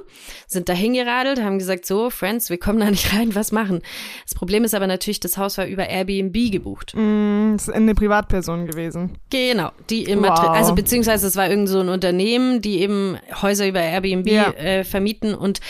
sind 0.48 0.68
da 0.68 0.72
hingeradelt, 0.72 1.40
haben 1.40 1.58
gesagt, 1.58 1.86
so, 1.86 2.10
Friends, 2.10 2.50
wir 2.50 2.58
kommen 2.58 2.80
da 2.80 2.90
nicht 2.90 3.12
rein, 3.14 3.34
was 3.34 3.52
machen? 3.52 3.82
Das 4.24 4.34
Problem 4.34 4.64
ist 4.64 4.74
aber 4.74 4.86
natürlich, 4.86 5.20
das 5.20 5.38
Haus 5.38 5.58
war 5.58 5.66
über 5.66 5.86
Airbnb 5.88 6.50
gebucht. 6.50 6.92
Mm, 6.96 7.54
ist 7.54 7.70
eine 7.70 7.94
Privatperson 7.94 8.66
gewesen. 8.66 9.18
Genau, 9.30 9.70
die 9.90 10.04
in 10.04 10.20
Wow. 10.20 10.28
Madrid, 10.30 10.48
also 10.50 10.74
beziehungsweise 10.74 11.26
es 11.26 11.36
war 11.36 11.48
irgend 11.48 11.68
so 11.68 11.80
ein 11.80 11.88
Unternehmen, 11.88 12.60
die 12.60 12.80
eben 12.80 13.16
Häuser 13.42 13.68
über 13.68 13.80
Airbnb 13.80 14.26
Ja. 14.26 14.50
äh, 14.52 14.82
vermieten 14.84 15.34
und 15.34 15.60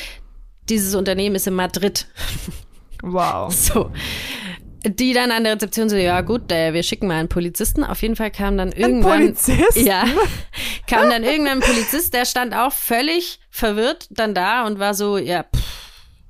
dieses 0.69 0.95
Unternehmen 0.95 1.37
ist 1.37 1.47
in 1.47 1.55
Madrid. 1.55 2.07
Wow. 3.03 3.53
So. 3.55 3.91
Die 4.88 5.12
dann 5.12 5.31
an 5.33 5.45
der 5.45 5.55
Rezeption 5.55 5.88
so, 5.88 5.97
ja 5.97 6.21
gut, 6.21 6.52
äh, 6.52 6.73
wir 6.73 6.83
schicken 6.83 7.09
mal 7.09 7.19
einen 7.19 7.28
Polizisten. 7.28 7.83
Auf 7.85 8.02
jeden 8.02 8.14
Fall 8.16 8.31
kam 8.31 8.57
dann 8.57 8.73
Ein 8.73 8.81
irgendwann. 8.81 9.19
Polizist? 9.21 9.76
Ja, 9.76 10.05
kam 10.87 11.11
dann 11.11 11.25
irgendwann 11.25 11.59
ein 11.59 11.61
Polizist, 11.61 12.14
der 12.14 12.25
stand 12.25 12.55
auch 12.55 12.73
völlig 12.73 13.40
verwirrt 13.50 14.07
dann 14.11 14.35
da 14.35 14.64
und 14.66 14.78
war 14.78 14.95
so, 14.95 15.19
ja, 15.19 15.43
pff, 15.45 15.62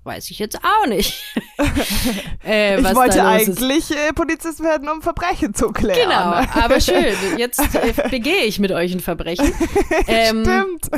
weiß 0.04 0.30
ich 0.30 0.38
jetzt 0.38 0.58
auch 0.62 0.86
nicht. 0.86 1.22
äh, 2.46 2.78
Ich 2.80 2.94
wollte 2.94 3.24
eigentlich 3.24 3.90
äh, 3.90 4.12
Polizist 4.14 4.62
werden, 4.62 4.88
um 4.88 5.02
Verbrechen 5.02 5.52
zu 5.52 5.72
klären. 5.72 5.98
Genau, 6.08 6.62
aber 6.64 6.80
schön. 6.80 7.14
Jetzt 7.36 7.58
äh, 7.58 8.08
begehe 8.08 8.44
ich 8.44 8.58
mit 8.58 8.70
euch 8.72 8.92
ein 8.92 9.00
Verbrechen. 9.00 9.52
Ähm, 10.06 10.44
Stimmt. 10.44 10.88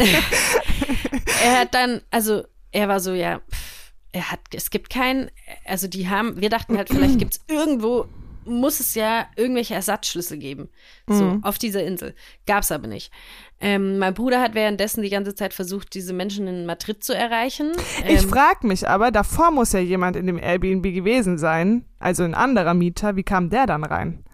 er 1.42 1.60
hat 1.60 1.74
dann, 1.74 2.02
also 2.10 2.44
er 2.70 2.88
war 2.88 3.00
so, 3.00 3.14
ja, 3.14 3.38
pff, 3.50 3.77
er 4.12 4.30
hat, 4.30 4.40
es 4.54 4.70
gibt 4.70 4.90
keinen, 4.90 5.30
also 5.64 5.86
die 5.88 6.08
haben, 6.08 6.40
wir 6.40 6.48
dachten 6.50 6.76
halt, 6.76 6.88
vielleicht 6.88 7.18
gibt's 7.18 7.40
irgendwo, 7.48 8.06
muss 8.44 8.80
es 8.80 8.94
ja 8.94 9.26
irgendwelche 9.36 9.74
Ersatzschlüssel 9.74 10.38
geben. 10.38 10.70
So, 11.06 11.24
Mhm. 11.24 11.44
auf 11.44 11.58
dieser 11.58 11.84
Insel. 11.84 12.14
Gab's 12.46 12.72
aber 12.72 12.86
nicht. 12.86 13.12
Ähm, 13.60 13.98
mein 13.98 14.14
Bruder 14.14 14.40
hat 14.40 14.54
währenddessen 14.54 15.02
die 15.02 15.10
ganze 15.10 15.34
Zeit 15.34 15.52
versucht, 15.52 15.92
diese 15.92 16.14
Menschen 16.14 16.46
in 16.46 16.64
Madrid 16.64 17.04
zu 17.04 17.14
erreichen. 17.14 17.72
Ich 18.06 18.22
Ähm, 18.22 18.28
frag 18.30 18.64
mich 18.64 18.88
aber, 18.88 19.10
davor 19.10 19.50
muss 19.50 19.72
ja 19.72 19.80
jemand 19.80 20.16
in 20.16 20.26
dem 20.26 20.38
Airbnb 20.38 20.82
gewesen 20.84 21.36
sein, 21.36 21.84
also 21.98 22.22
ein 22.22 22.34
anderer 22.34 22.72
Mieter. 22.72 23.16
Wie 23.16 23.24
kam 23.24 23.50
der 23.50 23.66
dann 23.66 23.84
rein? 23.84 24.24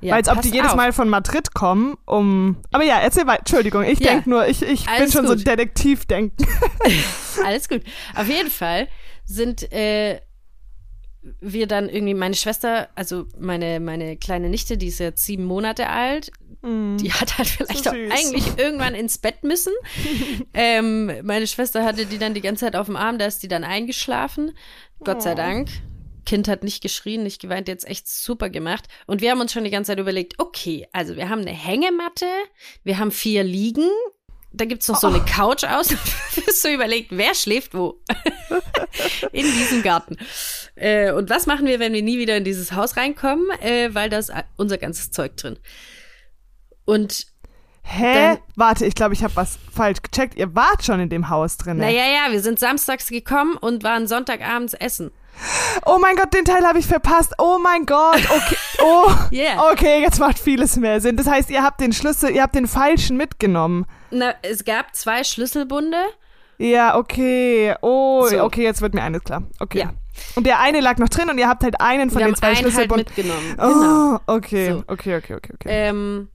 ja, 0.00 0.12
Weil 0.12 0.18
als 0.20 0.28
ob 0.28 0.40
die 0.42 0.48
jedes 0.50 0.70
auf. 0.70 0.76
Mal 0.76 0.92
von 0.92 1.08
Madrid 1.10 1.52
kommen, 1.54 1.94
um. 2.06 2.56
Aber 2.72 2.82
ja, 2.84 2.98
erzähl 2.98 3.26
weiter. 3.26 3.40
Entschuldigung, 3.40 3.84
ich 3.84 4.00
Ja. 4.00 4.12
denk 4.12 4.26
nur, 4.26 4.48
ich, 4.48 4.62
ich 4.62 4.86
bin 4.86 5.12
schon 5.12 5.26
so 5.28 5.34
gut. 5.36 5.46
Detektivdenken. 5.46 6.44
Alles 7.44 7.68
gut. 7.68 7.82
Auf 8.16 8.26
jeden 8.28 8.50
Fall 8.50 8.88
sind 9.30 9.72
äh, 9.72 10.20
wir 11.40 11.66
dann 11.66 11.88
irgendwie, 11.88 12.14
meine 12.14 12.34
Schwester, 12.34 12.88
also 12.94 13.26
meine, 13.38 13.78
meine 13.78 14.16
kleine 14.16 14.48
Nichte, 14.48 14.76
die 14.76 14.88
ist 14.88 14.98
jetzt 14.98 15.24
sieben 15.24 15.44
Monate 15.44 15.88
alt, 15.88 16.32
die 16.62 17.12
hat 17.12 17.38
halt 17.38 17.48
vielleicht 17.48 17.84
So 17.84 17.90
auch 17.90 17.94
eigentlich 17.94 18.58
irgendwann 18.58 18.94
ins 18.94 19.18
Bett 19.18 19.44
müssen. 19.44 19.72
ähm, 20.54 21.12
meine 21.22 21.46
Schwester 21.46 21.84
hatte 21.84 22.04
die 22.06 22.18
dann 22.18 22.34
die 22.34 22.42
ganze 22.42 22.66
Zeit 22.66 22.76
auf 22.76 22.86
dem 22.86 22.96
Arm, 22.96 23.18
da 23.18 23.26
ist 23.26 23.42
die 23.42 23.48
dann 23.48 23.64
eingeschlafen. 23.64 24.52
Gott 25.02 25.22
sei 25.22 25.34
Dank. 25.34 25.70
Kind 26.26 26.48
hat 26.48 26.62
nicht 26.62 26.82
geschrien, 26.82 27.22
nicht 27.22 27.40
geweint, 27.40 27.66
jetzt 27.66 27.88
echt 27.88 28.06
super 28.06 28.50
gemacht. 28.50 28.88
Und 29.06 29.22
wir 29.22 29.30
haben 29.30 29.40
uns 29.40 29.52
schon 29.52 29.64
die 29.64 29.70
ganze 29.70 29.92
Zeit 29.92 29.98
überlegt, 29.98 30.34
okay, 30.38 30.86
also 30.92 31.16
wir 31.16 31.30
haben 31.30 31.40
eine 31.40 31.50
Hängematte, 31.50 32.26
wir 32.84 32.98
haben 32.98 33.10
vier 33.10 33.42
Liegen, 33.42 33.88
da 34.52 34.64
gibt's 34.64 34.88
noch 34.88 34.98
so 34.98 35.06
eine 35.06 35.20
Couch 35.20 35.64
aus. 35.64 35.90
Wirst 36.34 36.64
du 36.64 36.72
überlegt, 36.72 37.08
wer 37.12 37.34
schläft 37.34 37.74
wo? 37.74 38.00
in 39.32 39.44
diesem 39.44 39.82
Garten. 39.82 40.16
Äh, 40.74 41.12
und 41.12 41.30
was 41.30 41.46
machen 41.46 41.66
wir, 41.66 41.78
wenn 41.78 41.92
wir 41.92 42.02
nie 42.02 42.18
wieder 42.18 42.36
in 42.36 42.44
dieses 42.44 42.72
Haus 42.72 42.96
reinkommen? 42.96 43.48
Äh, 43.60 43.94
weil 43.94 44.10
da 44.10 44.18
ist 44.18 44.32
unser 44.56 44.78
ganzes 44.78 45.10
Zeug 45.10 45.36
drin. 45.36 45.58
Und 46.84 47.26
Hä? 47.82 48.14
Dann- 48.14 48.38
Warte, 48.56 48.86
ich 48.86 48.94
glaube, 48.94 49.14
ich 49.14 49.24
habe 49.24 49.34
was 49.36 49.58
falsch 49.74 50.02
gecheckt. 50.02 50.36
Ihr 50.36 50.54
wart 50.54 50.84
schon 50.84 51.00
in 51.00 51.08
dem 51.08 51.28
Haus 51.28 51.56
drin. 51.56 51.78
naja, 51.78 52.04
ja, 52.06 52.32
wir 52.32 52.40
sind 52.40 52.58
samstags 52.58 53.08
gekommen 53.08 53.56
und 53.56 53.82
waren 53.82 54.06
Sonntagabends 54.06 54.74
essen. 54.74 55.10
Oh 55.86 55.98
mein 55.98 56.16
Gott, 56.16 56.32
den 56.34 56.44
Teil 56.44 56.66
habe 56.66 56.78
ich 56.78 56.86
verpasst. 56.86 57.34
Oh 57.38 57.58
mein 57.62 57.86
Gott. 57.86 58.20
Okay. 58.30 58.56
Oh. 58.82 59.10
Yeah. 59.30 59.70
Okay, 59.72 60.00
jetzt 60.00 60.18
macht 60.20 60.38
vieles 60.38 60.76
mehr 60.76 61.02
Sinn. 61.02 61.18
Das 61.18 61.26
heißt, 61.26 61.50
ihr 61.50 61.62
habt 61.62 61.82
den 61.82 61.92
Schlüssel, 61.92 62.30
ihr 62.30 62.40
habt 62.42 62.54
den 62.54 62.66
falschen 62.66 63.18
mitgenommen. 63.18 63.84
Na, 64.10 64.32
es 64.40 64.64
gab 64.64 64.96
zwei 64.96 65.22
Schlüsselbunde. 65.22 65.98
Ja, 66.56 66.96
okay. 66.96 67.74
Oh, 67.82 68.26
So. 68.26 68.42
okay, 68.42 68.62
jetzt 68.64 68.80
wird 68.80 68.94
mir 68.94 69.02
eines 69.02 69.22
klar. 69.22 69.42
Okay. 69.58 69.80
Ja. 69.80 69.90
Und 70.34 70.46
der 70.46 70.60
eine 70.60 70.80
lag 70.80 70.96
noch 70.96 71.10
drin 71.10 71.28
und 71.28 71.36
ihr 71.36 71.46
habt 71.46 71.62
halt 71.62 71.78
einen 71.78 72.08
von 72.08 72.20
wir 72.20 72.26
den 72.26 72.36
zwei 72.36 72.46
einen 72.46 72.56
halt 72.56 72.64
Schlüsselbunden. 72.68 73.06
mitgenommen. 73.06 73.56
Genau. 73.58 74.14
Oh, 74.26 74.34
okay. 74.34 74.70
So. 74.70 74.84
Okay, 74.86 75.16
okay, 75.16 75.34
okay, 75.34 75.52
okay. 75.54 75.68
Ähm, 75.68 76.28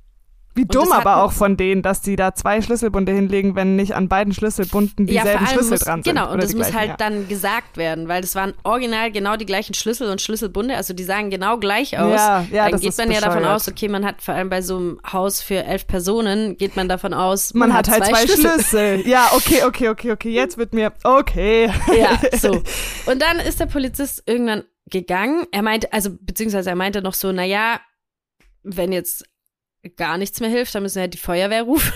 Wie 0.56 0.65
dumm 0.65 0.91
aber 0.94 1.22
auch 1.22 1.34
von 1.34 1.58
denen, 1.58 1.82
dass 1.82 2.02
die 2.02 2.15
da 2.15 2.34
zwei 2.34 2.62
Schlüsselbunde 2.62 3.12
hinlegen, 3.12 3.56
wenn 3.56 3.76
nicht 3.76 3.94
an 3.94 4.08
beiden 4.08 4.34
Schlüsselbunden 4.34 5.06
ja, 5.08 5.24
dieselben 5.24 5.46
allem 5.46 5.54
Schlüssel 5.54 5.72
muss, 5.72 5.80
dran 5.82 6.04
sind. 6.04 6.13
genau, 6.13 6.32
und 6.32 6.41
das 6.41 6.54
muss 6.54 6.74
halt 6.74 6.89
ja. 6.89 6.96
dann 6.98 7.28
gesagt 7.28 7.76
werden, 7.76 8.08
weil 8.08 8.22
das 8.22 8.36
waren 8.36 8.54
original 8.63 9.12
genau 9.12 9.36
die 9.36 9.46
gleichen 9.46 9.74
Schlüssel 9.74 10.10
und 10.10 10.22
Schlüsselbunde, 10.22 10.76
also 10.76 10.94
die 10.94 11.04
sahen 11.04 11.30
genau 11.30 11.58
gleich 11.58 12.00
aus. 12.00 12.15
Ja, 12.15 12.46
ja, 12.52 12.70
dann 12.70 12.80
geht 12.80 12.98
man 12.98 13.12
ja 13.12 13.20
davon 13.20 13.39
bescheuert. 13.39 13.56
aus, 13.56 13.68
okay, 13.68 13.89
man 13.89 14.06
hat 14.06 14.22
vor 14.22 14.34
allem 14.34 14.50
bei 14.50 14.62
so 14.62 14.78
einem 14.78 15.00
Haus 15.12 15.41
für 15.41 15.63
elf 15.63 15.88
Personen, 15.88 16.56
geht 16.58 16.76
man 16.78 16.88
davon 16.88 17.13
aus, 17.13 17.54
Man, 17.54 17.74
hat 17.74 17.89
halt 17.89 18.06
zwei 18.06 18.26
Schlüssel. 18.26 19.08
Ja, 19.08 19.32
okay, 19.34 19.63
okay, 19.65 19.89
okay, 19.89 20.12
okay. 20.12 20.30
Jetzt 20.30 20.58
wird 20.58 20.74
mir. 20.74 20.94
Okay. 21.04 21.70
Ja, 21.98 22.20
so. 22.38 22.52
Und 23.06 23.22
dann 23.22 23.39
ist 23.39 23.60
der 23.60 23.65
Polizist 23.65 24.24
irgendwann 24.26 24.63
gegangen. 24.89 25.46
Er 25.52 25.62
meinte, 25.62 25.91
also 25.91 26.12
beziehungsweise 26.20 26.70
er 26.70 26.76
meinte 26.76 27.02
noch 27.02 27.13
so, 27.13 27.32
na 27.32 27.44
ja, 27.44 27.80
wenn 28.63 28.91
jetzt 28.91 29.26
gar 29.95 30.17
nichts 30.17 30.39
mehr 30.39 30.50
hilft, 30.50 30.74
dann 30.76 30.84
müssen 30.84 30.95
wir 30.95 31.04
halt 31.04 31.13
die 31.13 31.19
Feuerwehr 31.19 31.63
rufen. 31.63 31.93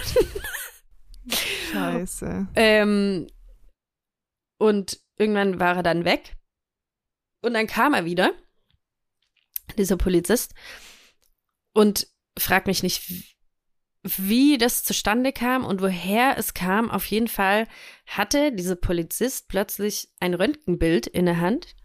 Scheiße. 1.72 2.48
ähm, 2.56 3.28
und 4.58 5.00
irgendwann 5.18 5.60
war 5.60 5.78
er 5.78 5.84
dann 5.84 6.06
weg. 6.06 6.36
Und 7.42 7.54
dann 7.54 7.68
kam 7.68 7.94
er 7.94 8.06
wieder, 8.06 8.34
dieser 9.78 9.98
Polizist, 9.98 10.54
und 11.74 12.08
frag 12.38 12.68
mich 12.68 12.84
nicht, 12.84 13.36
wie 14.04 14.58
das 14.58 14.84
zustande 14.84 15.32
kam 15.32 15.66
und 15.66 15.82
woher 15.82 16.38
es 16.38 16.54
kam. 16.54 16.90
Auf 16.90 17.06
jeden 17.06 17.28
Fall 17.28 17.68
hatte 18.06 18.52
dieser 18.52 18.76
Polizist 18.76 19.48
plötzlich 19.48 20.10
ein 20.20 20.34
Röntgenbild 20.34 21.08
in 21.08 21.26
der 21.26 21.40
Hand. 21.40 21.76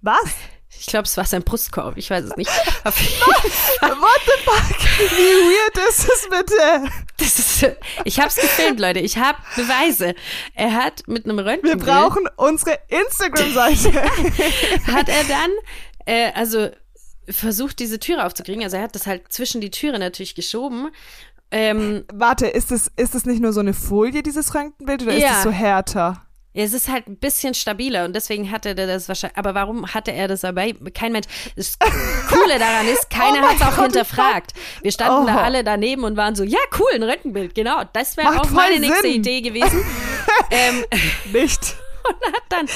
Was? 0.00 0.34
Ich 0.78 0.86
glaube, 0.86 1.04
es 1.04 1.16
war 1.16 1.24
sein 1.24 1.42
Brustkorb. 1.42 1.96
Ich 1.96 2.08
weiß 2.10 2.24
es 2.24 2.36
nicht. 2.36 2.50
What 2.84 2.94
the 2.94 4.44
fuck? 4.44 4.78
Wie 4.98 5.76
weird 5.76 5.88
ist 5.88 6.08
es 6.08 6.28
bitte? 6.28 6.90
Das 7.18 7.38
ist, 7.38 7.66
ich 8.04 8.18
habe 8.18 8.28
es 8.28 8.36
gefilmt, 8.36 8.80
Leute. 8.80 9.00
Ich 9.00 9.18
habe 9.18 9.38
Beweise. 9.56 10.14
Er 10.54 10.72
hat 10.72 11.02
mit 11.06 11.24
einem 11.26 11.36
Wir 11.38 11.46
Röntgenbild 11.46 11.84
brauchen 11.84 12.26
unsere 12.36 12.78
Instagram-Seite. 12.88 13.92
hat 14.92 15.08
er 15.08 15.24
dann, 15.24 15.50
äh, 16.06 16.32
also 16.34 16.70
versucht, 17.28 17.78
diese 17.78 17.98
Türe 17.98 18.24
aufzukriegen. 18.24 18.62
Also 18.64 18.76
er 18.76 18.84
hat 18.84 18.94
das 18.94 19.06
halt 19.06 19.30
zwischen 19.32 19.60
die 19.60 19.70
Türe 19.70 19.98
natürlich 19.98 20.34
geschoben. 20.34 20.90
Ähm, 21.50 22.04
Warte, 22.12 22.46
ist 22.46 22.70
es, 22.72 22.90
ist 22.96 23.14
es 23.14 23.26
nicht 23.26 23.40
nur 23.42 23.52
so 23.52 23.60
eine 23.60 23.74
Folie, 23.74 24.22
dieses 24.22 24.54
Röntgenbild, 24.54 25.02
oder 25.02 25.12
Ja. 25.14 25.30
ist 25.32 25.36
es 25.38 25.42
so 25.42 25.50
härter? 25.50 26.22
Es 26.52 26.72
ist 26.72 26.88
halt 26.88 27.06
ein 27.06 27.16
bisschen 27.16 27.54
stabiler 27.54 28.04
und 28.04 28.14
deswegen 28.14 28.50
hatte 28.50 28.74
der 28.74 28.86
das 28.88 29.08
wahrscheinlich. 29.08 29.38
Aber 29.38 29.54
warum 29.54 29.86
hatte 29.94 30.10
er 30.12 30.26
das 30.26 30.40
dabei? 30.40 30.72
Kein 30.94 31.12
Mensch. 31.12 31.26
Das 31.54 31.78
Coole 32.28 32.58
daran 32.58 32.88
ist, 32.88 33.08
keiner 33.10 33.44
Oh 33.44 33.48
hat 33.48 33.56
es 33.56 33.62
auch 33.62 33.76
Gott, 33.76 33.84
hinterfragt. 33.84 34.52
Wir 34.82 34.90
standen 34.90 35.26
da 35.28 35.36
Oh. 35.36 35.38
alle 35.44 35.62
daneben 35.62 36.02
und 36.02 36.16
waren 36.16 36.34
so, 36.34 36.42
ja, 36.42 36.58
cool, 36.78 36.88
ein 36.94 37.02
Röntgenbild, 37.04 37.54
genau. 37.54 37.82
Das 37.92 38.16
wäre 38.16 38.40
auch 38.40 38.50
meine 38.50 38.80
nächste 38.80 39.02
Sinn. 39.02 39.20
Idee 39.20 39.40
gewesen. 39.42 39.84
ähm, 40.50 40.84
Nicht. 41.32 41.76
hat 42.04 42.42
dann 42.48 42.66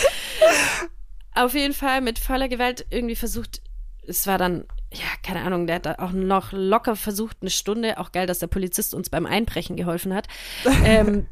auf 1.35 1.55
jeden 1.55 1.75
Fall 1.75 2.01
mit 2.01 2.19
voller 2.19 2.49
Gewalt 2.49 2.87
irgendwie 2.91 3.17
versucht, 3.17 3.61
es 4.07 4.27
war 4.27 4.39
dann, 4.39 4.67
ja, 4.93 5.01
keine 5.25 5.43
Ahnung, 5.43 5.67
der 5.67 5.77
hat 5.77 5.87
da 5.87 5.97
auch 5.99 6.13
noch 6.13 6.53
locker 6.53 6.95
versucht, 6.95 7.39
eine 7.41 7.51
Stunde, 7.51 7.99
auch 7.99 8.13
geil, 8.13 8.27
dass 8.27 8.39
der 8.39 8.47
Polizist 8.47 8.95
uns 8.95 9.11
beim 9.11 9.27
Einbrechen 9.27 9.75
geholfen 9.77 10.15
hat, 10.15 10.29
ähm, 10.85 11.27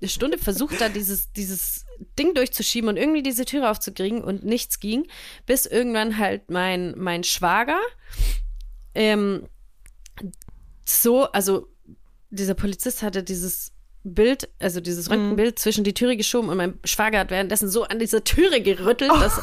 eine 0.00 0.08
Stunde 0.08 0.38
versucht, 0.38 0.80
da 0.80 0.88
dieses, 0.88 1.32
dieses 1.32 1.84
Ding 2.18 2.34
durchzuschieben 2.34 2.88
und 2.88 2.96
irgendwie 2.96 3.22
diese 3.22 3.44
Türe 3.44 3.70
aufzukriegen 3.70 4.22
und 4.22 4.44
nichts 4.44 4.80
ging, 4.80 5.06
bis 5.46 5.66
irgendwann 5.66 6.18
halt 6.18 6.50
mein, 6.50 6.94
mein 6.96 7.24
Schwager, 7.24 7.78
ähm, 8.94 9.48
so, 10.84 11.24
also 11.32 11.68
dieser 12.30 12.54
Polizist 12.54 13.02
hatte 13.02 13.22
dieses 13.22 13.72
Bild, 14.04 14.48
also 14.58 14.80
dieses 14.80 15.10
Röntgenbild 15.10 15.58
zwischen 15.58 15.84
die 15.84 15.94
Türe 15.94 16.16
geschoben 16.16 16.48
und 16.48 16.56
mein 16.56 16.78
Schwager 16.84 17.18
hat 17.18 17.30
währenddessen 17.30 17.68
so 17.68 17.84
an 17.84 17.98
dieser 17.98 18.24
Türe 18.24 18.60
gerüttelt, 18.60 19.10
dass 19.10 19.40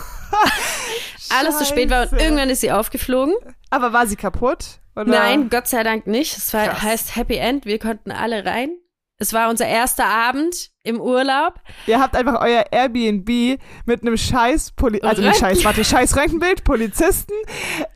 alles 1.29 1.57
zu 1.57 1.65
spät 1.65 1.89
war 1.89 2.11
und 2.11 2.19
irgendwann 2.19 2.49
ist 2.49 2.61
sie 2.61 2.71
aufgeflogen. 2.71 3.33
Aber 3.69 3.93
war 3.93 4.07
sie 4.07 4.15
kaputt? 4.15 4.79
Oder? 4.95 5.05
Nein, 5.05 5.49
Gott 5.49 5.67
sei 5.67 5.83
Dank 5.83 6.07
nicht. 6.07 6.37
Es 6.37 6.53
war, 6.53 6.81
heißt 6.81 7.15
Happy 7.15 7.35
End. 7.35 7.65
Wir 7.65 7.79
konnten 7.79 8.11
alle 8.11 8.45
rein. 8.45 8.77
Es 9.17 9.31
war 9.31 9.49
unser 9.49 9.65
erster 9.65 10.05
Abend 10.05 10.71
im 10.83 10.99
Urlaub. 10.99 11.53
Ihr 11.87 12.01
habt 12.01 12.17
einfach 12.17 12.41
euer 12.41 12.65
Airbnb 12.69 13.57
mit 13.85 14.01
einem 14.01 14.17
scheiß 14.17 14.71
Poli 14.75 15.01
also 15.01 15.21
Röntgen- 15.21 15.39
scheiß, 15.39 15.63
warte, 15.63 15.85
scheiß 15.85 16.17
Röntgenbild, 16.17 16.65
Polizisten 16.65 17.31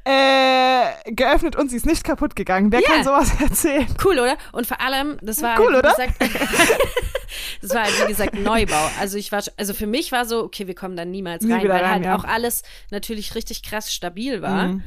äh, 0.05 1.11
geöffnet 1.11 1.57
und 1.57 1.69
sie 1.69 1.75
ist 1.75 1.85
nicht 1.85 2.05
kaputt 2.05 2.37
gegangen. 2.37 2.71
Wer 2.71 2.79
Ja. 2.79 2.87
kann 2.87 3.03
sowas 3.03 3.31
erzählen? 3.41 3.85
Cool, 4.03 4.13
oder? 4.19 4.37
Und 4.53 4.65
vor 4.65 4.79
allem, 4.79 5.17
das 5.21 5.41
war 5.41 5.59
Cool, 5.59 5.73
halt, 5.73 5.83
wie 5.83 5.87
oder? 5.89 5.89
gesagt, 6.07 6.13
das 7.61 7.73
war 7.75 7.83
halt, 7.83 8.01
wie 8.03 8.07
gesagt, 8.07 8.33
Neubau. 8.35 8.89
Also 8.99 9.17
ich 9.17 9.31
war, 9.33 9.43
also 9.57 9.73
für 9.73 9.87
mich 9.87 10.13
war 10.13 10.23
so, 10.25 10.43
okay, 10.45 10.67
wir 10.67 10.75
kommen 10.75 10.95
da 10.95 11.03
niemals 11.03 11.43
Nie 11.43 11.51
rein, 11.53 11.63
weil 11.63 11.81
rein, 11.81 11.91
halt 11.91 12.05
ja. 12.05 12.15
auch 12.15 12.23
alles 12.23 12.63
natürlich 12.91 13.35
richtig 13.35 13.61
krass 13.63 13.93
stabil 13.93 14.41
war. 14.41 14.69
Mhm. 14.69 14.83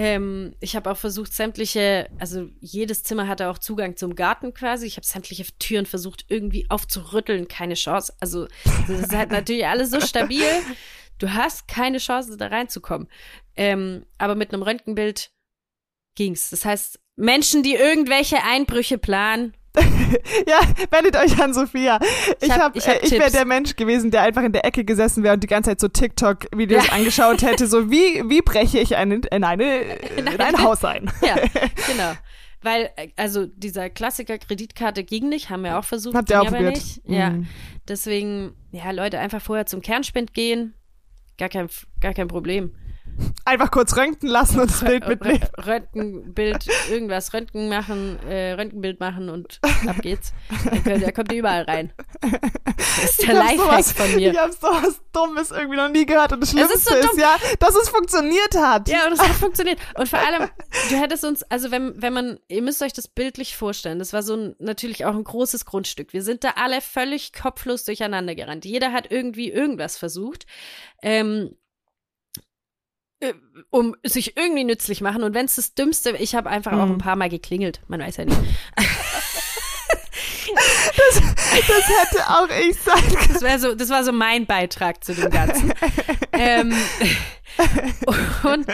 Ähm, 0.00 0.54
ich 0.60 0.76
habe 0.76 0.92
auch 0.92 0.96
versucht, 0.96 1.32
sämtliche, 1.32 2.08
also 2.20 2.48
jedes 2.60 3.02
Zimmer 3.02 3.26
hatte 3.26 3.50
auch 3.50 3.58
Zugang 3.58 3.96
zum 3.96 4.14
Garten 4.14 4.54
quasi. 4.54 4.86
Ich 4.86 4.96
habe 4.96 5.04
sämtliche 5.04 5.44
Türen 5.58 5.86
versucht, 5.86 6.24
irgendwie 6.28 6.66
aufzurütteln, 6.70 7.48
keine 7.48 7.74
Chance. 7.74 8.14
Also 8.20 8.46
das 8.86 9.00
ist 9.00 9.12
halt 9.12 9.32
natürlich 9.32 9.66
alles 9.66 9.90
so 9.90 10.00
stabil. 10.00 10.44
Du 11.18 11.34
hast 11.34 11.66
keine 11.66 11.98
Chance, 11.98 12.36
da 12.36 12.46
reinzukommen. 12.46 13.08
Ähm, 13.56 14.06
aber 14.18 14.36
mit 14.36 14.52
einem 14.52 14.62
Röntgenbild 14.62 15.32
ging's. 16.14 16.50
Das 16.50 16.64
heißt, 16.64 17.00
Menschen, 17.16 17.64
die 17.64 17.74
irgendwelche 17.74 18.44
Einbrüche 18.44 18.98
planen, 18.98 19.56
Ja, 20.46 20.60
wendet 20.90 21.16
euch 21.16 21.40
an 21.40 21.52
Sophia. 21.54 21.98
Ich, 22.40 22.50
hab- 22.50 22.76
ich 22.76 22.86
hab 22.88 23.02
äh, 23.02 23.06
ich 23.06 23.12
wäre 23.12 23.30
der 23.30 23.44
Mensch 23.44 23.76
gewesen, 23.76 24.10
der 24.10 24.22
einfach 24.22 24.42
in 24.42 24.52
der 24.52 24.64
Ecke 24.64 24.84
gesessen 24.84 25.22
wäre 25.22 25.34
und 25.34 25.42
die 25.42 25.46
ganze 25.46 25.70
Zeit 25.70 25.80
so 25.80 25.88
TikTok-Videos 25.88 26.86
Ja. 26.86 26.92
angeschaut 26.92 27.42
hätte. 27.42 27.66
So, 27.66 27.90
wie, 27.90 28.22
wie 28.28 28.40
breche 28.42 28.78
ich 28.78 28.96
einen, 28.96 29.22
in, 29.22 29.44
eine, 29.44 29.80
in 30.16 30.28
ein 30.28 30.40
eine- 30.40 30.62
Haus 30.62 30.84
ein? 30.84 31.10
ja, 31.22 31.36
genau. 31.86 32.12
Weil, 32.62 32.90
äh, 32.96 33.08
also 33.16 33.46
dieser 33.46 33.88
Klassiker 33.90 34.38
Kreditkarte 34.38 35.04
ging 35.04 35.28
nicht, 35.28 35.50
haben 35.50 35.62
wir 35.62 35.78
auch 35.78 35.84
versucht, 35.84 36.14
Habt 36.16 36.30
ihr 36.30 36.40
auch 36.42 36.46
aber 36.46 36.60
nicht. 36.60 37.00
Ja, 37.06 37.30
Mhm. 37.30 37.46
deswegen, 37.88 38.54
ja, 38.72 38.90
Leute, 38.90 39.18
einfach 39.18 39.40
vorher 39.40 39.66
zum 39.66 39.80
Kernspind 39.82 40.34
gehen, 40.34 40.74
gar 41.38 41.48
kein, 41.48 41.68
gar 42.00 42.14
kein 42.14 42.28
Problem. 42.28 42.74
Einfach 43.44 43.70
kurz 43.70 43.96
röntgen 43.96 44.28
lassen 44.28 44.60
und 44.60 44.70
das 44.70 44.84
Bild 44.84 45.06
mitnehmen. 45.08 45.40
Rö- 45.56 45.66
Röntgenbild, 45.66 46.66
irgendwas 46.90 47.32
Röntgen 47.32 47.68
machen, 47.68 48.18
äh, 48.28 48.52
Röntgenbild 48.52 49.00
machen 49.00 49.28
und 49.30 49.58
ab 49.86 49.96
geht's. 50.02 50.32
Da 50.64 50.78
könnt, 50.80 51.02
da 51.06 51.12
kommt 51.12 51.32
ihr 51.32 51.38
überall 51.38 51.62
rein. 51.62 51.92
Das 52.20 53.10
ist 53.10 53.22
der 53.22 53.28
hab 53.38 53.48
Lifehack 53.50 53.84
sowas- 53.84 53.92
von 53.92 54.14
mir. 54.16 54.32
Ich 54.32 54.38
habe 54.38 54.52
sowas 54.52 55.00
Dummes 55.12 55.50
irgendwie 55.50 55.76
noch 55.76 55.88
nie 55.88 56.04
gehört 56.06 56.32
und 56.32 56.40
das 56.40 56.50
Es 56.52 56.54
ist 56.54 56.88
Schlimmste 56.88 57.02
so 57.08 57.12
ist, 57.12 57.18
ja, 57.18 57.36
dass 57.58 57.74
es 57.74 57.88
funktioniert 57.88 58.54
hat. 58.56 58.88
Ja, 58.88 59.06
und 59.06 59.12
es 59.14 59.20
hat 59.20 59.28
funktioniert. 59.40 59.78
Und 59.96 60.08
vor 60.08 60.18
allem, 60.18 60.48
du 60.90 60.96
hättest 60.96 61.24
uns, 61.24 61.42
also 61.44 61.70
wenn, 61.70 62.00
wenn 62.00 62.12
man, 62.12 62.38
ihr 62.48 62.62
müsst 62.62 62.82
euch 62.82 62.92
das 62.92 63.08
bildlich 63.08 63.56
vorstellen, 63.56 63.98
das 63.98 64.12
war 64.12 64.22
so 64.22 64.34
ein, 64.36 64.56
natürlich 64.58 65.04
auch 65.06 65.14
ein 65.14 65.24
großes 65.24 65.64
Grundstück. 65.64 66.12
Wir 66.12 66.22
sind 66.22 66.44
da 66.44 66.50
alle 66.56 66.80
völlig 66.80 67.32
kopflos 67.32 67.84
durcheinander 67.84 68.34
gerannt. 68.34 68.64
Jeder 68.64 68.92
hat 68.92 69.10
irgendwie 69.10 69.50
irgendwas 69.50 69.96
versucht, 69.96 70.46
ähm, 71.02 71.50
äh, 71.52 71.57
um 73.70 73.96
sich 74.04 74.36
irgendwie 74.36 74.64
nützlich 74.64 75.00
machen. 75.00 75.22
Und 75.22 75.34
wenn 75.34 75.46
es 75.46 75.56
das 75.56 75.74
Dümmste, 75.74 76.10
ich 76.18 76.34
habe 76.34 76.48
einfach 76.50 76.72
auch 76.72 76.86
Mhm. 76.86 76.92
ein 76.92 76.98
paar 76.98 77.16
Mal 77.16 77.28
geklingelt. 77.28 77.80
Man 77.88 78.00
weiß 78.00 78.18
ja 78.18 78.24
nicht. 78.24 78.38
Das 81.52 81.88
hätte 81.88 82.28
auch 82.28 82.48
ich 82.68 82.76
sein 82.80 83.02
können. 83.14 83.32
Das, 83.32 83.42
wär 83.42 83.58
so, 83.58 83.74
das 83.74 83.88
war 83.90 84.04
so 84.04 84.12
mein 84.12 84.46
Beitrag 84.46 85.02
zu 85.04 85.14
dem 85.14 85.30
Ganzen. 85.30 85.72
ähm, 86.32 86.74
und 88.44 88.66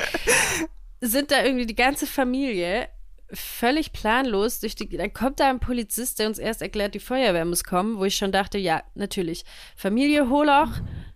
sind 1.00 1.30
da 1.30 1.42
irgendwie 1.44 1.66
die 1.66 1.74
ganze 1.74 2.07
Familie 2.07 2.88
völlig 3.33 3.92
planlos 3.92 4.61
durch 4.61 4.74
die. 4.76 4.88
Dann 4.88 5.12
kommt 5.12 5.40
da 5.40 5.48
ein 5.50 5.61
Polizist, 5.61 6.18
der 6.18 6.28
uns 6.28 6.38
erst 6.38 6.62
erklärt, 6.62 6.94
die 6.94 7.00
Feuerwehr 7.00 7.44
muss 7.44 7.64
kommen, 7.64 7.98
wo 7.98 8.04
ich 8.04 8.16
schon 8.16 8.33
dachte, 8.33 8.59
ja, 8.59 8.83
natürlich. 8.94 9.44
Familie 9.76 10.28
Holoch 10.28 10.70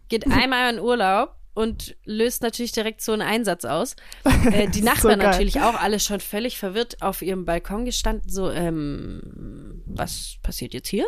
geht 0.08 0.26
einmal 0.26 0.74
in 0.74 0.80
Urlaub 0.80 1.34
und 1.58 1.96
löst 2.04 2.42
natürlich 2.42 2.70
direkt 2.70 3.02
so 3.02 3.10
einen 3.12 3.22
Einsatz 3.22 3.64
aus. 3.64 3.96
Äh, 4.52 4.68
die 4.68 4.82
Nachbarn 4.82 5.18
geil. 5.18 5.30
natürlich 5.30 5.60
auch 5.60 5.74
alle 5.74 5.98
schon 5.98 6.20
völlig 6.20 6.58
verwirrt 6.58 7.02
auf 7.02 7.22
ihrem 7.22 7.44
Balkon 7.44 7.84
gestanden, 7.84 8.30
so, 8.30 8.50
ähm, 8.50 9.82
was 9.84 10.36
passiert 10.42 10.74
jetzt 10.74 10.88
hier? 10.88 11.06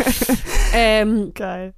ähm, 0.74 1.32
Geil. 1.34 1.74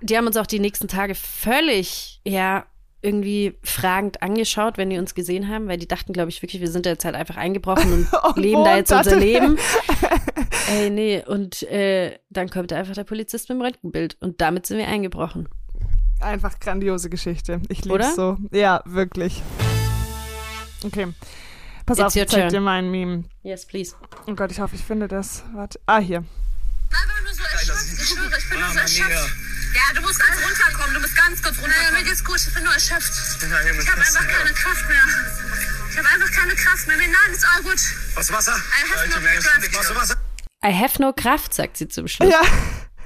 die 0.00 0.16
haben 0.16 0.26
uns 0.26 0.36
auch 0.36 0.46
die 0.46 0.60
nächsten 0.60 0.88
Tage 0.88 1.14
völlig, 1.14 2.20
ja, 2.26 2.64
irgendwie 3.02 3.58
fragend 3.62 4.22
angeschaut, 4.22 4.78
wenn 4.78 4.90
die 4.90 4.98
uns 4.98 5.14
gesehen 5.14 5.48
haben, 5.48 5.68
weil 5.68 5.78
die 5.78 5.88
dachten, 5.88 6.12
glaube 6.12 6.30
ich, 6.30 6.40
wirklich, 6.40 6.62
wir 6.62 6.70
sind 6.70 6.86
da 6.86 6.90
jetzt 6.90 7.04
halt 7.04 7.14
einfach 7.14 7.36
eingebrochen 7.36 7.92
und 7.92 8.12
Und 8.24 8.38
leben 8.38 8.64
da 8.64 8.76
jetzt 8.76 8.92
unser. 8.92 9.16
Leben. 9.16 9.58
Ey, 10.70 10.90
nee, 10.90 11.22
und 11.26 11.62
äh, 11.64 12.18
dann 12.30 12.48
kommt 12.48 12.70
da 12.70 12.76
einfach 12.76 12.94
der 12.94 13.04
Polizist 13.04 13.48
mit 13.48 13.58
dem 13.58 13.62
Röntgenbild 13.62 14.16
und 14.20 14.40
damit 14.40 14.66
sind 14.66 14.78
wir 14.78 14.88
eingebrochen. 14.88 15.48
Einfach 16.22 16.58
grandiose 16.60 17.10
Geschichte. 17.10 17.60
Ich 17.68 17.84
liebe 17.84 18.04
so. 18.14 18.38
Ja, 18.52 18.82
wirklich. 18.84 19.42
Okay. 20.84 21.12
Pass 21.84 21.98
It's 21.98 22.06
auf, 22.06 22.16
ich 22.16 22.28
zeig 22.28 22.40
turn. 22.42 22.48
dir 22.50 22.60
mein 22.60 22.90
Meme. 22.90 23.24
Yes, 23.42 23.66
please. 23.66 23.94
Oh 24.26 24.34
Gott, 24.34 24.52
ich 24.52 24.60
hoffe, 24.60 24.76
ich 24.76 24.84
finde 24.84 25.08
das. 25.08 25.42
Warte. 25.52 25.80
Ah, 25.86 25.98
hier. 25.98 26.18
einfach 26.18 27.22
nur 27.24 27.34
so 27.34 27.42
erschöpft. 27.42 28.00
Ich 28.00 28.08
schwöre, 28.08 28.38
ich 28.38 28.48
bin 28.48 28.60
nur 28.60 28.68
so 28.70 28.78
erschöpft. 28.78 29.30
Ja, 29.74 29.94
du 29.94 30.02
musst 30.02 30.20
ganz 30.20 30.36
runterkommen. 30.42 30.94
Du 30.94 31.00
musst 31.00 31.16
ganz 31.16 31.42
kurz 31.42 31.56
runterkommen. 31.56 31.92
Naja, 31.92 32.02
mir 32.02 32.08
geht's 32.08 32.24
gut. 32.24 32.36
Ich 32.36 32.54
bin 32.54 32.62
nur 32.64 32.72
erschöpft. 32.72 33.12
Ich 33.42 33.90
habe 33.90 34.00
einfach 34.00 34.28
keine 34.28 34.52
Kraft 34.52 34.88
mehr. 34.88 35.04
Ich 35.90 35.98
habe 35.98 36.08
einfach 36.08 36.30
keine 36.30 36.54
Kraft 36.54 36.86
mehr. 36.86 36.96
Nein, 36.96 37.32
ist 37.32 37.46
all 37.48 37.62
gut. 37.62 37.80
Was 38.14 38.32
Wasser? 38.32 38.52
I 38.54 38.90
have 38.90 39.08
no 39.08 39.20
Kraft. 39.92 40.18
I 40.64 40.72
have 40.72 41.02
no 41.02 41.12
Kraft, 41.12 41.54
sagt 41.54 41.76
sie 41.78 41.88
zum 41.88 42.06
Schluss. 42.06 42.30
Ja. 42.30 42.40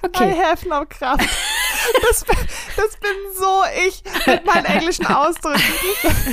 Okay. 0.02 0.31
I 0.31 0.42
have 0.44 0.68
no 0.68 0.85
Kraft. 0.85 1.24
Das, 2.09 2.25
bin- 2.25 2.37
das 2.77 2.96
bin 2.96 3.11
so 3.38 3.62
ich 3.87 4.03
mit 4.27 4.44
meinen 4.44 4.64
englischen 4.66 5.07
Ausdrücken. 5.07 5.62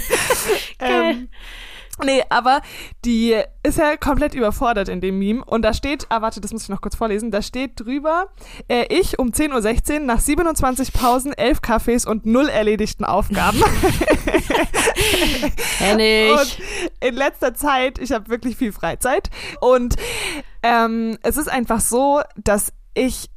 ähm, 0.80 1.30
Nee, 2.04 2.24
aber 2.30 2.62
die 3.06 3.39
ist 3.62 3.78
ja 3.78 3.96
komplett 3.98 4.34
überfordert 4.34 4.89
in 4.89 5.00
dem 5.00 5.20
Meme. 5.20 5.46
Und 5.46 5.62
da 5.62 5.76
steht, 5.76 6.08
ah, 6.10 6.24
warte, 6.24 6.42
das 6.42 6.52
muss 6.52 6.63
ich 6.63 6.70
noch 6.70 6.82
kurz 6.82 6.96
vorlesen. 6.96 7.30
Da 7.30 7.44
steht 7.44 7.80
drüber, 7.80 8.30
äh, 8.68 8.86
ich 8.89 9.20
um 9.20 9.30
10.16 9.30 9.94
Uhr 9.94 10.00
nach 10.00 10.20
27 10.20 10.92
Pausen, 10.92 11.34
11 11.34 11.62
Kaffees 11.62 12.08
und 12.08 12.26
null 12.26 12.50
erledigten 12.50 13.06
Aufgaben. 13.06 13.62
Kenn 15.78 16.00
ich. 16.00 16.32
Und 16.32 16.58
in 17.00 17.13
letzter 17.16 17.54
Zeit, 17.54 18.00
ich 18.00 18.12
habe 18.12 18.28
wirklich 18.30 18.58
viel 18.58 18.72
Freizeit. 18.72 19.30
Und 19.62 19.94
ähm, 20.63 21.20
es 21.22 21.38
ist 21.38 21.48
einfach 21.50 21.80
so, 21.80 22.22
dass 22.38 22.74
ich 22.96 23.30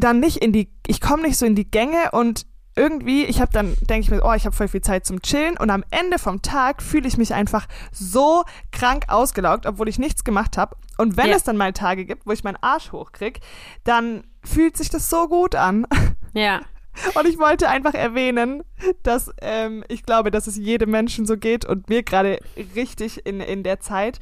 dann 0.00 0.20
nicht 0.20 0.38
in 0.38 0.52
die, 0.52 0.70
ich 0.86 1.00
komme 1.00 1.22
nicht 1.22 1.36
so 1.38 1.46
in 1.46 1.54
die 1.54 1.70
Gänge 1.70 2.10
und 2.12 2.46
irgendwie, 2.76 3.24
ich 3.24 3.40
habe 3.40 3.50
dann, 3.52 3.74
denke 3.80 4.02
ich 4.04 4.10
mir, 4.10 4.22
oh, 4.24 4.32
ich 4.34 4.44
habe 4.46 4.54
voll 4.54 4.68
viel 4.68 4.82
Zeit 4.82 5.04
zum 5.04 5.20
Chillen 5.20 5.56
und 5.58 5.68
am 5.70 5.82
Ende 5.90 6.18
vom 6.18 6.42
Tag 6.42 6.80
fühle 6.80 7.08
ich 7.08 7.16
mich 7.18 7.34
einfach 7.34 7.66
so 7.90 8.44
krank 8.70 9.06
ausgelaugt, 9.08 9.66
obwohl 9.66 9.88
ich 9.88 9.98
nichts 9.98 10.22
gemacht 10.22 10.56
habe. 10.56 10.76
Und 10.96 11.16
wenn 11.16 11.28
Ja. 11.30 11.36
es 11.36 11.42
dann 11.42 11.56
mal 11.56 11.72
Tage 11.72 12.04
gibt, 12.04 12.24
wo 12.26 12.30
ich 12.30 12.44
meinen 12.44 12.58
Arsch 12.60 12.92
hochkrieg, 12.92 13.40
dann 13.82 14.24
fühlt 14.44 14.76
sich 14.76 14.90
das 14.90 15.10
so 15.10 15.26
gut 15.28 15.54
an. 15.56 15.86
Ja. 16.34 16.60
Und 17.14 17.26
ich 17.26 17.38
wollte 17.38 17.68
einfach 17.68 17.94
erwähnen, 17.94 18.62
dass 19.02 19.30
ähm, 19.40 19.84
ich 19.88 20.04
glaube, 20.04 20.30
dass 20.30 20.46
es 20.46 20.56
jedem 20.56 20.90
Menschen 20.90 21.26
so 21.26 21.36
geht 21.36 21.64
und 21.64 21.88
mir 21.88 22.02
gerade 22.02 22.38
richtig 22.74 23.26
in, 23.26 23.40
in 23.40 23.62
der 23.62 23.80
Zeit. 23.80 24.18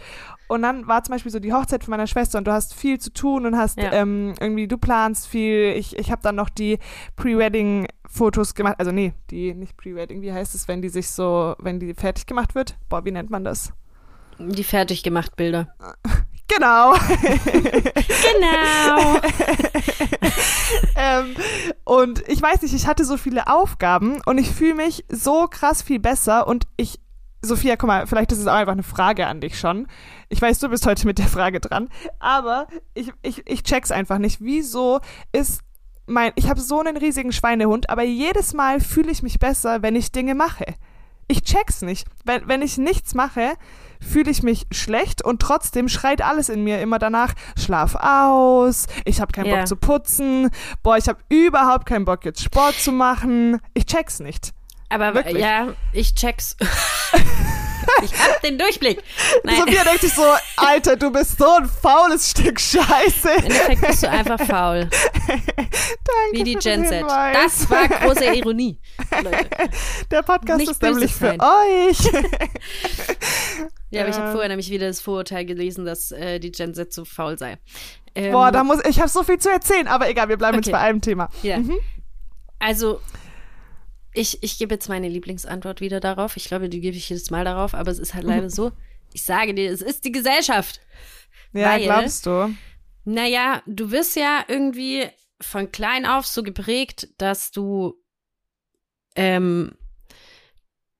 Und 0.49 0.63
dann 0.63 0.87
war 0.87 1.03
zum 1.03 1.15
Beispiel 1.15 1.33
so 1.33 1.39
die 1.41 1.53
Hochzeit 1.53 1.85
von 1.85 1.91
meiner 1.91 2.07
Schwester 2.07 2.39
und 2.39 2.47
du 2.47 2.53
hast 2.53 2.75
viel 2.75 2.99
zu 2.99 3.13
tun 3.13 3.47
und 3.47 3.57
hast 3.57 3.79
Ja. 3.79 3.93
ähm, 3.93 4.35
irgendwie, 4.41 4.69
du 4.69 4.79
planst 4.79 5.27
viel. 5.27 5.75
Ich, 5.77 5.97
ich 5.99 6.11
habe 6.11 6.23
dann 6.23 6.37
noch 6.37 6.49
die 6.49 6.79
Pre-Wedding-Fotos 7.17 8.55
gemacht. 8.55 8.77
Also 8.79 8.93
nee, 8.93 9.13
die 9.31 9.55
nicht 9.55 9.77
Pre-Wedding, 9.77 10.23
wie 10.23 10.33
heißt 10.33 10.55
es, 10.55 10.69
wenn 10.69 10.83
die 10.83 10.89
sich 10.89 11.11
so, 11.11 11.55
wenn 11.59 11.81
die 11.81 11.95
fertig 11.95 12.27
gemacht 12.27 12.55
wird? 12.55 12.77
Boah, 12.89 13.05
wie 13.05 13.11
nennt 13.11 13.31
man 13.31 13.45
das? 13.45 13.73
Die 14.39 14.65
fertig 14.65 15.03
gemacht 15.03 15.35
Bilder. 15.37 15.75
Genau. 16.49 16.95
Genau. 18.33 19.21
ähm, 20.97 21.35
und 21.85 22.23
ich 22.29 22.41
weiß 22.41 22.63
nicht, 22.63 22.75
ich 22.75 22.87
hatte 22.87 23.05
so 23.05 23.17
viele 23.17 23.49
Aufgaben 23.49 24.21
und 24.27 24.39
ich 24.39 24.51
fühle 24.51 24.75
mich 24.75 25.05
so 25.09 25.47
krass 25.49 25.83
viel 25.83 25.99
besser 25.99 26.47
und 26.47 26.67
ich, 26.77 27.01
Sophia, 27.43 27.77
guck 27.77 27.89
mal, 27.89 28.07
vielleicht 28.07 28.33
ist 28.33 28.39
es 28.39 28.47
auch 28.47 28.55
einfach 28.55 28.73
eine 28.73 28.83
Frage 28.83 29.27
an 29.27 29.41
dich 29.41 29.59
schon. 29.59 29.87
Ich 30.29 30.41
weiß, 30.41 30.59
du 30.61 30.69
bist 30.69 30.87
heute 30.87 31.07
mit 31.07 31.19
der 31.19 31.29
Frage 31.29 31.61
dran, 31.61 31.89
aber 32.19 32.69
ich, 32.95 33.13
ich, 33.23 33.43
ich 33.47 33.63
check's 33.63 33.91
einfach 33.91 34.19
nicht. 34.19 34.41
Wieso 34.41 35.01
ist 35.33 35.63
mein, 36.07 36.33
ich 36.37 36.49
habe 36.49 36.61
so 36.61 36.81
einen 36.81 36.97
riesigen 36.97 37.33
Schweinehund, 37.33 37.91
aber 37.91 38.03
jedes 38.03 38.55
Mal 38.55 38.81
fühle 38.81 39.11
ich 39.11 39.23
mich 39.23 39.39
besser, 39.39 39.83
wenn 39.83 39.97
ich 39.97 40.13
Dinge 40.13 40.35
mache. 40.35 40.65
Ich 41.29 41.43
check's 41.43 41.83
nicht. 41.83 42.07
Wenn, 42.25 42.47
wenn 42.47 42.63
ich 42.63 42.79
nichts 42.79 43.15
mache, 43.15 43.55
fühle 44.01 44.31
ich 44.31 44.43
mich 44.43 44.67
schlecht 44.71 45.23
und 45.23 45.41
trotzdem 45.41 45.89
schreit 45.89 46.23
alles 46.23 46.49
in 46.49 46.65
mir 46.65 46.81
immer 46.81 46.99
danach, 46.99 47.35
schlaf 47.59 47.95
aus, 47.97 48.87
ich 49.05 49.21
habe 49.21 49.33
keinen 49.33 49.47
Ja. 49.47 49.57
Bock 49.57 49.69
zu 49.69 49.77
putzen, 49.77 50.51
boah, 50.83 50.97
ich 50.97 51.09
habe 51.09 51.19
überhaupt 51.29 51.87
keinen 51.87 52.05
Bock 52.05 52.25
jetzt 52.25 52.43
Sport 52.43 52.75
zu 52.75 52.93
machen. 52.93 53.61
Ich 53.75 53.87
check's 53.87 54.21
nicht. 54.21 54.53
Aber 54.89 55.15
Wirklich? 55.15 55.39
ja, 55.39 55.69
ich 55.93 56.15
check's. 56.15 56.57
ich 58.03 58.13
hab 58.13 58.41
den 58.43 58.57
Durchblick. 58.57 59.03
Nein, 59.43 59.57
Sophia 59.57 59.83
denkt 59.83 60.01
sich 60.03 60.15
so, 60.15 60.23
Alter, 60.57 60.95
du 60.97 61.11
bist 61.11 61.39
so 61.39 61.51
ein 61.57 61.69
faules 61.69 62.31
Stück 62.31 62.61
Scheiße. 62.61 63.31
im 63.31 63.45
Endeffekt 63.47 63.81
bist 63.81 64.03
du 64.05 64.11
einfach 64.11 64.41
faul. 64.41 64.89
Danke 65.27 65.41
Wie 66.33 66.45
die 66.45 66.55
Gen 66.55 66.87
Z. 66.87 67.03
Das 67.03 67.69
war 67.69 67.89
große 67.89 68.27
Ironie, 68.35 68.79
Leute. 69.23 69.49
Der 70.13 70.23
Podcast 70.23 70.59
nicht 70.59 70.71
ist 70.71 70.83
nämlich 70.83 71.13
für 71.13 71.33
euch. 71.33 71.99
Ja, 73.91 74.01
aber 74.03 74.11
ich 74.11 74.17
habe 74.17 74.27
Ähm. 74.29 74.33
vorher 74.33 74.49
nämlich 74.49 74.71
wieder 74.71 74.87
das 74.89 75.01
Vorurteil 75.01 75.45
gelesen, 75.45 75.85
dass 75.85 76.11
äh, 76.13 76.39
die 76.41 76.51
Gen 76.53 76.75
Z 76.75 76.93
so 76.93 77.05
faul 77.05 77.39
sei. 77.39 77.59
Ähm, 78.15 78.33
Boah, 78.33 78.51
da 78.53 78.65
muss 78.65 78.79
ich 78.89 78.99
habe 79.01 79.09
so 79.09 79.23
viel 79.23 79.39
zu 79.39 79.51
erzählen, 79.51 79.87
aber 79.89 80.09
egal, 80.09 80.29
wir 80.29 80.37
bleiben 80.37 80.57
jetzt 80.57 80.67
Okay. 80.67 80.73
bei 80.73 80.81
einem 80.81 81.01
Thema. 81.01 81.29
Ja. 81.43 81.61
Also, 82.59 83.01
ich, 84.15 84.43
ich 84.43 84.59
gebe 84.59 84.75
jetzt 84.75 84.89
meine 84.89 85.09
Lieblingsantwort 85.09 85.81
wieder 85.81 86.01
darauf. 86.01 86.37
Ich 86.37 86.47
glaube, 86.47 86.69
die 86.69 86.81
gebe 86.81 86.97
ich 86.97 87.09
jedes 87.09 87.31
Mal 87.31 87.45
darauf, 87.45 87.75
aber 87.75 87.91
es 87.91 87.99
ist 87.99 88.15
halt 88.15 88.25
leider 88.25 88.49
so. 88.59 88.73
Ich 89.13 89.25
sage 89.25 89.55
dir, 89.55 89.71
es 89.71 89.83
ist 89.83 90.05
die 90.05 90.13
Gesellschaft. 90.13 90.81
Ja, 91.53 91.71
Weil- 91.73 91.83
glaubst 91.85 92.27
du? 92.27 92.55
Naja, 93.05 93.63
du 93.67 93.91
wirst 93.93 94.17
ja 94.17 94.45
irgendwie 94.49 95.07
von 95.41 95.71
klein 95.71 96.07
auf 96.07 96.27
so 96.27 96.43
geprägt, 96.43 97.09
dass 97.19 97.51
du, 97.53 97.95
ähm, 99.15 99.77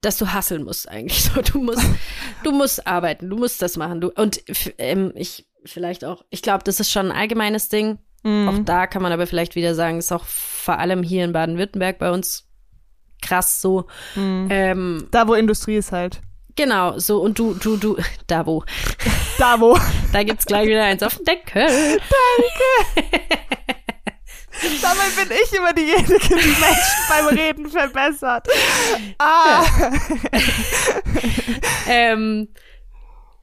dass 0.07 0.17
du 0.17 0.33
hasseln 0.33 0.63
musst 0.63 0.87
eigentlich. 0.89 1.23
So, 1.33 1.41
du 1.41 1.61
musst, 1.61 1.85
du 2.43 2.51
musst 2.51 2.87
arbeiten, 2.87 3.29
du 3.29 3.35
musst 3.37 3.61
das 3.61 3.75
machen. 3.77 3.99
Du 4.01 4.09
und 4.09 4.41
ähm, 4.77 5.11
ich 5.15 5.45
vielleicht 5.65 6.05
auch. 6.05 6.23
Ich 6.29 6.41
glaube, 6.41 6.63
das 6.63 6.79
ist 6.79 6.91
schon 6.91 7.11
ein 7.11 7.17
allgemeines 7.17 7.67
Ding. 7.69 7.99
Mhm. 8.23 8.47
Auch 8.47 8.59
da 8.65 8.87
kann 8.87 9.01
man 9.01 9.11
aber 9.11 9.27
vielleicht 9.27 9.55
wieder 9.55 9.75
sagen, 9.75 9.99
ist 9.99 10.11
auch 10.13 10.23
vor 10.25 10.79
allem 10.79 11.03
hier 11.03 11.25
in 11.25 11.33
Baden-Württemberg 11.33 11.99
bei 11.99 12.11
uns 12.11 12.47
krass 13.21 13.61
so. 13.61 13.87
Mhm. 14.15 14.47
Ähm, 14.49 15.07
Da, 15.11 15.27
wo 15.27 15.33
Industrie 15.33 15.75
ist 15.75 15.91
halt. 15.91 16.21
genau, 16.55 16.97
so 16.97 17.19
und 17.21 17.37
du, 17.37 17.53
du, 17.53 17.75
du, 17.77 17.97
da 18.27 18.45
wo. 18.45 18.63
Da, 19.37 19.59
wo. 19.59 19.77
Da 20.13 20.23
gibt's 20.23 20.45
gleich 20.45 20.67
wieder 20.67 20.83
eins 20.85 21.03
auf 21.03 21.15
den 21.17 21.25
Deckel. 21.25 21.67
Dabei 24.81 25.23
bin 25.23 25.37
ich 25.43 25.53
immer 25.53 25.73
diejenige, 25.73 26.19
die 26.19 26.33
Menschen 26.33 27.03
beim 27.09 27.27
Reden 27.27 27.69
verbessert. 27.69 28.47
Ah. 29.19 29.65
ähm, 31.87 32.49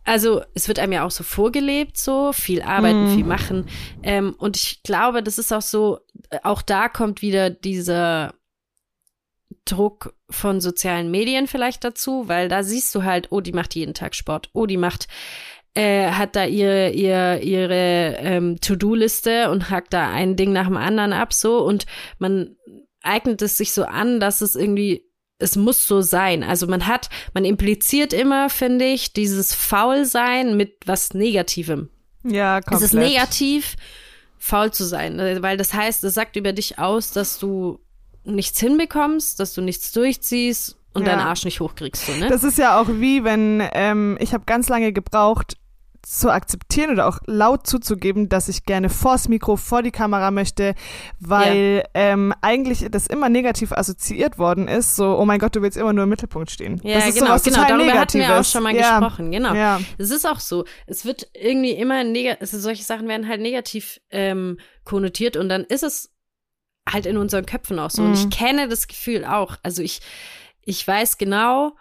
also 0.05 0.43
es 0.55 0.69
wird 0.69 0.79
einem 0.79 0.93
ja 0.93 1.05
auch 1.05 1.11
so 1.11 1.25
vorgelebt, 1.25 1.97
so 1.97 2.33
viel 2.33 2.63
arbeiten, 2.63 3.11
Mhm. 3.11 3.15
viel 3.15 3.25
machen. 3.25 3.67
Ähm, 4.03 4.35
und 4.39 4.57
ich 4.57 4.83
glaube, 4.83 5.23
das 5.23 5.39
ist 5.39 5.53
auch 5.53 5.63
so, 5.63 6.01
auch 6.43 6.63
da 6.63 6.89
kommt 6.89 7.23
wieder 7.23 7.51
dieser 7.51 8.35
Druck 9.65 10.15
von 10.29 10.61
sozialen 10.61 11.11
Medien 11.11 11.47
vielleicht 11.47 11.85
dazu, 11.85 12.29
weil 12.29 12.49
da 12.49 12.63
siehst 12.63 12.95
du 12.95 13.03
halt, 13.03 13.29
oh, 13.31 13.41
die 13.41 13.53
macht 13.53 13.75
jeden 13.75 13.95
Tag 13.95 14.15
Sport, 14.15 14.51
oh, 14.53 14.67
die 14.67 14.77
macht, 14.77 15.09
äh, 15.75 16.11
hat 16.11 16.37
da 16.37 16.45
ihre, 16.45 16.91
ihre, 16.91 17.41
ihre 17.41 18.17
ähm, 18.19 18.61
To-Do-Liste 18.61 19.51
und 19.51 19.71
hackt 19.71 19.93
da 19.93 20.11
ein 20.11 20.37
Ding 20.37 20.53
nach 20.53 20.67
dem 20.67 20.77
anderen 20.77 21.13
ab, 21.13 21.33
so 21.33 21.59
und 21.65 21.87
man 22.19 22.57
eignet 23.03 23.43
es 23.43 23.57
sich 23.57 23.73
so 23.73 23.85
an, 23.85 24.21
dass 24.21 24.41
es 24.41 24.55
irgendwie 24.55 25.05
es 25.39 25.57
muss 25.57 25.87
so 25.87 26.01
sein. 26.01 26.43
Also 26.45 26.67
man 26.69 26.87
hat, 26.87 27.11
man 27.35 27.45
impliziert 27.45 28.13
immer, 28.13 28.49
finde 28.49 28.85
ich, 28.87 29.13
dieses 29.13 29.53
Faulsein 29.53 30.57
mit 30.57 30.77
was 30.87 31.13
Negativem. 31.13 31.91
Ja, 32.23 32.61
komplett. 32.61 32.83
Es 32.83 32.87
ist 32.87 32.95
negativ, 32.95 33.77
faul 34.39 34.73
zu 34.73 34.85
sein, 34.85 35.19
weil 35.43 35.57
das 35.57 35.75
heißt, 35.75 36.05
es 36.05 36.15
sagt 36.15 36.37
über 36.37 36.53
dich 36.53 36.79
aus, 36.79 37.11
dass 37.11 37.39
du 37.39 37.81
nichts 38.25 38.61
hinbekommst, 38.61 39.39
dass 39.41 39.53
du 39.55 39.61
nichts 39.61 39.93
durchziehst 39.93 40.77
und 40.95 41.03
Ja. 41.03 41.11
deinen 41.17 41.27
Arsch 41.27 41.45
nicht 41.45 41.61
hochkriegst, 41.61 42.07
so, 42.07 42.13
ne? 42.15 42.29
Das 42.29 42.45
ist 42.45 42.57
ja 42.57 42.81
auch 42.81 42.89
wie, 42.89 43.25
wenn 43.25 43.63
ähm, 43.75 44.17
ich 44.21 44.33
habe 44.33 44.45
ganz 44.47 44.69
lange 44.69 44.93
gebraucht 44.93 45.57
zu 46.07 46.31
akzeptieren 46.31 46.91
oder 46.91 47.07
auch 47.09 47.19
laut 47.27 47.67
zuzugeben, 47.67 48.29
dass 48.29 48.49
ich 48.49 48.65
gerne 48.65 48.91
vors 48.91 49.29
Mikro, 49.29 49.57
vor 49.57 49.83
die 49.83 49.91
Kamera 49.91 50.31
möchte, 50.31 50.75
weil 51.21 51.85
ähm, 51.95 52.33
eigentlich 52.41 52.87
das 52.91 53.07
immer 53.07 53.29
negativ 53.29 53.73
assoziiert 53.73 54.39
worden 54.39 54.69
ist. 54.69 54.97
So, 54.97 55.19
oh 55.19 55.25
mein 55.25 55.39
Gott, 55.39 55.57
du 55.57 55.63
willst 55.63 55.77
immer 55.77 55.93
nur 55.93 56.05
im 56.05 56.11
Mittelpunkt 56.11 56.51
stehen. 56.51 56.81
Ja, 56.85 56.97
das 56.97 57.09
ist 57.09 57.15
genau, 57.15 57.27
sowas 57.27 57.43
genau. 57.45 57.57
total 57.57 57.79
Darüber 57.79 58.01
hatten 58.01 58.19
Negatives. 58.19 58.29
wir 58.29 58.41
auch 58.41 58.45
schon 58.45 58.63
mal 58.63 58.75
ja. 58.75 58.99
gesprochen, 58.99 59.31
genau. 59.31 59.55
Ja. 59.55 59.81
Es 59.99 60.11
ist 60.11 60.27
auch 60.27 60.41
so. 60.41 60.65
Es 60.87 61.05
wird 61.05 61.29
irgendwie 61.35 61.73
immer 61.73 62.05
negativ, 62.05 62.41
also 62.41 62.59
solche 62.59 62.83
Sachen 62.85 63.09
werden 63.09 63.29
halt 63.29 63.41
negativ 63.41 64.01
ähm, 64.11 64.59
konnotiert 64.85 65.37
und 65.37 65.49
dann 65.49 65.65
ist 65.65 65.83
es 65.83 66.11
halt 66.89 67.07
in 67.07 67.17
unseren 67.17 67.47
Köpfen 67.47 67.79
auch 67.79 67.91
so. 67.91 68.03
Und 68.03 68.15
ich 68.15 68.25
Mhm. 68.27 68.31
kenne 68.31 68.69
das 68.69 68.89
Gefühl 68.89 69.25
auch. 69.25 69.57
Also 69.63 69.83
ich, 69.83 70.01
ich 70.63 70.87
weiß 70.87 71.19
genau, 71.19 71.77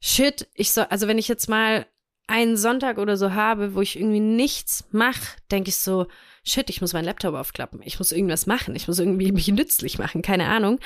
shit, 0.00 0.48
ich 0.54 0.72
so, 0.72 0.82
also 0.82 1.06
wenn 1.06 1.18
ich 1.18 1.28
jetzt 1.28 1.48
mal 1.48 1.86
einen 2.28 2.56
Sonntag 2.56 2.98
oder 2.98 3.16
so 3.16 3.32
habe, 3.32 3.74
wo 3.74 3.80
ich 3.80 3.98
irgendwie 3.98 4.20
nichts 4.20 4.84
mache, 4.92 5.36
denke 5.50 5.70
ich 5.70 5.76
so, 5.76 6.06
shit, 6.44 6.70
ich 6.70 6.80
muss 6.80 6.92
meinen 6.92 7.06
Laptop 7.06 7.34
aufklappen. 7.34 7.80
Ich 7.82 7.98
muss 7.98 8.12
irgendwas 8.12 8.46
machen. 8.46 8.76
Ich 8.76 8.86
muss 8.86 8.98
irgendwie 9.00 9.32
mich 9.32 9.48
nützlich 9.48 9.98
machen. 9.98 10.22
Keine 10.22 10.46
Ahnung. 10.46 10.78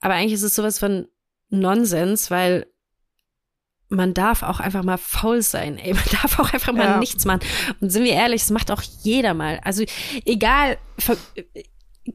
Aber 0.00 0.14
eigentlich 0.14 0.32
ist 0.32 0.42
es 0.42 0.54
sowas 0.54 0.78
von 0.78 1.06
Nonsens, 1.50 2.30
weil 2.30 2.66
man 3.88 4.14
darf 4.14 4.42
auch 4.42 4.58
einfach 4.58 4.82
mal 4.82 4.96
faul 4.96 5.42
sein, 5.42 5.78
ey. 5.78 5.94
Man 5.94 6.02
darf 6.10 6.38
auch 6.40 6.52
einfach 6.52 6.72
mal 6.72 6.84
Ja. 6.86 6.98
nichts 6.98 7.24
machen. 7.24 7.40
Und 7.80 7.90
sind 7.90 8.02
wir 8.04 8.12
ehrlich, 8.14 8.40
das 8.42 8.50
macht 8.50 8.70
auch 8.72 8.82
jeder 9.02 9.32
mal. 9.34 9.60
Also 9.62 9.84
egal, 10.24 10.76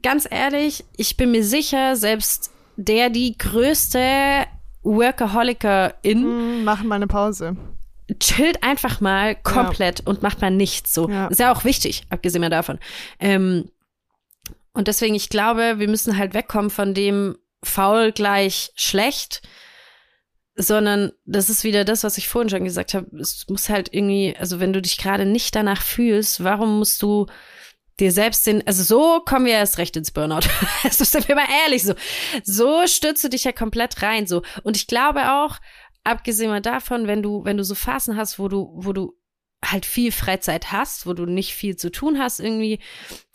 ganz 0.02 0.28
ehrlich, 0.30 0.84
ich 0.96 1.16
bin 1.16 1.30
mir 1.30 1.44
sicher, 1.44 1.96
selbst 1.96 2.50
der 2.76 3.08
die 3.10 3.36
größte 3.38 4.44
Workaholikerin 4.82 6.22
Hm, 6.24 6.64
machen 6.64 6.88
mal 6.88 6.96
eine 6.96 7.06
Pause. 7.06 7.56
Chillt 8.18 8.62
einfach 8.62 9.00
mal 9.00 9.34
komplett 9.34 10.06
und 10.06 10.22
macht 10.22 10.40
mal 10.40 10.50
nichts. 10.50 10.94
So 10.94 11.08
Ja. 11.08 11.26
ist 11.28 11.40
ja 11.40 11.52
auch 11.52 11.64
wichtig, 11.64 12.02
abgesehen 12.10 12.48
davon. 12.50 12.78
Ähm, 13.18 13.70
und 14.72 14.88
deswegen, 14.88 15.14
ich 15.14 15.28
glaube, 15.28 15.78
wir 15.78 15.88
müssen 15.88 16.16
halt 16.16 16.34
wegkommen 16.34 16.70
von 16.70 16.94
dem 16.94 17.36
faul 17.62 18.12
gleich 18.12 18.72
schlecht. 18.74 19.42
sondern 20.54 21.12
das 21.24 21.48
ist 21.48 21.64
wieder 21.64 21.84
das, 21.84 22.04
was 22.04 22.18
ich 22.18 22.28
vorhin 22.28 22.50
schon 22.50 22.64
gesagt 22.64 22.92
habe. 22.92 23.06
Es 23.18 23.46
muss 23.48 23.70
halt 23.70 23.88
irgendwie, 23.94 24.36
also 24.38 24.60
wenn 24.60 24.74
du 24.74 24.82
dich 24.82 24.98
gerade 24.98 25.24
nicht 25.24 25.54
danach 25.54 25.80
fühlst, 25.80 26.44
warum 26.44 26.78
musst 26.78 27.00
du 27.00 27.24
dir 27.98 28.12
selbst 28.12 28.46
den, 28.46 28.66
also 28.66 28.82
so 28.82 29.20
kommen 29.24 29.46
wir 29.46 29.54
erst 29.54 29.78
recht 29.78 29.96
ins 29.96 30.10
Burnout. 30.10 30.40
Also 30.84 31.04
sind 31.04 31.26
wir 31.28 31.36
mal 31.36 31.46
ehrlich, 31.64 31.84
so, 31.84 31.94
so 32.44 32.86
stürzt 32.86 33.24
du 33.24 33.28
dich 33.30 33.44
ja 33.44 33.52
komplett 33.52 34.02
rein, 34.02 34.26
so. 34.26 34.42
Und 34.62 34.76
ich 34.76 34.86
glaube 34.86 35.32
auch, 35.32 35.56
abgesehen 36.04 36.50
mal 36.50 36.60
davon, 36.60 37.06
wenn 37.06 37.22
du, 37.22 37.44
wenn 37.44 37.56
du 37.56 37.64
so 37.64 37.74
Phasen 37.74 38.16
hast, 38.16 38.38
wo 38.38 38.48
du, 38.48 38.72
wo 38.74 38.92
du 38.92 39.14
halt 39.64 39.86
viel 39.86 40.12
Freizeit 40.12 40.72
hast, 40.72 41.06
wo 41.06 41.12
du 41.12 41.24
nicht 41.26 41.54
viel 41.54 41.76
zu 41.76 41.90
tun 41.90 42.18
hast, 42.18 42.40
irgendwie 42.40 42.80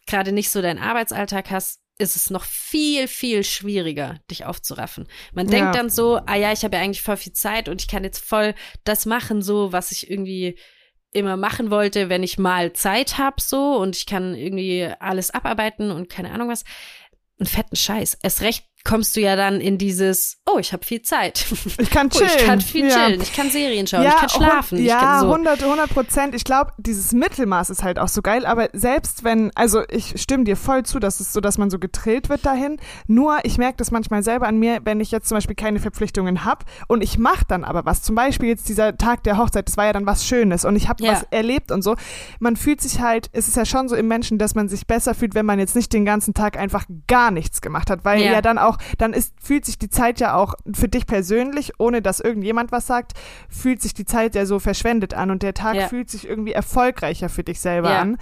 gerade 0.06 0.32
nicht 0.32 0.50
so 0.50 0.62
deinen 0.62 0.80
Arbeitsalltag 0.80 1.50
hast, 1.52 1.82
ist 2.00 2.16
es 2.16 2.30
noch 2.30 2.44
viel, 2.44 3.08
viel 3.08 3.44
schwieriger, 3.44 4.20
dich 4.30 4.46
aufzuraffen. 4.46 5.08
Man 5.34 5.48
denkt 5.48 5.68
Ja. 5.68 5.72
dann 5.72 5.90
so, 5.90 6.20
ah 6.26 6.36
ja, 6.36 6.52
ich 6.52 6.64
habe 6.64 6.76
ja 6.76 6.84
eigentlich 6.84 7.02
voll 7.02 7.18
viel 7.18 7.34
Zeit 7.34 7.70
und 7.70 7.82
ich 7.82 7.88
kann 7.88 8.04
jetzt 8.04 8.24
voll 8.24 8.54
das 8.84 9.06
machen, 9.06 9.42
so, 9.42 9.72
was 9.72 9.92
ich 9.92 10.10
irgendwie 10.12 10.60
immer 11.12 11.38
machen 11.38 11.72
wollte, 11.72 12.10
wenn 12.10 12.22
ich 12.22 12.38
mal 12.38 12.74
Zeit 12.74 13.18
hab, 13.18 13.42
so, 13.42 13.78
und 13.78 13.96
ich 13.96 14.06
kann 14.06 14.36
irgendwie 14.36 14.88
alles 15.00 15.32
abarbeiten 15.32 15.90
und 15.90 16.10
keine 16.10 16.32
Ahnung 16.32 16.50
was. 16.50 16.64
Ein 17.40 17.46
fetten 17.46 17.76
Scheiß. 17.76 18.18
Erst 18.22 18.42
recht 18.42 18.66
kommst 18.88 19.16
du 19.16 19.20
ja 19.22 19.36
dann 19.36 19.60
in 19.60 19.78
dieses, 19.78 20.38
oh, 20.46 20.58
ich 20.60 20.72
habe 20.74 20.86
viel 20.86 21.02
Zeit. 21.02 21.46
Ich 21.80 21.90
kann 21.92 22.08
Oh, 22.08 22.18
chillen. 22.18 22.32
ich 22.38 22.46
kann 22.46 22.62
viel 22.62 22.88
ja. 22.88 22.96
chillen, 23.06 23.22
ich 23.22 23.34
kann 23.34 23.50
Serien 23.50 23.86
schauen, 23.86 24.04
ich 24.06 24.16
kann 24.16 24.30
schlafen, 24.30 24.78
ich 24.80 24.86
Ja, 24.86 25.00
kann 25.00 25.20
so. 25.22 25.32
100, 25.34 25.64
100 25.64 25.90
Prozent. 25.90 26.34
Ich 26.36 26.44
glaube, 26.44 26.72
dieses 26.78 27.12
Mittelmaß 27.12 27.70
ist 27.70 27.84
halt 27.84 28.00
auch 28.00 28.08
so 28.08 28.22
geil. 28.22 28.46
Aber 28.46 28.70
selbst 28.74 29.24
wenn, 29.24 29.52
also 29.56 29.82
ich 29.90 30.20
stimme 30.22 30.44
dir 30.46 30.56
voll 30.56 30.84
zu, 30.84 31.00
dass 31.00 31.20
es 31.20 31.34
so, 31.34 31.42
dass 31.42 31.58
man 31.58 31.70
so 31.70 31.78
getrillt 31.80 32.30
wird 32.30 32.46
dahin. 32.46 32.78
Nur 33.08 33.40
ich 33.44 33.58
merke 33.58 33.78
das 33.78 33.92
manchmal 33.92 34.24
selber 34.24 34.48
an 34.48 34.58
mir, 34.58 34.80
wenn 34.86 35.00
ich 35.02 35.12
jetzt 35.12 35.28
zum 35.28 35.36
Beispiel 35.38 35.56
keine 35.56 35.80
Verpflichtungen 35.80 36.46
habe 36.46 36.66
und 36.88 37.04
ich 37.04 37.18
mache 37.18 37.44
dann 37.48 37.64
aber 37.64 37.86
was. 37.86 38.02
Zum 38.02 38.16
Beispiel 38.16 38.50
jetzt 38.50 38.70
dieser 38.70 38.98
Tag 38.98 39.24
der 39.24 39.38
Hochzeit, 39.38 39.68
das 39.68 39.76
war 39.78 39.86
ja 39.86 39.94
dann 39.94 40.06
was 40.06 40.26
Schönes 40.26 40.64
und 40.66 40.76
ich 40.76 40.88
habe 40.88 41.04
Ja. 41.04 41.12
was 41.14 41.24
erlebt 41.32 41.72
und 41.72 41.82
so. 41.84 41.96
Man 42.40 42.56
fühlt 42.56 42.82
sich 42.82 43.02
halt, 43.02 43.30
es 43.34 43.48
ist 43.48 43.58
ja 43.58 43.66
schon 43.66 43.90
so 43.90 43.96
im 43.96 44.08
Menschen, 44.08 44.38
dass 44.38 44.56
man 44.56 44.70
sich 44.70 44.88
besser 44.88 45.14
fühlt, 45.14 45.36
wenn 45.36 45.46
man 45.46 45.60
jetzt 45.60 45.76
nicht 45.76 45.92
den 45.94 46.06
ganzen 46.06 46.34
Tag 46.34 46.58
einfach 46.58 46.86
gar 47.08 47.32
nichts 47.32 47.62
gemacht 47.62 47.90
hat, 47.90 48.06
weil 48.06 48.22
Ja. 48.22 48.32
ja, 48.34 48.42
dann 48.42 48.58
auch, 48.58 48.77
dann 48.98 49.14
ist, 49.14 49.34
fühlt 49.42 49.66
sich 49.66 49.78
die 49.78 49.90
Zeit 49.90 50.20
ja 50.20 50.36
auch 50.36 50.54
für 50.74 50.88
dich 50.88 51.06
persönlich, 51.08 51.74
ohne 51.80 52.02
dass 52.02 52.20
irgendjemand 52.20 52.72
was 52.72 52.88
sagt, 52.88 53.14
fühlt 53.50 53.82
sich 53.82 53.94
die 53.94 54.06
Zeit 54.06 54.36
ja 54.36 54.46
so 54.46 54.60
verschwendet 54.60 55.14
an 55.14 55.32
und 55.32 55.44
der 55.44 55.54
Tag 55.54 55.76
Ja. 55.76 55.88
fühlt 55.88 56.10
sich 56.10 56.28
irgendwie 56.28 56.54
erfolgreicher 56.54 57.30
für 57.30 57.44
dich 57.44 57.60
selber 57.60 57.92
Ja. 57.92 58.00
an. 58.02 58.18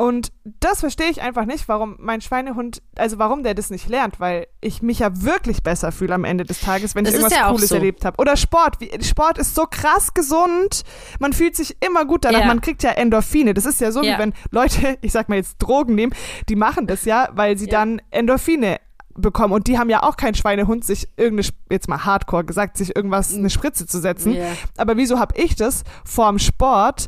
Und 0.00 0.30
das 0.44 0.78
verstehe 0.78 1.10
ich 1.10 1.22
einfach 1.22 1.44
nicht, 1.44 1.68
warum 1.68 1.96
mein 1.98 2.20
Schweinehund, 2.20 2.82
also 2.96 3.18
warum 3.18 3.42
der 3.42 3.54
das 3.54 3.68
nicht 3.70 3.88
lernt, 3.88 4.20
weil 4.20 4.46
ich 4.60 4.80
mich 4.80 5.00
ja 5.00 5.10
wirklich 5.24 5.64
besser 5.64 5.90
fühle 5.90 6.14
am 6.14 6.22
Ende 6.22 6.44
des 6.44 6.60
Tages, 6.60 6.94
wenn 6.94 7.02
Das 7.04 7.14
ich 7.14 7.18
irgendwas 7.18 7.36
ja 7.36 7.46
auch 7.48 7.54
Cooles 7.56 7.68
so. 7.70 7.74
erlebt 7.74 8.04
habe. 8.04 8.16
Oder 8.20 8.36
Sport. 8.36 8.76
Wie, 8.80 8.90
Sport 9.02 9.38
ist 9.38 9.56
so 9.56 9.64
krass 9.68 10.14
gesund. 10.14 10.84
Man 11.18 11.32
fühlt 11.32 11.56
sich 11.56 11.76
immer 11.84 12.04
gut 12.04 12.24
danach. 12.24 12.40
Ja. 12.42 12.46
Man 12.46 12.60
kriegt 12.60 12.84
ja 12.84 12.90
Endorphine. 12.92 13.54
Das 13.54 13.66
ist 13.66 13.80
ja 13.80 13.90
so, 13.90 14.04
Ja. 14.04 14.14
wie 14.14 14.18
wenn 14.20 14.34
Leute, 14.52 14.98
ich 15.02 15.10
sag 15.10 15.28
mal 15.28 15.34
jetzt 15.34 15.58
Drogen 15.58 15.96
nehmen, 15.96 16.14
die 16.48 16.54
machen 16.54 16.86
das 16.86 17.04
ja, 17.04 17.30
weil 17.32 17.58
sie 17.58 17.66
dann 17.66 18.00
Endorphine 18.12 18.78
bekommen. 19.20 19.52
Und 19.52 19.66
die 19.66 19.78
haben 19.78 19.90
ja 19.90 20.02
auch 20.02 20.16
keinen 20.16 20.34
Schweinehund, 20.34 20.84
sich 20.84 21.08
irgendeine, 21.16 21.48
jetzt 21.70 21.88
mal 21.88 22.04
hardcore 22.04 22.44
gesagt, 22.44 22.76
sich 22.76 22.94
irgendwas, 22.96 23.34
eine 23.34 23.50
Spritze 23.50 23.86
zu 23.86 24.00
setzen. 24.00 24.34
Ja. 24.34 24.46
Aber 24.76 24.96
wieso 24.96 25.18
habe 25.18 25.34
ich 25.40 25.56
das 25.56 25.84
vorm 26.04 26.38
Sport, 26.38 27.06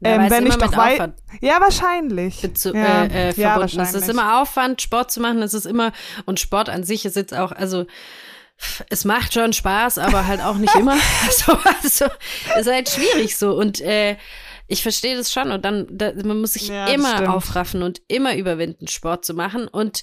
Ja, 0.00 0.14
ähm, 0.16 0.20
es 0.22 0.30
wenn 0.30 0.46
ich 0.46 0.56
doch 0.56 0.76
weiß. 0.76 1.10
Ja, 1.40 1.60
wahrscheinlich. 1.60 2.54
zu, 2.54 2.74
ja, 2.74 3.04
äh, 3.04 3.30
äh, 3.30 3.34
ja, 3.34 3.50
verbunden. 3.52 3.64
es 3.64 3.72
ist 3.72 3.78
wahrscheinlich. 3.78 4.08
immer 4.10 4.40
Aufwand, 4.42 4.82
Sport 4.82 5.10
zu 5.10 5.20
machen. 5.20 5.42
Es 5.42 5.54
ist 5.54 5.66
immer, 5.66 5.92
und 6.26 6.40
Sport 6.40 6.68
an 6.68 6.84
sich 6.84 7.04
ist 7.04 7.16
jetzt 7.16 7.34
auch, 7.34 7.52
also, 7.52 7.86
es 8.90 9.04
macht 9.04 9.34
schon 9.34 9.52
Spaß, 9.52 9.98
aber 9.98 10.26
halt 10.26 10.40
auch 10.42 10.56
nicht 10.56 10.74
immer. 10.76 10.96
so, 11.30 11.52
also, 11.82 12.06
ist 12.58 12.70
halt 12.70 12.88
schwierig 12.88 13.36
so. 13.36 13.52
Und 13.54 13.80
äh, 13.80 14.16
ich 14.68 14.82
verstehe 14.82 15.16
das 15.16 15.32
schon. 15.32 15.50
Und 15.50 15.64
dann, 15.64 15.86
da, 15.90 16.12
man 16.24 16.40
muss 16.40 16.54
sich 16.54 16.68
Ja, 16.68 16.86
immer 16.86 17.14
stimmt. 17.16 17.28
aufraffen 17.28 17.82
und 17.82 18.00
immer 18.08 18.36
überwinden, 18.36 18.88
Sport 18.88 19.24
zu 19.24 19.34
machen. 19.34 19.68
Und 19.68 20.02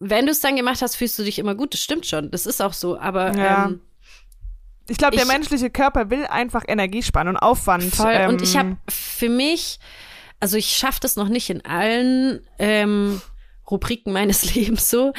wenn 0.00 0.26
du 0.26 0.32
es 0.32 0.40
dann 0.40 0.56
gemacht 0.56 0.82
hast, 0.82 0.96
fühlst 0.96 1.18
du 1.18 1.24
dich 1.24 1.38
immer 1.38 1.54
gut. 1.54 1.72
Das 1.74 1.80
stimmt 1.80 2.06
schon. 2.06 2.30
Das 2.30 2.46
ist 2.46 2.60
auch 2.60 2.72
so. 2.72 2.98
Aber 2.98 3.34
Ja. 3.36 3.66
ähm, 3.66 3.80
Ich 4.88 4.98
glaube, 4.98 5.16
der 5.16 5.24
Ich- 5.24 5.32
menschliche 5.32 5.70
Körper 5.70 6.10
will 6.10 6.26
einfach 6.26 6.62
Energie 6.68 7.02
sparen 7.02 7.28
und 7.28 7.36
Aufwand. 7.38 7.84
Voll. 7.94 8.12
Ähm, 8.12 8.28
und 8.30 8.42
ich 8.42 8.54
habe 8.56 8.76
für 8.88 9.30
mich, 9.30 9.78
also 10.40 10.58
ich 10.58 10.76
schaffe 10.76 11.00
das 11.00 11.16
noch 11.16 11.28
nicht 11.28 11.48
in 11.48 11.64
allen 11.64 12.46
ähm, 12.58 13.22
Rubriken 13.70 14.12
meines 14.12 14.42
Lebens 14.54 14.90
so. 14.90 15.14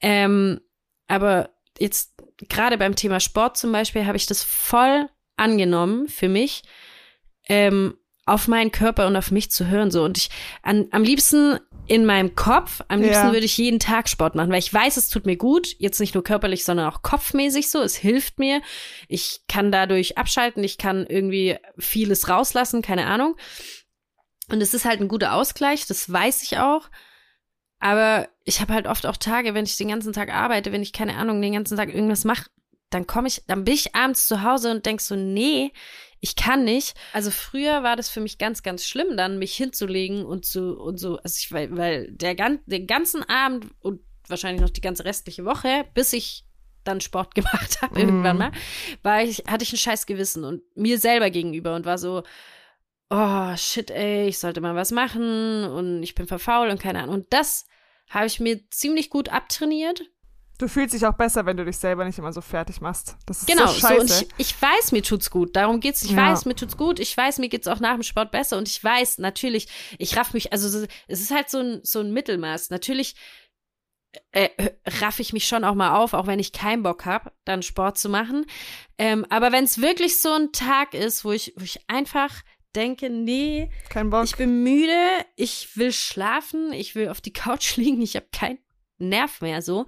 Ähm, 0.00 0.60
aber 1.08 1.50
jetzt 1.78 2.14
gerade 2.38 2.78
beim 2.78 2.96
Thema 2.96 3.20
Sport 3.20 3.58
zum 3.58 3.70
Beispiel 3.70 4.06
habe 4.06 4.16
ich 4.16 4.24
das 4.26 4.42
voll 4.42 5.10
angenommen 5.36 6.08
für 6.08 6.30
mich, 6.30 6.62
ähm, 7.48 7.98
auf 8.26 8.48
meinen 8.48 8.72
Körper 8.72 9.06
und 9.06 9.16
auf 9.16 9.30
mich 9.30 9.50
zu 9.50 9.66
hören 9.68 9.90
so. 9.90 10.04
Und 10.04 10.18
ich 10.18 10.30
an, 10.62 10.88
am 10.90 11.02
liebsten 11.02 11.58
in 11.86 12.04
meinem 12.04 12.34
Kopf, 12.34 12.82
am 12.88 13.00
Ja. 13.00 13.06
liebsten 13.06 13.32
würde 13.32 13.46
ich 13.46 13.56
jeden 13.56 13.78
Tag 13.78 14.08
Sport 14.08 14.34
machen, 14.34 14.50
weil 14.50 14.58
ich 14.58 14.74
weiß, 14.74 14.96
es 14.96 15.08
tut 15.08 15.24
mir 15.24 15.36
gut, 15.36 15.76
jetzt 15.78 16.00
nicht 16.00 16.14
nur 16.14 16.24
körperlich, 16.24 16.64
sondern 16.64 16.92
auch 16.92 17.02
kopfmäßig 17.02 17.70
so. 17.70 17.80
Es 17.80 17.94
hilft 17.96 18.40
mir. 18.40 18.60
Ich 19.08 19.42
kann 19.48 19.70
dadurch 19.70 20.18
abschalten, 20.18 20.64
ich 20.64 20.78
kann 20.78 21.06
irgendwie 21.06 21.56
vieles 21.78 22.28
rauslassen, 22.28 22.82
keine 22.82 23.06
Ahnung. 23.06 23.36
Und 24.50 24.60
es 24.60 24.74
ist 24.74 24.84
halt 24.84 25.00
ein 25.00 25.08
guter 25.08 25.32
Ausgleich, 25.34 25.86
das 25.86 26.12
weiß 26.12 26.42
ich 26.42 26.58
auch. 26.58 26.88
Aber 27.78 28.28
ich 28.44 28.60
habe 28.60 28.72
halt 28.72 28.86
oft 28.86 29.06
auch 29.06 29.16
Tage, 29.16 29.54
wenn 29.54 29.64
ich 29.64 29.76
den 29.76 29.88
ganzen 29.88 30.12
Tag 30.12 30.32
arbeite, 30.32 30.72
wenn 30.72 30.82
ich 30.82 30.92
keine 30.92 31.16
Ahnung, 31.16 31.40
den 31.40 31.52
ganzen 31.52 31.76
Tag 31.76 31.92
irgendwas 31.94 32.24
mache, 32.24 32.46
dann 32.90 33.06
komme 33.06 33.28
ich, 33.28 33.42
dann 33.46 33.64
bin 33.64 33.74
ich 33.74 33.94
abends 33.94 34.26
zu 34.26 34.42
Hause 34.42 34.70
und 34.70 34.86
denk 34.86 35.00
so, 35.00 35.14
nee, 35.14 35.72
ich 36.20 36.36
kann 36.36 36.64
nicht. 36.64 36.94
Also 37.12 37.30
früher 37.30 37.82
war 37.82 37.96
das 37.96 38.08
für 38.08 38.20
mich 38.20 38.38
ganz, 38.38 38.62
ganz 38.62 38.84
schlimm, 38.84 39.16
dann 39.16 39.38
mich 39.38 39.54
hinzulegen 39.54 40.24
und 40.24 40.44
so 40.44 40.72
und 40.72 40.98
so, 40.98 41.18
also 41.18 41.36
ich, 41.38 41.52
weil, 41.52 41.76
weil 41.76 42.10
der 42.12 42.34
gan 42.34 42.60
den 42.66 42.86
ganzen 42.86 43.22
Abend 43.22 43.66
und 43.80 44.00
wahrscheinlich 44.28 44.62
noch 44.62 44.70
die 44.70 44.80
ganze 44.80 45.04
restliche 45.04 45.44
Woche, 45.44 45.84
bis 45.94 46.12
ich 46.12 46.44
dann 46.84 47.00
Sport 47.00 47.34
gemacht 47.34 47.82
habe 47.82 47.98
irgendwann 48.00 48.38
mal, 48.38 48.52
war 49.02 49.22
ich, 49.22 49.44
hatte 49.46 49.64
ich 49.64 49.72
ein 49.72 49.78
scheiß 49.78 50.06
Gewissen 50.06 50.44
und 50.44 50.62
mir 50.74 50.98
selber 50.98 51.30
gegenüber 51.30 51.74
und 51.74 51.84
war 51.84 51.98
so, 51.98 52.22
oh 53.10 53.56
shit, 53.56 53.90
ey, 53.90 54.28
ich 54.28 54.38
sollte 54.38 54.60
mal 54.60 54.74
was 54.74 54.90
machen 54.90 55.64
und 55.64 56.02
ich 56.02 56.14
bin 56.14 56.26
verfault 56.26 56.70
und 56.70 56.80
keine 56.80 57.02
Ahnung. 57.02 57.16
Und 57.16 57.32
das 57.32 57.66
habe 58.08 58.26
ich 58.26 58.40
mir 58.40 58.68
ziemlich 58.70 59.10
gut 59.10 59.28
abtrainiert. 59.28 60.02
Du 60.58 60.68
fühlst 60.68 60.94
dich 60.94 61.04
auch 61.06 61.14
besser, 61.16 61.44
wenn 61.46 61.56
du 61.56 61.64
dich 61.64 61.76
selber 61.76 62.04
nicht 62.04 62.18
immer 62.18 62.32
so 62.32 62.40
fertig 62.40 62.80
machst. 62.80 63.16
Das 63.26 63.40
ist 63.40 63.46
Genau, 63.46 63.66
so 63.66 63.74
so, 63.74 63.80
scheiße. 63.80 64.00
und 64.00 64.28
ich, 64.38 64.46
ich 64.48 64.62
weiß, 64.62 64.92
mir 64.92 65.02
tut's 65.02 65.30
gut. 65.30 65.54
Darum 65.54 65.80
geht's. 65.80 66.02
Ich 66.02 66.12
Ja. 66.12 66.30
weiß, 66.30 66.44
mir 66.46 66.54
tut's 66.56 66.76
gut. 66.76 66.98
Ich 66.98 67.14
weiß, 67.16 67.38
mir 67.38 67.48
geht's 67.48 67.68
auch 67.68 67.80
nach 67.80 67.94
dem 67.94 68.02
Sport 68.02 68.30
besser. 68.30 68.56
Und 68.56 68.68
ich 68.68 68.82
weiß, 68.82 69.18
natürlich, 69.18 69.68
ich 69.98 70.16
raff 70.16 70.32
mich, 70.32 70.52
also 70.52 70.68
so- 70.68 70.86
es 71.08 71.20
ist 71.20 71.30
halt 71.30 71.50
so 71.50 71.58
ein, 71.58 71.80
so 71.82 72.00
ein 72.00 72.12
Mittelmaß. 72.12 72.70
Natürlich 72.70 73.16
äh, 74.32 74.48
raff 75.02 75.20
ich 75.20 75.34
mich 75.34 75.46
schon 75.46 75.62
auch 75.64 75.74
mal 75.74 75.98
auf, 75.98 76.14
auch 76.14 76.26
wenn 76.26 76.38
ich 76.38 76.52
keinen 76.52 76.82
Bock 76.82 77.04
habe, 77.04 77.32
dann 77.44 77.62
Sport 77.62 77.98
zu 77.98 78.08
machen. 78.08 78.46
Ähm, 78.96 79.26
aber 79.28 79.52
wenn 79.52 79.64
es 79.64 79.82
wirklich 79.82 80.20
so 80.22 80.32
ein 80.32 80.52
Tag 80.52 80.94
ist, 80.94 81.22
wo 81.24 81.32
ich, 81.32 81.52
wo 81.56 81.64
ich 81.64 81.80
einfach 81.88 82.32
denke, 82.74 83.10
nee, 83.10 83.70
Kein 83.90 84.08
Bock. 84.08 84.24
ich 84.24 84.36
bin 84.36 84.62
müde, 84.62 84.96
ich 85.36 85.76
will 85.76 85.92
schlafen, 85.92 86.72
ich 86.72 86.94
will 86.94 87.10
auf 87.10 87.20
die 87.20 87.32
Couch 87.34 87.76
liegen, 87.76 88.00
ich 88.00 88.16
habe 88.16 88.26
keinen 88.32 88.58
Nerv 88.98 89.42
mehr 89.42 89.60
so, 89.60 89.84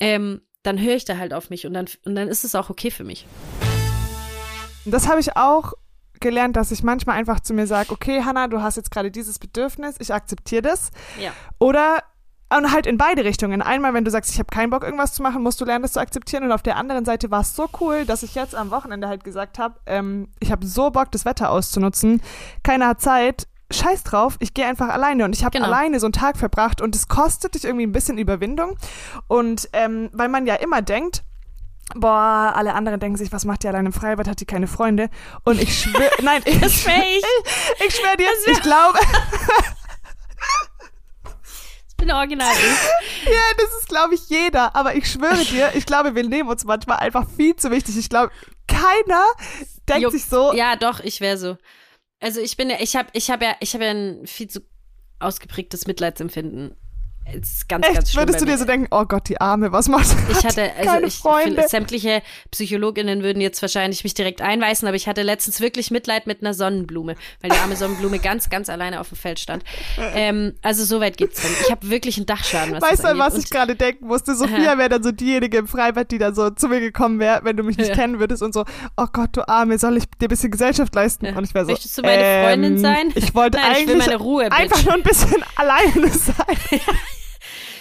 ähm, 0.00 0.42
dann 0.62 0.80
höre 0.80 0.96
ich 0.96 1.04
da 1.04 1.16
halt 1.16 1.32
auf 1.32 1.50
mich 1.50 1.66
und 1.66 1.74
dann, 1.74 1.86
und 2.04 2.14
dann 2.14 2.28
ist 2.28 2.44
es 2.44 2.54
auch 2.54 2.70
okay 2.70 2.90
für 2.90 3.04
mich. 3.04 3.26
Das 4.84 5.08
habe 5.08 5.20
ich 5.20 5.36
auch 5.36 5.74
gelernt, 6.20 6.56
dass 6.56 6.70
ich 6.70 6.82
manchmal 6.82 7.16
einfach 7.16 7.40
zu 7.40 7.54
mir 7.54 7.66
sage, 7.66 7.92
okay, 7.92 8.22
Hannah, 8.24 8.48
du 8.48 8.60
hast 8.60 8.76
jetzt 8.76 8.90
gerade 8.90 9.10
dieses 9.10 9.38
Bedürfnis, 9.38 9.96
ich 9.98 10.12
akzeptiere 10.12 10.62
das. 10.62 10.90
Ja. 11.20 11.32
Oder 11.58 12.02
und 12.50 12.72
halt 12.72 12.86
in 12.86 12.96
beide 12.96 13.24
Richtungen. 13.24 13.60
Einmal, 13.60 13.92
wenn 13.92 14.04
du 14.04 14.10
sagst, 14.10 14.32
ich 14.32 14.38
habe 14.38 14.46
keinen 14.46 14.70
Bock, 14.70 14.82
irgendwas 14.82 15.12
zu 15.12 15.22
machen, 15.22 15.42
musst 15.42 15.60
du 15.60 15.66
lernen, 15.66 15.82
das 15.82 15.92
zu 15.92 16.00
akzeptieren. 16.00 16.44
Und 16.44 16.52
auf 16.52 16.62
der 16.62 16.76
anderen 16.76 17.04
Seite 17.04 17.30
war 17.30 17.42
es 17.42 17.54
so 17.54 17.68
cool, 17.80 18.06
dass 18.06 18.22
ich 18.22 18.34
jetzt 18.34 18.54
am 18.54 18.70
Wochenende 18.70 19.06
halt 19.06 19.22
gesagt 19.22 19.58
habe, 19.58 19.78
ähm, 19.84 20.28
ich 20.40 20.50
habe 20.50 20.66
so 20.66 20.90
Bock, 20.90 21.12
das 21.12 21.26
Wetter 21.26 21.50
auszunutzen. 21.50 22.22
Keiner 22.62 22.88
hat 22.88 23.02
Zeit. 23.02 23.48
Scheiß 23.70 24.02
drauf, 24.04 24.36
ich 24.40 24.54
gehe 24.54 24.66
einfach 24.66 24.88
alleine 24.88 25.24
und 25.24 25.34
ich 25.36 25.44
habe 25.44 25.56
Genau. 25.58 25.66
alleine 25.68 26.00
so 26.00 26.06
einen 26.06 26.12
Tag 26.14 26.36
verbracht 26.38 26.80
und 26.80 26.94
es 26.96 27.06
kostet 27.08 27.54
dich 27.54 27.64
irgendwie 27.64 27.86
ein 27.86 27.92
bisschen 27.92 28.16
Überwindung 28.18 28.76
und 29.26 29.68
ähm, 29.74 30.08
weil 30.12 30.28
man 30.28 30.46
ja 30.46 30.54
immer 30.54 30.80
denkt, 30.80 31.22
boah, 31.94 32.52
alle 32.56 32.72
anderen 32.74 32.98
denken 32.98 33.18
sich, 33.18 33.30
was 33.30 33.44
macht 33.44 33.62
die 33.62 33.68
alleine 33.68 33.88
im 33.88 33.92
Freibad, 33.92 34.26
hat 34.26 34.40
die 34.40 34.46
keine 34.46 34.68
Freunde 34.68 35.10
und 35.44 35.60
ich 35.60 35.78
schwöre, 35.80 36.10
nein, 36.22 36.40
ich, 36.46 36.58
Das 36.60 36.72
ich. 36.72 36.86
ich, 36.86 37.86
ich 37.88 37.94
schwöre 37.94 38.16
dir, 38.16 38.28
ich 38.46 38.62
glaube, 38.62 38.98
Ich 41.90 41.96
bin 42.06 42.12
original. 42.12 42.52
ich. 42.54 43.24
Ja, 43.28 43.40
das 43.56 43.80
ist, 43.80 43.88
glaube 43.88 44.14
ich, 44.14 44.28
jeder. 44.28 44.76
Aber 44.76 44.94
ich 44.94 45.10
schwöre 45.10 45.44
dir, 45.44 45.72
ich 45.74 45.84
glaube, 45.84 46.14
wir 46.14 46.22
nehmen 46.22 46.48
uns 46.48 46.64
manchmal 46.64 46.98
einfach 46.98 47.26
viel 47.36 47.56
zu 47.56 47.72
wichtig. 47.72 47.96
Ich 47.98 48.08
glaube, 48.08 48.30
keiner 48.68 49.24
denkt 49.88 50.02
Jo, 50.02 50.10
sich 50.10 50.24
so, 50.24 50.52
Ja, 50.54 50.76
doch, 50.76 51.00
ich 51.00 51.20
wäre 51.20 51.36
so. 51.36 51.56
Also 52.20 52.40
ich 52.40 52.56
bin 52.56 52.70
ja, 52.70 52.76
ich 52.80 52.96
habe 52.96 53.08
ich 53.12 53.30
hab 53.30 53.42
ja, 53.42 53.56
ich 53.60 53.74
habe 53.74 53.84
ja 53.84 53.90
ein 53.92 54.26
viel 54.26 54.48
zu 54.48 54.60
ausgeprägtes 55.20 55.86
Mitleidsempfinden. 55.86 56.76
Es 57.32 57.48
ist 57.54 57.68
ganz, 57.68 57.86
Echt, 57.86 57.94
ganz 57.96 58.10
schlimm. 58.12 58.22
würdest 58.22 58.40
du 58.40 58.44
dir 58.46 58.58
so 58.58 58.64
denken, 58.64 58.86
oh 58.90 59.04
Gott, 59.04 59.28
die 59.28 59.40
Arme, 59.40 59.70
was 59.72 59.88
macht? 59.88 60.08
Ich 60.30 60.44
hatte, 60.44 60.72
also 60.76 60.90
keine 60.90 61.06
ich 61.06 61.14
Freunde. 61.18 61.54
finde, 61.54 61.68
sämtliche 61.68 62.22
Psychologinnen 62.50 63.22
würden 63.22 63.40
jetzt 63.40 63.60
wahrscheinlich 63.62 64.02
mich 64.04 64.14
direkt 64.14 64.40
einweisen, 64.42 64.86
aber 64.88 64.96
ich 64.96 65.06
hatte 65.08 65.22
letztens 65.22 65.60
wirklich 65.60 65.90
Mitleid 65.90 66.26
mit 66.26 66.40
einer 66.42 66.54
Sonnenblume, 66.54 67.16
weil 67.42 67.50
die 67.50 67.56
arme 67.56 67.76
Sonnenblume 67.76 68.18
ganz, 68.18 68.50
ganz 68.50 68.68
alleine 68.68 69.00
auf 69.00 69.08
dem 69.08 69.16
Feld 69.18 69.38
stand. 69.40 69.64
Ähm, 70.14 70.54
also 70.62 70.84
so 70.84 71.00
weit 71.00 71.16
geht's 71.16 71.42
dann. 71.42 71.50
Ich 71.64 71.70
habe 71.70 71.90
wirklich 71.90 72.16
einen 72.16 72.26
Dachschaden, 72.26 72.74
was 72.74 72.82
Weißt 72.82 73.04
du, 73.04 73.18
was 73.18 73.34
Und- 73.34 73.44
ich 73.44 73.50
gerade 73.50 73.74
denken 73.76 74.06
musste? 74.06 74.34
Sophia 74.34 74.78
wäre 74.78 74.88
dann 74.88 75.02
so 75.02 75.12
diejenige 75.12 75.58
im 75.58 75.68
Freibad, 75.68 76.10
die 76.10 76.18
dann 76.18 76.34
so 76.34 76.50
zu 76.50 76.68
mir 76.68 76.80
gekommen 76.80 77.18
wäre, 77.18 77.40
wenn 77.44 77.56
du 77.56 77.62
mich 77.62 77.76
nicht 77.76 77.88
Ja. 77.90 77.94
kennen 77.94 78.18
würdest 78.20 78.42
und 78.42 78.54
so, 78.54 78.64
oh 78.96 79.06
Gott, 79.12 79.30
du 79.36 79.46
Arme, 79.48 79.78
soll 79.78 79.96
ich 79.96 80.04
dir 80.20 80.26
ein 80.26 80.28
bisschen 80.28 80.50
Gesellschaft 80.50 80.94
leisten? 80.94 81.26
Ja. 81.26 81.36
Und 81.36 81.44
ich 81.44 81.54
wäre 81.54 81.64
so, 81.66 81.72
Möchtest 81.72 81.98
du 81.98 82.02
meine 82.02 82.44
Freundin 82.44 82.72
ähm, 82.74 82.78
sein? 82.78 83.12
Ich 83.14 83.34
wollte 83.34 83.58
Nein, 83.58 83.72
ich 83.72 83.86
will 83.86 83.94
eigentlich 83.94 84.06
meine 84.06 84.18
Ruhe, 84.18 84.44
Bitch. 84.44 84.58
einfach 84.58 84.84
nur 84.84 84.94
ein 84.94 85.02
bisschen 85.02 85.42
alleine 85.56 86.08
sein. 86.10 86.80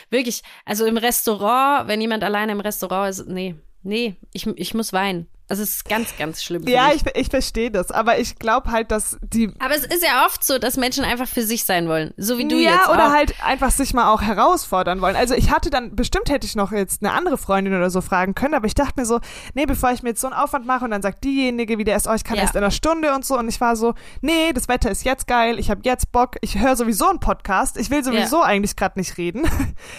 Wirklich, 0.10 0.42
also 0.66 0.86
im 0.86 0.98
Restaurant, 0.98 1.88
wenn 1.88 2.02
jemand 2.02 2.24
alleine 2.24 2.54
im 2.54 2.60
Restaurant 2.60 3.10
ist, 3.10 3.28
nee, 3.28 3.56
nee, 3.84 4.16
ich, 4.34 4.48
ich 4.48 4.74
muss 4.74 4.94
weinen. 4.94 5.28
Also 5.50 5.64
es 5.64 5.76
ist 5.78 5.86
ganz, 5.90 6.16
ganz 6.18 6.44
schlimm. 6.44 6.68
Ja, 6.68 6.88
mich. 6.90 7.04
ich, 7.06 7.16
ich 7.16 7.28
verstehe 7.30 7.72
das, 7.72 7.90
aber 7.92 8.20
ich 8.20 8.38
glaube 8.38 8.70
halt, 8.72 8.92
dass 8.92 9.18
die 9.22 9.50
Aber 9.60 9.76
es 9.76 9.86
ist 9.86 10.04
ja 10.04 10.26
oft 10.26 10.44
so, 10.44 10.58
dass 10.60 10.76
Menschen 10.76 11.06
einfach 11.06 11.28
für 11.28 11.44
sich 11.44 11.64
sein 11.64 11.88
wollen. 11.88 12.14
So 12.18 12.38
wie 12.38 12.48
du 12.48 12.58
ja, 12.58 12.72
jetzt 12.72 12.90
oder 12.90 13.08
auch. 13.08 13.12
halt 13.14 13.34
einfach 13.42 13.72
sich 13.72 13.94
mal 13.94 14.12
auch 14.12 14.22
herausfordern 14.22 15.00
wollen. 15.00 15.16
Also 15.16 15.36
ich 15.36 15.50
hatte 15.50 15.70
dann, 15.70 15.96
bestimmt 15.96 16.30
hätte 16.30 16.46
ich 16.46 16.56
noch 16.56 16.74
jetzt 16.74 17.02
eine 17.02 17.14
andere 17.14 17.38
Freundin 17.38 17.74
oder 17.74 17.90
so 17.90 18.02
fragen 18.02 18.36
können, 18.36 18.56
aber 18.56 18.68
ich 18.68 18.76
dachte 18.76 18.94
mir 18.98 19.06
so, 19.06 19.22
nee, 19.54 19.66
bevor 19.66 19.92
ich 19.92 20.04
mir 20.04 20.10
jetzt 20.10 20.20
so 20.22 20.28
einen 20.28 20.36
Aufwand 20.36 20.66
mache 20.66 20.84
und 20.84 20.92
dann 20.92 21.02
sagt 21.02 21.24
diejenige 21.24 21.78
wieder 21.78 21.94
erst, 21.94 22.08
oh, 22.08 22.14
ich 22.14 22.26
kann 22.26 22.36
Ja. 22.36 22.42
erst 22.44 22.56
in 22.56 22.60
einer 22.64 22.72
Stunde 22.72 23.16
und 23.16 23.24
so 23.26 23.38
und 23.40 23.48
ich 23.48 23.62
war 23.62 23.78
so, 23.78 23.94
nee, 24.22 24.52
das 24.54 24.68
Wetter 24.68 24.92
ist 24.92 25.06
jetzt 25.06 25.28
geil, 25.28 25.60
ich 25.60 25.70
habe 25.70 25.80
jetzt 25.86 26.12
Bock, 26.12 26.36
ich 26.42 26.60
höre 26.60 26.76
sowieso 26.76 27.08
einen 27.10 27.20
Podcast, 27.22 27.78
ich 27.78 27.90
will 27.90 28.04
sowieso 28.04 28.42
eigentlich 28.42 28.76
gerade 28.76 29.00
nicht 29.00 29.18
reden 29.18 29.48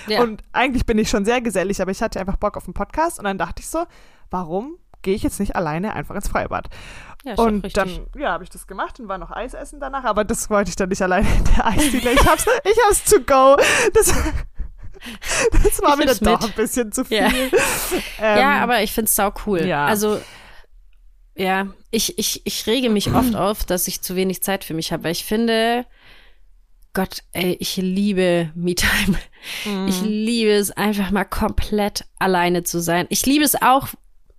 Ja. 0.09 0.21
und 0.23 0.43
eigentlich 0.53 0.85
bin 0.85 0.99
ich 0.99 1.09
schon 1.09 1.25
sehr 1.25 1.41
gesellig, 1.41 1.81
aber 1.81 1.91
ich 1.91 2.03
hatte 2.03 2.21
einfach 2.21 2.37
Bock 2.37 2.59
auf 2.59 2.65
einen 2.67 2.75
Podcast 2.75 3.19
und 3.19 3.25
dann 3.25 3.39
dachte 3.39 3.63
ich 3.63 3.69
so, 3.69 3.85
warum 4.31 4.77
gehe 5.03 5.15
ich 5.15 5.23
jetzt 5.23 5.41
nicht 5.41 5.57
alleine 5.57 5.95
einfach 5.95 6.15
ins 6.15 6.29
Freibad? 6.29 6.69
ja, 7.25 7.35
Und 7.35 7.77
dann, 7.77 8.07
ja, 8.17 8.33
habe 8.33 8.45
ich 8.45 8.51
das 8.51 8.67
gemacht 8.67 9.01
und 9.01 9.09
war 9.09 9.19
noch 9.19 9.31
Eis 9.31 9.55
essen 9.55 9.81
danach, 9.81 10.05
aber 10.05 10.25
das 10.25 10.51
wollte 10.51 10.71
ich 10.71 10.77
dann 10.77 10.89
nicht 10.89 11.03
alleine 11.03 11.29
in 11.29 11.45
der 11.45 11.67
Eisdiele. 11.67 12.13
Ich 12.13 12.27
hab's, 12.27 12.47
ich 12.65 12.77
hab's 12.87 13.05
to 13.05 13.21
go. 13.21 13.57
Das, 13.93 14.07
das 15.63 15.83
war 15.83 15.93
Ich 15.93 15.99
mir 15.99 16.07
dann 16.07 16.19
doch 16.21 16.43
ein 16.43 16.53
bisschen 16.55 16.93
zu 16.93 17.05
viel. 17.05 17.19
Ja. 17.19 17.29
Ähm, 18.21 18.39
ja, 18.39 18.63
aber 18.63 18.83
ich 18.83 18.93
find's 18.93 19.15
sau 19.15 19.33
cool. 19.47 19.65
ja. 19.65 19.87
Also, 19.87 20.21
ja, 21.37 21.69
ich, 21.93 22.19
ich, 22.19 22.43
ich 22.45 22.67
rege 22.67 22.91
mich 22.91 23.15
oft 23.15 23.37
auf, 23.37 23.65
dass 23.65 23.87
ich 23.87 24.03
zu 24.03 24.17
wenig 24.17 24.43
Zeit 24.43 24.65
für 24.65 24.75
mich 24.75 24.93
habe, 24.93 25.05
weil 25.05 25.13
ich 25.13 25.25
finde, 25.25 25.87
Gott, 26.95 27.23
ey, 27.33 27.57
ich 27.61 27.77
liebe 27.77 28.51
Me-Time. 28.57 29.17
Mhm. 29.65 29.87
Ich 29.87 30.01
liebe 30.01 30.51
es 30.51 30.73
einfach 30.73 31.13
mal 31.13 31.25
komplett 31.25 32.05
alleine 32.19 32.65
zu 32.65 32.81
sein. 32.81 33.07
Ich 33.09 33.25
liebe 33.25 33.45
es 33.45 33.55
auch, 33.63 33.89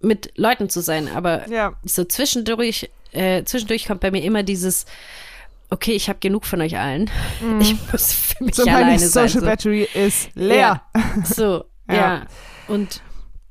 mit 0.02 0.32
Leuten 0.38 0.70
zu 0.70 0.82
sein, 0.82 1.08
aber 1.14 1.47
Ja. 1.50 1.74
so 1.84 2.04
zwischendurch, 2.06 2.89
äh, 3.12 3.43
zwischendurch 3.43 3.86
kommt 3.86 4.02
bei 4.02 4.12
mir 4.12 4.24
immer 4.24 4.43
dieses, 4.43 4.86
okay, 5.70 5.91
ich 5.91 6.10
habe 6.10 6.20
genug 6.20 6.45
von 6.45 6.62
euch 6.62 6.78
allen. 6.78 7.10
Ich 7.60 7.76
muss 7.91 8.14
für 8.14 8.43
mich 8.43 8.58
Mhm. 8.58 8.62
so 8.62 8.66
meine 8.66 8.78
alleine 8.78 9.00
Social 9.00 9.30
sein. 9.30 9.39
So. 9.41 9.45
Battery 9.45 9.88
ist 9.93 10.30
leer. 10.36 10.82
Ja. 10.95 11.04
So, 11.26 11.66
Ja. 11.88 11.93
ja. 11.95 12.26
Und 12.68 13.02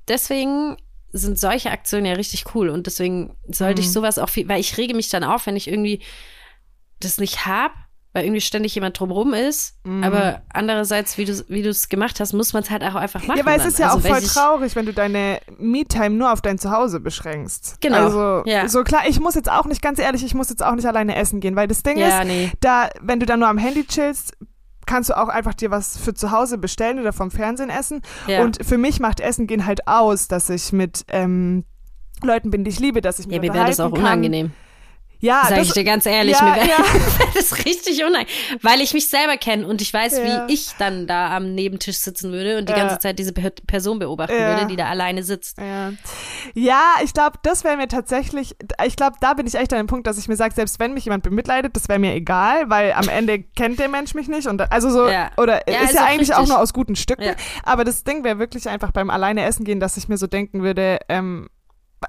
deswegen 0.08 0.76
sind 1.12 1.38
solche 1.38 1.70
Aktionen 1.70 2.06
ja 2.06 2.12
richtig 2.14 2.54
cool 2.54 2.68
und 2.68 2.86
deswegen 2.86 3.34
sollte 3.48 3.80
Mhm. 3.82 3.86
ich 3.88 3.92
sowas 3.92 4.18
auch 4.18 4.28
viel, 4.28 4.48
weil 4.48 4.60
ich 4.60 4.76
rege 4.78 4.94
mich 4.94 5.08
dann 5.08 5.24
auf, 5.24 5.46
wenn 5.46 5.56
ich 5.56 5.68
irgendwie 5.68 6.02
das 7.00 7.18
nicht 7.18 7.46
hab, 7.46 7.72
weil 8.14 8.24
irgendwie 8.24 8.40
ständig 8.40 8.74
jemand 8.74 8.98
drumrum 8.98 9.34
ist. 9.34 9.76
Mhm. 9.84 10.02
Aber 10.02 10.42
andererseits, 10.52 11.18
wie 11.18 11.24
du 11.24 11.32
wie 11.48 11.62
du 11.62 11.68
es 11.68 11.88
gemacht 11.88 12.20
hast, 12.20 12.32
muss 12.32 12.52
man 12.52 12.62
es 12.62 12.70
halt 12.70 12.82
auch 12.82 12.94
einfach 12.94 13.24
machen. 13.26 13.38
Ja, 13.38 13.44
weil 13.46 13.60
es 13.60 13.66
ist 13.66 13.78
ja 13.78 13.90
Also 13.92 13.98
auch 14.08 14.12
voll 14.12 14.22
traurig, 14.22 14.76
wenn 14.76 14.86
du 14.86 14.92
deine 14.92 15.40
Me-Time 15.58 16.10
nur 16.10 16.32
auf 16.32 16.40
dein 16.40 16.58
Zuhause 16.58 17.00
beschränkst. 17.00 17.80
Genau, 17.80 17.96
Also, 17.98 18.42
ja. 18.46 18.66
so 18.68 18.82
klar, 18.82 19.02
ich 19.08 19.20
muss 19.20 19.34
jetzt 19.34 19.50
auch 19.50 19.66
nicht, 19.66 19.82
ganz 19.82 19.98
ehrlich, 19.98 20.24
ich 20.24 20.34
muss 20.34 20.48
jetzt 20.48 20.64
auch 20.64 20.74
nicht 20.74 20.86
alleine 20.86 21.16
essen 21.16 21.40
gehen, 21.40 21.54
weil 21.54 21.68
das 21.68 21.82
Ding 21.82 21.98
Ja, 21.98 22.20
ist, 22.22 22.28
nee. 22.28 22.50
da, 22.60 22.88
wenn 23.00 23.20
du 23.20 23.26
dann 23.26 23.40
nur 23.40 23.48
am 23.48 23.58
Handy 23.58 23.84
chillst, 23.86 24.36
kannst 24.86 25.10
du 25.10 25.18
auch 25.18 25.28
einfach 25.28 25.52
dir 25.52 25.70
was 25.70 25.98
für 25.98 26.14
zu 26.14 26.30
Hause 26.30 26.56
bestellen 26.56 26.98
oder 26.98 27.12
vom 27.12 27.30
Fernsehen 27.30 27.68
essen. 27.68 28.00
Ja. 28.26 28.42
Und 28.42 28.64
für 28.64 28.78
mich 28.78 29.00
macht 29.00 29.20
Essen 29.20 29.46
gehen 29.46 29.66
halt 29.66 29.86
aus, 29.86 30.28
dass 30.28 30.48
ich 30.48 30.72
mit 30.72 31.04
ähm, 31.08 31.64
Leuten 32.22 32.50
bin, 32.50 32.64
die 32.64 32.70
ich 32.70 32.80
liebe, 32.80 33.02
dass 33.02 33.18
ich 33.18 33.26
mich 33.26 33.36
Ja, 33.36 33.42
mir 33.42 33.52
wäre 33.52 33.66
das 33.66 33.80
auch 33.80 33.92
unterhalten 33.92 34.32
kann. 34.32 34.52
Ja, 35.20 35.42
Sag 35.48 35.58
das, 35.58 35.66
ich 35.68 35.72
dir 35.72 35.82
ganz 35.84 36.06
ehrlich, 36.06 36.36
ja, 36.38 36.44
mir 36.44 36.54
wäre 36.56 36.68
ja. 36.68 36.76
das 37.34 37.64
richtig 37.64 38.04
unangenehm, 38.04 38.28
weil 38.62 38.80
ich 38.80 38.94
mich 38.94 39.08
selber 39.08 39.36
kenne 39.36 39.66
und 39.66 39.82
ich 39.82 39.92
weiß, 39.92 40.18
Ja. 40.18 40.46
wie 40.48 40.52
ich 40.54 40.70
dann 40.78 41.06
da 41.08 41.36
am 41.36 41.54
Nebentisch 41.56 41.96
sitzen 41.96 42.30
würde 42.30 42.58
und 42.58 42.68
die 42.68 42.72
ganze 42.72 42.98
Zeit 43.00 43.18
diese 43.18 43.32
Per- 43.32 43.50
Person 43.66 43.98
beobachten 43.98 44.34
würde, 44.38 44.66
die 44.66 44.76
da 44.76 44.86
alleine 44.86 45.22
sitzt. 45.24 45.58
Ja, 46.54 46.84
ich 47.02 47.12
glaube, 47.12 47.38
das 47.42 47.64
wäre 47.64 47.76
mir 47.76 47.88
tatsächlich, 47.88 48.54
ich 48.86 48.96
glaube, 48.96 49.16
da 49.20 49.34
bin 49.34 49.46
ich 49.46 49.54
echt 49.54 49.72
an 49.72 49.78
dem 49.78 49.86
Punkt, 49.86 50.06
dass 50.06 50.18
ich 50.18 50.28
mir 50.28 50.36
sage, 50.36 50.54
selbst 50.54 50.78
wenn 50.78 50.94
mich 50.94 51.04
jemand 51.04 51.22
bemitleidet, 51.24 51.74
das 51.76 51.88
wäre 51.88 51.98
mir 51.98 52.14
egal, 52.14 52.70
weil 52.70 52.92
am 52.92 53.08
Ende 53.08 53.40
kennt 53.42 53.78
der 53.80 53.88
Mensch 53.88 54.14
mich 54.14 54.28
nicht 54.28 54.46
und 54.46 54.70
also 54.72 54.90
so, 54.90 55.08
Ja. 55.08 55.30
oder 55.36 55.66
ist 55.66 55.82
ist 55.82 55.94
ja 55.94 56.02
auch 56.02 56.06
eigentlich 56.06 56.32
auch 56.34 56.38
richtig. 56.38 56.54
nur 56.54 56.60
aus 56.62 56.72
guten 56.72 56.96
Stücken, 56.96 57.34
aber 57.64 57.84
das 57.84 58.04
Ding 58.04 58.24
wäre 58.24 58.38
wirklich 58.38 58.68
einfach 58.68 58.92
beim 58.92 59.10
alleine 59.10 59.44
essen 59.44 59.64
gehen, 59.64 59.80
dass 59.80 59.96
ich 59.96 60.08
mir 60.08 60.16
so 60.16 60.26
denken 60.26 60.62
würde, 60.62 60.98
ähm, 61.08 61.48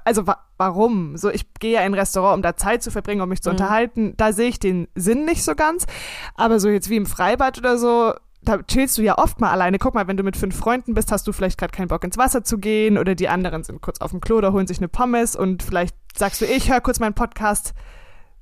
also 0.04 0.26
wa 0.26 0.38
warum? 0.56 1.16
So, 1.16 1.30
ich 1.30 1.52
gehe 1.54 1.72
ja 1.72 1.80
in 1.80 1.86
ein 1.86 1.94
Restaurant, 1.94 2.36
um 2.36 2.42
da 2.42 2.56
Zeit 2.56 2.82
zu 2.82 2.90
verbringen, 2.90 3.20
um 3.22 3.28
mich 3.28 3.42
zu 3.42 3.48
Mhm. 3.50 3.54
unterhalten. 3.56 4.14
Da 4.16 4.32
sehe 4.32 4.48
ich 4.48 4.58
den 4.60 4.88
Sinn 4.94 5.24
nicht 5.24 5.42
so 5.44 5.54
ganz. 5.54 5.86
Aber 6.34 6.60
so 6.60 6.68
jetzt 6.68 6.90
wie 6.90 6.96
im 6.96 7.06
Freibad 7.06 7.58
oder 7.58 7.78
so, 7.78 8.12
da 8.42 8.58
chillst 8.62 8.96
du 8.98 9.02
ja 9.02 9.18
oft 9.18 9.40
mal 9.40 9.50
alleine. 9.50 9.78
Guck 9.78 9.94
mal, 9.94 10.06
wenn 10.08 10.16
du 10.16 10.22
mit 10.22 10.36
fünf 10.36 10.56
Freunden 10.56 10.94
bist, 10.94 11.12
hast 11.12 11.26
du 11.26 11.32
vielleicht 11.32 11.58
gerade 11.58 11.72
keinen 11.72 11.88
Bock 11.88 12.04
ins 12.04 12.16
Wasser 12.18 12.42
zu 12.44 12.58
gehen 12.58 12.96
oder 12.98 13.14
die 13.14 13.28
anderen 13.28 13.64
sind 13.64 13.80
kurz 13.82 14.00
auf 14.00 14.10
dem 14.12 14.20
Klo 14.20 14.36
oder 14.36 14.52
holen 14.52 14.66
sich 14.66 14.78
eine 14.78 14.88
Pommes 14.88 15.36
und 15.36 15.62
vielleicht 15.62 15.94
sagst 16.16 16.40
du, 16.40 16.46
ich 16.46 16.70
höre 16.70 16.80
kurz 16.80 17.00
meinen 17.00 17.14
Podcast. 17.14 17.74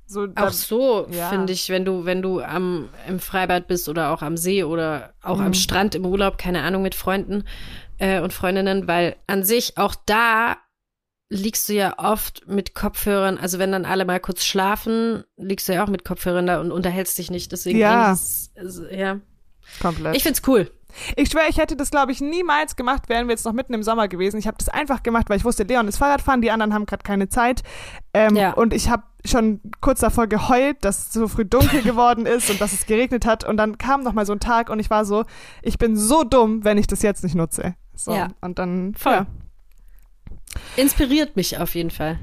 So, 0.05 0.25
da- 0.25 0.47
Auch 0.47 0.51
so 0.51 1.05
ja. 1.11 1.29
finde 1.29 1.53
ich, 1.53 1.69
wenn 1.69 1.85
du, 1.85 2.03
wenn 2.05 2.21
du 2.21 2.41
am, 2.41 2.89
im 3.07 3.19
Freibad 3.19 3.67
bist 3.67 3.87
oder 3.89 4.11
auch 4.11 4.21
am 4.23 4.37
See 4.37 4.63
oder 4.63 5.13
auch 5.21 5.37
Mhm. 5.37 5.45
am 5.47 5.53
Strand 5.53 5.95
im 5.95 6.05
Urlaub, 6.05 6.37
keine 6.37 6.63
Ahnung, 6.63 6.81
mit 6.81 6.95
Freunden 6.95 7.43
äh, 7.99 8.19
und 8.21 8.33
Freundinnen, 8.33 8.87
weil 8.87 9.17
an 9.27 9.43
sich 9.43 9.77
auch 9.77 9.93
da 10.05 10.55
liegst 11.29 11.69
du 11.69 11.73
ja 11.73 11.93
oft 11.97 12.47
mit 12.47 12.73
Kopfhörern, 12.73 13.37
also 13.37 13.59
wenn 13.59 13.71
dann 13.71 13.85
alle 13.85 14.03
mal 14.05 14.19
kurz 14.19 14.43
schlafen, 14.43 15.23
liegst 15.37 15.69
du 15.69 15.73
ja 15.73 15.83
auch 15.83 15.89
mit 15.89 16.03
Kopfhörern 16.03 16.47
da 16.47 16.59
und 16.59 16.71
unterhältst 16.71 17.17
dich 17.17 17.29
nicht. 17.29 17.51
Deswegen 17.51 17.77
Ja. 17.79 18.11
ist, 18.13 18.51
ist, 18.57 18.81
ja. 18.91 19.19
komplett. 19.81 20.15
Ich 20.15 20.23
find's 20.23 20.41
cool. 20.47 20.71
Ich 21.15 21.29
schwöre, 21.29 21.45
ich 21.47 21.57
hätte 21.59 21.75
das, 21.75 21.91
glaube 21.91 22.11
ich, 22.11 22.19
niemals 22.19 22.75
gemacht, 22.75 23.09
wären 23.09 23.27
wir 23.27 23.33
jetzt 23.33 23.45
noch 23.45 23.53
mitten 23.53 23.75
im 23.75 23.83
Sommer 23.83 24.07
gewesen. 24.07 24.37
Ich 24.39 24.47
habe 24.47 24.57
das 24.57 24.69
einfach 24.69 25.03
gemacht, 25.03 25.29
weil 25.29 25.37
ich 25.37 25.45
wusste, 25.45 25.61
Leon 25.63 25.87
ist 25.87 25.97
Fahrradfahren, 25.97 26.41
die 26.41 26.49
anderen 26.49 26.73
haben 26.73 26.87
gerade 26.87 27.03
keine 27.03 27.29
Zeit. 27.29 27.61
Ähm, 28.11 28.35
Ja. 28.35 28.53
Und 28.53 28.73
ich 28.73 28.89
habe 28.89 29.03
schon 29.23 29.61
kurz 29.81 29.99
davor 29.99 30.25
geheult, 30.25 30.77
dass 30.83 30.97
es 31.09 31.13
so 31.13 31.27
früh 31.27 31.45
dunkel 31.45 31.81
geworden 31.83 32.25
ist 32.25 32.49
und 32.49 32.59
dass 32.59 32.73
es 32.73 32.87
geregnet 32.87 33.27
hat. 33.27 33.43
Und 33.43 33.57
dann 33.57 33.77
kam 33.77 34.01
noch 34.01 34.13
mal 34.13 34.25
so 34.25 34.33
ein 34.33 34.39
Tag 34.39 34.71
und 34.71 34.79
ich 34.79 34.89
war 34.89 35.05
so, 35.05 35.25
ich 35.61 35.77
bin 35.77 35.95
so 35.95 36.23
dumm, 36.23 36.63
wenn 36.63 36.79
ich 36.79 36.87
das 36.87 37.03
jetzt 37.03 37.23
nicht 37.23 37.35
nutze. 37.35 37.75
So. 37.95 38.11
Ja. 38.13 38.29
Und 38.41 38.57
dann, 38.57 38.95
Voll. 38.95 39.13
ja. 39.13 39.27
Inspiriert 40.75 41.35
mich 41.35 41.57
auf 41.57 41.75
jeden 41.75 41.91
Fall. 41.91 42.19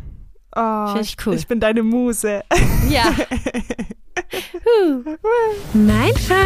Oh, 0.54 0.94
ich 1.00 1.16
cool. 1.26 1.34
Ich 1.34 1.46
bin 1.46 1.60
deine 1.60 1.82
Muse. 1.82 2.42
Ja. 2.88 3.04
Mein 5.74 6.14
Fuck. 6.14 6.36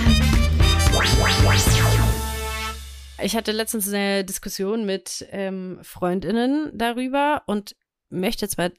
Ich 3.22 3.36
hatte 3.36 3.52
letztens 3.52 3.88
eine 3.90 4.24
Diskussion 4.24 4.86
mit 4.86 5.28
ähm, 5.32 5.80
Freundinnen 5.82 6.72
darüber 6.74 7.44
und 7.48 7.76
möchte 8.10 8.46
jetzt 8.46 8.58
mal 8.58 8.72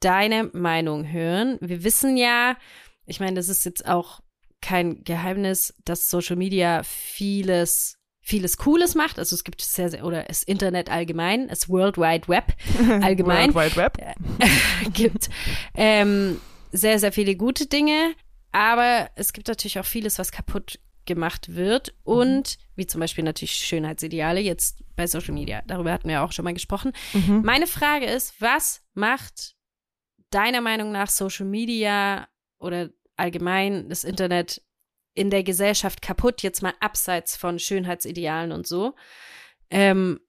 deine 0.00 0.50
Meinung 0.52 1.10
hören. 1.10 1.58
Wir 1.60 1.82
wissen 1.82 2.16
ja, 2.16 2.56
ich 3.04 3.20
meine, 3.20 3.34
das 3.34 3.48
ist 3.48 3.64
jetzt 3.64 3.86
auch 3.86 4.20
kein 4.60 5.04
Geheimnis, 5.04 5.74
dass 5.84 6.10
Social 6.10 6.36
Media 6.36 6.82
vieles 6.84 7.98
vieles 8.28 8.58
Cooles 8.58 8.94
macht. 8.94 9.18
Also 9.18 9.34
es 9.34 9.42
gibt 9.42 9.62
sehr, 9.62 9.88
sehr, 9.88 10.04
oder 10.04 10.22
das 10.24 10.42
Internet 10.42 10.90
allgemein, 10.90 11.48
das 11.48 11.68
World 11.70 11.96
Wide 11.96 12.28
Web 12.28 12.52
allgemein 13.02 13.54
World 13.54 13.74
Wide 13.74 13.76
Web. 13.76 13.98
gibt 14.92 15.30
ähm, 15.74 16.38
sehr, 16.70 16.98
sehr 16.98 17.10
viele 17.10 17.36
gute 17.36 17.66
Dinge, 17.66 18.14
aber 18.52 19.10
es 19.14 19.32
gibt 19.32 19.48
natürlich 19.48 19.78
auch 19.78 19.86
vieles, 19.86 20.18
was 20.18 20.30
kaputt 20.30 20.78
gemacht 21.06 21.54
wird 21.56 21.94
und 22.04 22.58
wie 22.76 22.86
zum 22.86 23.00
Beispiel 23.00 23.24
natürlich 23.24 23.52
Schönheitsideale 23.54 24.40
jetzt 24.40 24.84
bei 24.94 25.06
Social 25.06 25.32
Media. 25.32 25.62
Darüber 25.66 25.90
hatten 25.90 26.08
wir 26.08 26.22
auch 26.22 26.32
schon 26.32 26.44
mal 26.44 26.52
gesprochen. 26.52 26.92
Mhm. 27.14 27.40
Meine 27.42 27.66
Frage 27.66 28.04
ist, 28.04 28.40
was 28.40 28.82
macht 28.92 29.56
deiner 30.28 30.60
Meinung 30.60 30.92
nach 30.92 31.08
Social 31.08 31.46
Media 31.46 32.28
oder 32.58 32.90
allgemein 33.18 33.88
das 33.88 34.04
Internet 34.04 34.62
in 35.14 35.30
der 35.30 35.42
Gesellschaft 35.42 36.00
kaputt, 36.02 36.42
jetzt 36.42 36.62
mal 36.62 36.74
abseits 36.80 37.36
von 37.36 37.58
Schönheitsidealen 37.58 38.52
und 38.52 38.66
so, 38.66 38.94
ähm, 39.70 40.20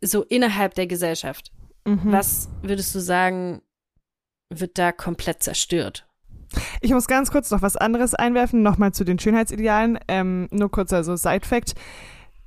so 0.00 0.22
innerhalb 0.22 0.74
der 0.74 0.86
Gesellschaft? 0.86 1.52
Mhm. 1.84 2.12
Was 2.12 2.48
würdest 2.62 2.94
du 2.94 3.00
sagen, 3.00 3.62
wird 4.50 4.78
da 4.78 4.92
komplett 4.92 5.42
zerstört. 5.42 6.06
Ich 6.80 6.90
muss 6.90 7.06
ganz 7.06 7.30
kurz 7.30 7.50
noch 7.50 7.62
was 7.62 7.76
anderes 7.76 8.14
einwerfen, 8.14 8.62
nochmal 8.62 8.92
zu 8.92 9.04
den 9.04 9.18
Schönheitsidealen. 9.18 10.00
Ähm, 10.08 10.48
nur 10.50 10.70
kurzer 10.70 11.04
so 11.04 11.14
Side-Fact, 11.14 11.74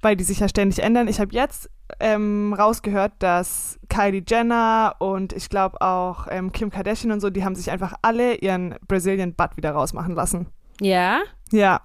weil 0.03 0.15
die 0.15 0.23
sich 0.23 0.39
ja 0.39 0.47
ständig 0.47 0.83
ändern. 0.83 1.07
Ich 1.07 1.19
habe 1.19 1.33
jetzt 1.33 1.69
ähm, 1.99 2.53
rausgehört, 2.53 3.13
dass 3.19 3.79
Kylie 3.89 4.23
Jenner 4.27 4.95
und 4.99 5.33
ich 5.33 5.49
glaube 5.49 5.81
auch 5.81 6.27
ähm, 6.29 6.51
Kim 6.51 6.69
Kardashian 6.69 7.11
und 7.11 7.19
so, 7.19 7.29
die 7.29 7.43
haben 7.43 7.55
sich 7.55 7.71
einfach 7.71 7.93
alle 8.03 8.35
ihren 8.35 8.75
Brazilian 8.87 9.33
Butt 9.33 9.57
wieder 9.57 9.71
rausmachen 9.71 10.13
lassen. 10.13 10.47
Ja? 10.79 11.19
Ja. 11.51 11.81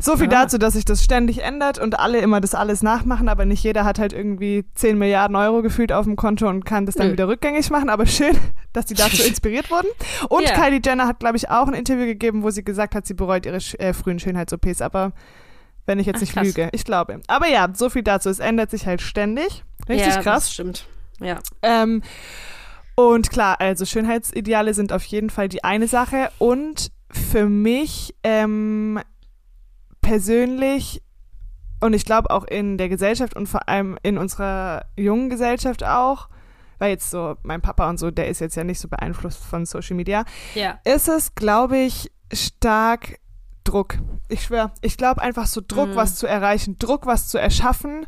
So 0.00 0.16
viel 0.16 0.26
Ah. 0.28 0.42
dazu, 0.44 0.58
dass 0.58 0.74
sich 0.74 0.84
das 0.84 1.02
ständig 1.02 1.42
ändert 1.42 1.78
und 1.80 1.98
alle 1.98 2.18
immer 2.20 2.40
das 2.40 2.54
alles 2.54 2.84
nachmachen, 2.84 3.28
aber 3.28 3.44
nicht 3.46 3.64
jeder 3.64 3.84
hat 3.84 3.98
halt 3.98 4.12
irgendwie 4.12 4.64
10 4.74 4.96
Milliarden 4.96 5.34
Euro 5.34 5.60
gefühlt 5.60 5.90
auf 5.92 6.04
dem 6.04 6.14
Konto 6.14 6.48
und 6.48 6.64
kann 6.64 6.86
das 6.86 6.94
dann 6.94 7.08
Nö. 7.08 7.12
wieder 7.14 7.26
rückgängig 7.26 7.68
machen. 7.70 7.88
Aber 7.90 8.06
schön, 8.06 8.36
dass 8.72 8.86
die 8.86 8.94
dazu 8.94 9.22
inspiriert 9.26 9.72
wurden. 9.72 9.88
Und 10.28 10.44
Ja. 10.44 10.52
Kylie 10.54 10.80
Jenner 10.84 11.08
hat, 11.08 11.18
glaube 11.18 11.36
ich, 11.36 11.50
auch 11.50 11.66
ein 11.66 11.74
Interview 11.74 12.04
gegeben, 12.06 12.44
wo 12.44 12.50
sie 12.50 12.62
gesagt 12.62 12.94
hat, 12.94 13.06
sie 13.06 13.14
bereut 13.14 13.44
ihre 13.44 13.56
äh, 13.80 13.92
frühen 13.92 14.20
Schönheits-OPs. 14.20 14.82
Aber 14.82 15.10
wenn 15.88 15.98
ich 15.98 16.06
jetzt 16.06 16.16
Ach, 16.16 16.20
nicht 16.20 16.34
krass. 16.34 16.46
lüge, 16.46 16.68
ich 16.72 16.84
glaube. 16.84 17.20
Aber 17.26 17.48
ja, 17.48 17.66
so 17.74 17.88
viel 17.90 18.02
dazu. 18.02 18.28
Es 18.28 18.38
ändert 18.38 18.70
sich 18.70 18.86
halt 18.86 19.00
ständig. 19.02 19.64
Richtig 19.88 20.06
ja, 20.14 20.22
krass. 20.22 20.44
Das 20.44 20.52
stimmt. 20.52 20.86
Ja. 21.20 21.38
Ähm, 21.62 22.02
und 22.94 23.30
klar, 23.30 23.60
also 23.60 23.84
Schönheitsideale 23.86 24.74
sind 24.74 24.92
auf 24.92 25.04
jeden 25.04 25.30
Fall 25.30 25.48
die 25.48 25.64
eine 25.64 25.88
Sache. 25.88 26.30
Und 26.38 26.92
für 27.10 27.48
mich 27.48 28.14
ähm, 28.22 29.00
persönlich 30.02 31.02
und 31.80 31.92
ich 31.94 32.04
glaube 32.04 32.30
auch 32.30 32.44
in 32.44 32.76
der 32.76 32.88
Gesellschaft 32.88 33.36
und 33.36 33.46
vor 33.48 33.68
allem 33.68 33.98
in 34.02 34.18
unserer 34.18 34.84
jungen 34.96 35.30
Gesellschaft 35.30 35.84
auch, 35.84 36.28
weil 36.78 36.90
jetzt 36.90 37.10
so 37.10 37.36
mein 37.44 37.60
Papa 37.60 37.88
und 37.88 37.98
so, 37.98 38.10
der 38.10 38.28
ist 38.28 38.40
jetzt 38.40 38.56
ja 38.56 38.64
nicht 38.64 38.80
so 38.80 38.88
beeinflusst 38.88 39.44
von 39.44 39.64
Social 39.64 39.94
Media, 39.96 40.24
Ja. 40.54 40.80
ist 40.84 41.08
es, 41.08 41.34
glaube 41.34 41.78
ich, 41.78 42.10
stark 42.32 43.18
Druck. 43.68 43.98
Ich 44.28 44.42
schwöre, 44.44 44.70
ich 44.82 44.96
glaube 44.96 45.20
einfach 45.22 45.46
so 45.46 45.60
Druck, 45.66 45.90
Mhm. 45.90 45.96
was 45.96 46.16
zu 46.16 46.26
erreichen, 46.26 46.76
Druck, 46.78 47.06
was 47.06 47.28
zu 47.28 47.38
erschaffen. 47.38 48.06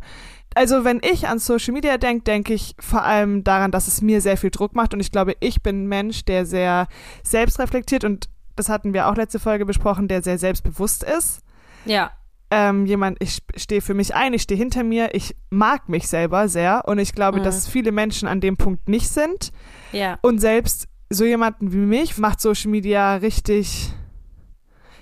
Also 0.55 0.85
wenn 0.85 1.01
ich 1.03 1.29
an 1.29 1.39
Social 1.39 1.73
Media 1.75 1.97
denke, 1.97 2.25
denke 2.25 2.55
ich 2.55 2.75
vor 2.81 3.03
allem 3.05 3.45
daran, 3.45 3.71
dass 3.71 3.87
es 3.87 4.03
mir 4.03 4.21
sehr 4.21 4.37
viel 4.37 4.51
Druck 4.51 4.75
macht 4.75 4.93
und 4.95 5.01
ich 5.01 5.13
glaube, 5.13 5.35
ich 5.41 5.63
bin 5.63 5.85
ein 5.85 5.87
Mensch, 5.87 6.25
der 6.25 6.45
sehr 6.45 6.89
selbstreflektiert 7.23 8.05
und 8.05 8.29
das 8.57 8.69
hatten 8.69 8.93
wir 8.93 9.09
auch 9.09 9.17
letzte 9.17 9.39
Folge 9.39 9.65
besprochen, 9.65 10.09
der 10.09 10.23
sehr 10.23 10.39
selbstbewusst 10.39 11.05
ist. 11.05 11.41
Ja. 11.85 12.11
Ähm, 12.51 12.85
jemand, 12.85 13.19
ich 13.23 13.39
stehe 13.57 13.81
für 13.81 13.95
mich 13.95 14.15
ein, 14.17 14.35
ich 14.35 14.43
stehe 14.43 14.59
hinter 14.59 14.83
mir, 14.83 15.15
ich 15.15 15.37
mag 15.51 15.89
mich 15.89 16.09
selber 16.09 16.49
sehr 16.49 16.83
und 16.89 16.99
ich 16.99 17.15
glaube, 17.15 17.39
Mhm. 17.39 17.45
dass 17.45 17.69
viele 17.69 17.93
Menschen 17.93 18.27
an 18.27 18.41
dem 18.41 18.57
Punkt 18.57 18.89
nicht 18.89 19.09
sind. 19.09 19.53
Ja. 19.93 20.19
Und 20.23 20.41
selbst 20.41 20.89
so 21.11 21.25
jemanden 21.25 21.73
wie 21.73 21.77
mich 21.77 22.19
macht 22.19 22.41
Social 22.41 22.71
Media 22.73 23.15
richtig, 23.17 23.93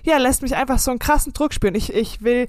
ja, 0.03 0.17
lässt 0.17 0.41
mich 0.41 0.55
einfach 0.55 0.79
so 0.79 0.91
einen 0.91 0.99
krassen 0.99 1.33
Druck 1.33 1.53
spüren. 1.53 1.75
Ich, 1.75 1.93
ich 1.93 2.21
will, 2.23 2.47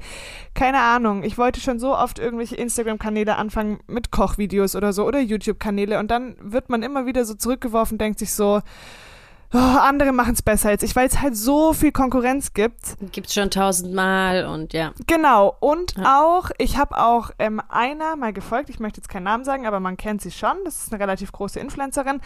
keine 0.55 0.79
Ahnung, 0.81 1.23
ich 1.23 1.39
wollte 1.39 1.61
schon 1.61 1.79
so 1.79 1.97
oft 1.97 2.19
irgendwelche 2.19 2.57
Instagram-Kanäle 2.57 3.37
anfangen 3.37 3.81
mit 3.87 4.11
Kochvideos 4.11 4.77
oder 4.77 4.93
so 4.93 5.05
oder 5.05 5.21
YouTube-Kanäle 5.21 5.99
und 5.99 6.11
dann 6.11 6.37
wird 6.41 6.69
man 6.71 6.83
immer 6.83 7.07
wieder 7.07 7.25
so 7.25 7.35
zurückgeworfen, 7.35 7.99
denkt 7.99 8.19
sich 8.19 8.33
so, 8.35 8.61
oh, 9.53 9.59
andere 9.59 10.13
machen 10.13 10.35
es 10.35 10.43
besser 10.43 10.69
als 10.69 10.83
ich, 10.85 10.95
weil 10.95 11.09
es 11.09 11.21
halt 11.21 11.37
so 11.37 11.73
viel 11.73 11.91
Konkurrenz 11.91 12.53
gibt. 12.55 12.97
Gibt's 13.11 13.35
schon 13.35 13.51
tausendmal 13.51 14.47
und 14.47 14.73
ja. 14.73 14.93
Genau, 15.09 15.57
und 15.59 15.95
Ja. 15.97 16.21
auch, 16.21 16.51
ich 16.59 16.77
habe 16.79 16.97
auch 16.99 17.31
ähm, 17.41 17.61
einer 17.69 18.15
mal 18.17 18.33
gefolgt, 18.33 18.71
ich 18.71 18.79
möchte 18.79 19.01
jetzt 19.01 19.09
keinen 19.09 19.25
Namen 19.25 19.45
sagen, 19.45 19.67
aber 19.67 19.81
man 19.81 19.97
kennt 19.97 20.23
sie 20.23 20.31
schon, 20.31 20.57
das 20.65 20.83
ist 20.85 20.93
eine 20.93 21.03
relativ 21.03 21.33
große 21.33 21.59
Influencerin 21.59 22.21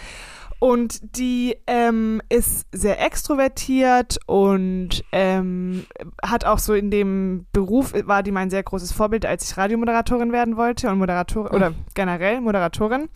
und 0.58 1.16
die 1.16 1.56
ähm, 1.66 2.22
ist 2.28 2.66
sehr 2.72 3.04
extrovertiert 3.04 4.18
und 4.26 5.04
ähm, 5.12 5.86
hat 6.22 6.44
auch 6.44 6.58
so 6.58 6.74
in 6.74 6.90
dem 6.90 7.46
Beruf, 7.52 7.92
war 8.06 8.22
die 8.22 8.30
mein 8.30 8.50
sehr 8.50 8.62
großes 8.62 8.92
Vorbild, 8.92 9.26
als 9.26 9.50
ich 9.50 9.56
Radiomoderatorin 9.56 10.32
werden 10.32 10.56
wollte 10.56 10.88
und 10.88 10.98
Moderatorin, 10.98 11.54
oder 11.54 11.74
generell 11.94 12.40
Moderatorin. 12.40 13.08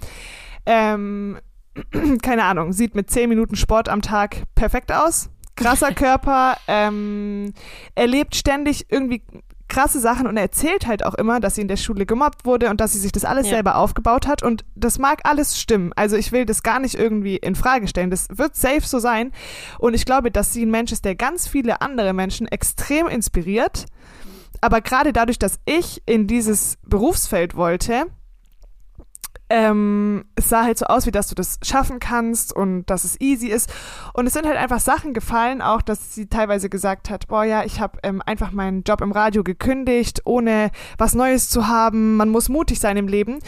Ähm, 0.66 1.38
keine 2.22 2.44
Ahnung, 2.44 2.72
sieht 2.72 2.94
mit 2.94 3.10
10 3.10 3.28
Minuten 3.28 3.56
Sport 3.56 3.88
am 3.88 4.02
Tag 4.02 4.42
perfekt 4.54 4.92
aus. 4.92 5.30
Krasser 5.56 5.92
Körper, 5.94 6.56
ähm, 6.68 7.52
erlebt 7.94 8.36
ständig 8.36 8.86
irgendwie 8.90 9.22
krasse 9.68 10.00
Sachen 10.00 10.26
und 10.26 10.36
erzählt 10.36 10.86
halt 10.86 11.04
auch 11.04 11.14
immer, 11.14 11.40
dass 11.40 11.54
sie 11.54 11.60
in 11.62 11.68
der 11.68 11.76
Schule 11.76 12.06
gemobbt 12.06 12.44
wurde 12.44 12.70
und 12.70 12.80
dass 12.80 12.92
sie 12.92 12.98
sich 12.98 13.12
das 13.12 13.24
alles 13.24 13.46
Ja. 13.46 13.56
selber 13.56 13.76
aufgebaut 13.76 14.26
hat 14.26 14.42
und 14.42 14.64
das 14.74 14.98
mag 14.98 15.20
alles 15.24 15.58
stimmen. 15.60 15.92
Also 15.94 16.16
ich 16.16 16.32
will 16.32 16.44
das 16.46 16.62
gar 16.62 16.80
nicht 16.80 16.94
irgendwie 16.94 17.36
in 17.36 17.54
Frage 17.54 17.86
stellen. 17.88 18.10
Das 18.10 18.28
wird 18.32 18.56
safe 18.56 18.80
so 18.82 18.98
sein 18.98 19.32
und 19.78 19.94
ich 19.94 20.04
glaube, 20.04 20.30
dass 20.30 20.52
sie 20.52 20.64
ein 20.64 20.70
Mensch 20.70 20.92
ist, 20.92 21.04
der 21.04 21.14
ganz 21.14 21.46
viele 21.46 21.80
andere 21.80 22.12
Menschen 22.12 22.46
extrem 22.48 23.06
inspiriert. 23.08 23.86
Aber 24.60 24.80
gerade 24.80 25.12
dadurch, 25.12 25.38
dass 25.38 25.60
ich 25.66 26.02
in 26.06 26.26
dieses 26.26 26.78
Berufsfeld 26.84 27.54
wollte, 27.54 28.06
ähm, 29.50 30.24
es 30.34 30.48
sah 30.50 30.64
halt 30.64 30.78
so 30.78 30.86
aus, 30.86 31.06
wie 31.06 31.10
dass 31.10 31.28
du 31.28 31.34
das 31.34 31.58
schaffen 31.62 32.00
kannst 32.00 32.54
und 32.54 32.84
dass 32.86 33.04
es 33.04 33.20
easy 33.20 33.48
ist. 33.48 33.72
Und 34.12 34.26
es 34.26 34.34
sind 34.34 34.46
halt 34.46 34.56
einfach 34.58 34.80
Sachen 34.80 35.14
gefallen, 35.14 35.62
auch 35.62 35.80
dass 35.82 36.14
sie 36.14 36.26
teilweise 36.26 36.68
gesagt 36.68 37.08
hat, 37.08 37.28
boah 37.28 37.44
ja, 37.44 37.64
ich 37.64 37.80
habe 37.80 37.98
ähm, 38.02 38.22
einfach 38.26 38.50
meinen 38.52 38.82
Job 38.82 39.00
im 39.00 39.12
Radio 39.12 39.42
gekündigt, 39.42 40.22
ohne 40.24 40.70
was 40.98 41.14
Neues 41.14 41.48
zu 41.48 41.66
haben. 41.66 42.16
Man 42.16 42.28
muss 42.28 42.48
mutig 42.48 42.78
sein 42.80 42.96
im 42.96 43.08
Leben. 43.08 43.38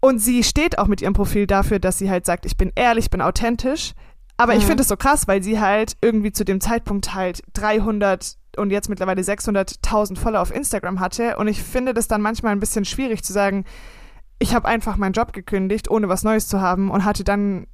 Und 0.00 0.18
sie 0.18 0.42
steht 0.42 0.78
auch 0.78 0.86
mit 0.86 1.00
ihrem 1.00 1.14
Profil 1.14 1.46
dafür, 1.46 1.78
dass 1.78 1.98
sie 1.98 2.10
halt 2.10 2.26
sagt, 2.26 2.44
ich 2.44 2.56
bin 2.56 2.72
ehrlich, 2.74 3.10
bin 3.10 3.22
authentisch. 3.22 3.92
Aber 4.36 4.54
ich 4.54 4.64
Mhm. 4.64 4.68
finde 4.68 4.82
es 4.82 4.88
so 4.88 4.96
krass, 4.96 5.28
weil 5.28 5.42
sie 5.42 5.60
halt 5.60 5.96
irgendwie 6.02 6.32
zu 6.32 6.44
dem 6.44 6.60
Zeitpunkt 6.60 7.14
halt 7.14 7.42
300 7.54 8.36
und 8.56 8.70
jetzt 8.70 8.88
mittlerweile 8.88 9.22
600.000 9.22 10.18
Follower 10.18 10.42
auf 10.42 10.54
Instagram 10.54 11.00
hatte. 11.00 11.36
Und 11.36 11.48
ich 11.48 11.62
finde 11.62 11.94
das 11.94 12.08
dann 12.08 12.20
manchmal 12.20 12.52
ein 12.52 12.60
bisschen 12.60 12.84
schwierig 12.84 13.22
zu 13.22 13.32
sagen, 13.32 13.64
ich 14.38 14.54
habe 14.54 14.66
einfach 14.68 14.96
meinen 14.96 15.12
Job 15.12 15.32
gekündigt, 15.32 15.90
ohne 15.90 16.08
was 16.08 16.22
Neues 16.22 16.48
zu 16.48 16.60
haben 16.60 16.90
und 16.90 17.04
hatte 17.04 17.24
dann, 17.24 17.66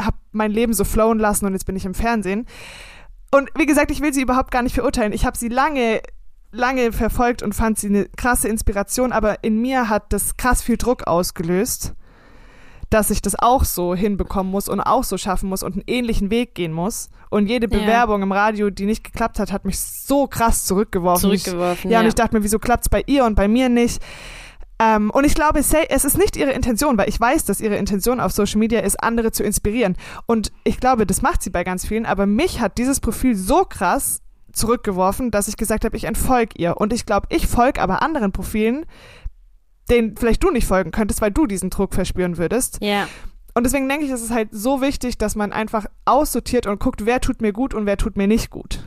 habe 0.00 0.16
mein 0.32 0.50
Leben 0.50 0.72
so 0.72 0.84
flowen 0.84 1.18
lassen 1.18 1.46
und 1.46 1.52
jetzt 1.52 1.66
bin 1.66 1.76
ich 1.76 1.84
im 1.84 1.94
Fernsehen. 1.94 2.46
Und 3.32 3.50
wie 3.56 3.66
gesagt, 3.66 3.90
ich 3.90 4.00
will 4.00 4.12
sie 4.14 4.22
überhaupt 4.22 4.50
gar 4.50 4.62
nicht 4.62 4.74
verurteilen. 4.74 5.12
Ich 5.12 5.26
habe 5.26 5.36
sie 5.36 5.48
lange, 5.48 6.00
lange 6.52 6.92
verfolgt 6.92 7.42
und 7.42 7.54
fand 7.54 7.78
sie 7.78 7.88
eine 7.88 8.06
krasse 8.16 8.48
Inspiration, 8.48 9.12
aber 9.12 9.42
in 9.44 9.60
mir 9.60 9.88
hat 9.88 10.12
das 10.12 10.36
krass 10.36 10.62
viel 10.62 10.76
Druck 10.76 11.06
ausgelöst, 11.06 11.94
dass 12.88 13.10
ich 13.10 13.20
das 13.20 13.34
auch 13.38 13.64
so 13.64 13.94
hinbekommen 13.96 14.50
muss 14.50 14.68
und 14.68 14.80
auch 14.80 15.02
so 15.04 15.18
schaffen 15.18 15.48
muss 15.48 15.62
und 15.64 15.72
einen 15.74 15.84
ähnlichen 15.88 16.30
Weg 16.30 16.54
gehen 16.54 16.72
muss. 16.72 17.10
Und 17.30 17.48
jede 17.48 17.68
Ja. 17.68 17.78
Bewerbung 17.80 18.22
im 18.22 18.30
Radio, 18.32 18.70
die 18.70 18.86
nicht 18.86 19.02
geklappt 19.02 19.40
hat, 19.40 19.52
hat 19.52 19.64
mich 19.64 19.78
so 19.80 20.28
krass 20.28 20.64
zurückgeworfen. 20.64 21.32
Ich- 21.32 21.42
Zurückgeworfen. 21.44 21.90
ja, 21.90 22.00
und 22.00 22.06
ich 22.06 22.14
dachte 22.14 22.36
mir, 22.36 22.44
wieso 22.44 22.60
klappt's 22.60 22.88
bei 22.88 23.02
ihr 23.06 23.24
und 23.24 23.34
bei 23.34 23.48
mir 23.48 23.68
nicht? 23.68 24.00
Ähm, 24.78 25.10
und 25.10 25.24
ich 25.24 25.34
glaube, 25.34 25.58
es 25.60 25.72
es 25.72 26.04
ist 26.04 26.18
nicht 26.18 26.36
ihre 26.36 26.52
Intention, 26.52 26.98
weil 26.98 27.08
ich 27.08 27.18
weiß, 27.18 27.44
dass 27.44 27.60
ihre 27.60 27.76
Intention 27.76 28.20
auf 28.20 28.32
Social 28.32 28.58
Media 28.58 28.80
ist, 28.80 29.02
andere 29.02 29.32
zu 29.32 29.42
inspirieren. 29.42 29.96
Und 30.26 30.52
ich 30.64 30.78
glaube, 30.78 31.06
das 31.06 31.22
macht 31.22 31.42
sie 31.42 31.50
bei 31.50 31.64
ganz 31.64 31.86
vielen. 31.86 32.06
Aber 32.06 32.26
mich 32.26 32.60
hat 32.60 32.78
dieses 32.78 33.00
Profil 33.00 33.34
so 33.34 33.64
krass 33.64 34.20
zurückgeworfen, 34.52 35.30
dass 35.30 35.48
ich 35.48 35.56
gesagt 35.56 35.84
habe, 35.84 35.96
ich 35.96 36.04
entfolge 36.04 36.54
ihr. 36.58 36.76
Und 36.76 36.92
ich 36.92 37.06
glaube, 37.06 37.28
ich 37.30 37.46
folge 37.46 37.80
aber 37.80 38.02
anderen 38.02 38.32
Profilen, 38.32 38.86
denen 39.90 40.16
vielleicht 40.16 40.42
du 40.42 40.50
nicht 40.50 40.66
folgen 40.66 40.90
könntest, 40.90 41.20
weil 41.20 41.30
du 41.30 41.46
diesen 41.46 41.70
Druck 41.70 41.94
verspüren 41.94 42.38
würdest. 42.38 42.78
ja. 42.80 43.08
Und 43.54 43.64
deswegen 43.64 43.88
denke 43.88 44.04
ich, 44.04 44.10
es 44.10 44.20
ist 44.20 44.32
halt 44.32 44.50
so 44.52 44.82
wichtig, 44.82 45.16
dass 45.16 45.34
man 45.34 45.50
einfach 45.50 45.86
aussortiert 46.04 46.66
und 46.66 46.78
guckt, 46.78 47.06
wer 47.06 47.22
tut 47.22 47.40
mir 47.40 47.54
gut 47.54 47.72
und 47.72 47.86
wer 47.86 47.96
tut 47.96 48.18
mir 48.18 48.26
nicht 48.26 48.50
gut. 48.50 48.80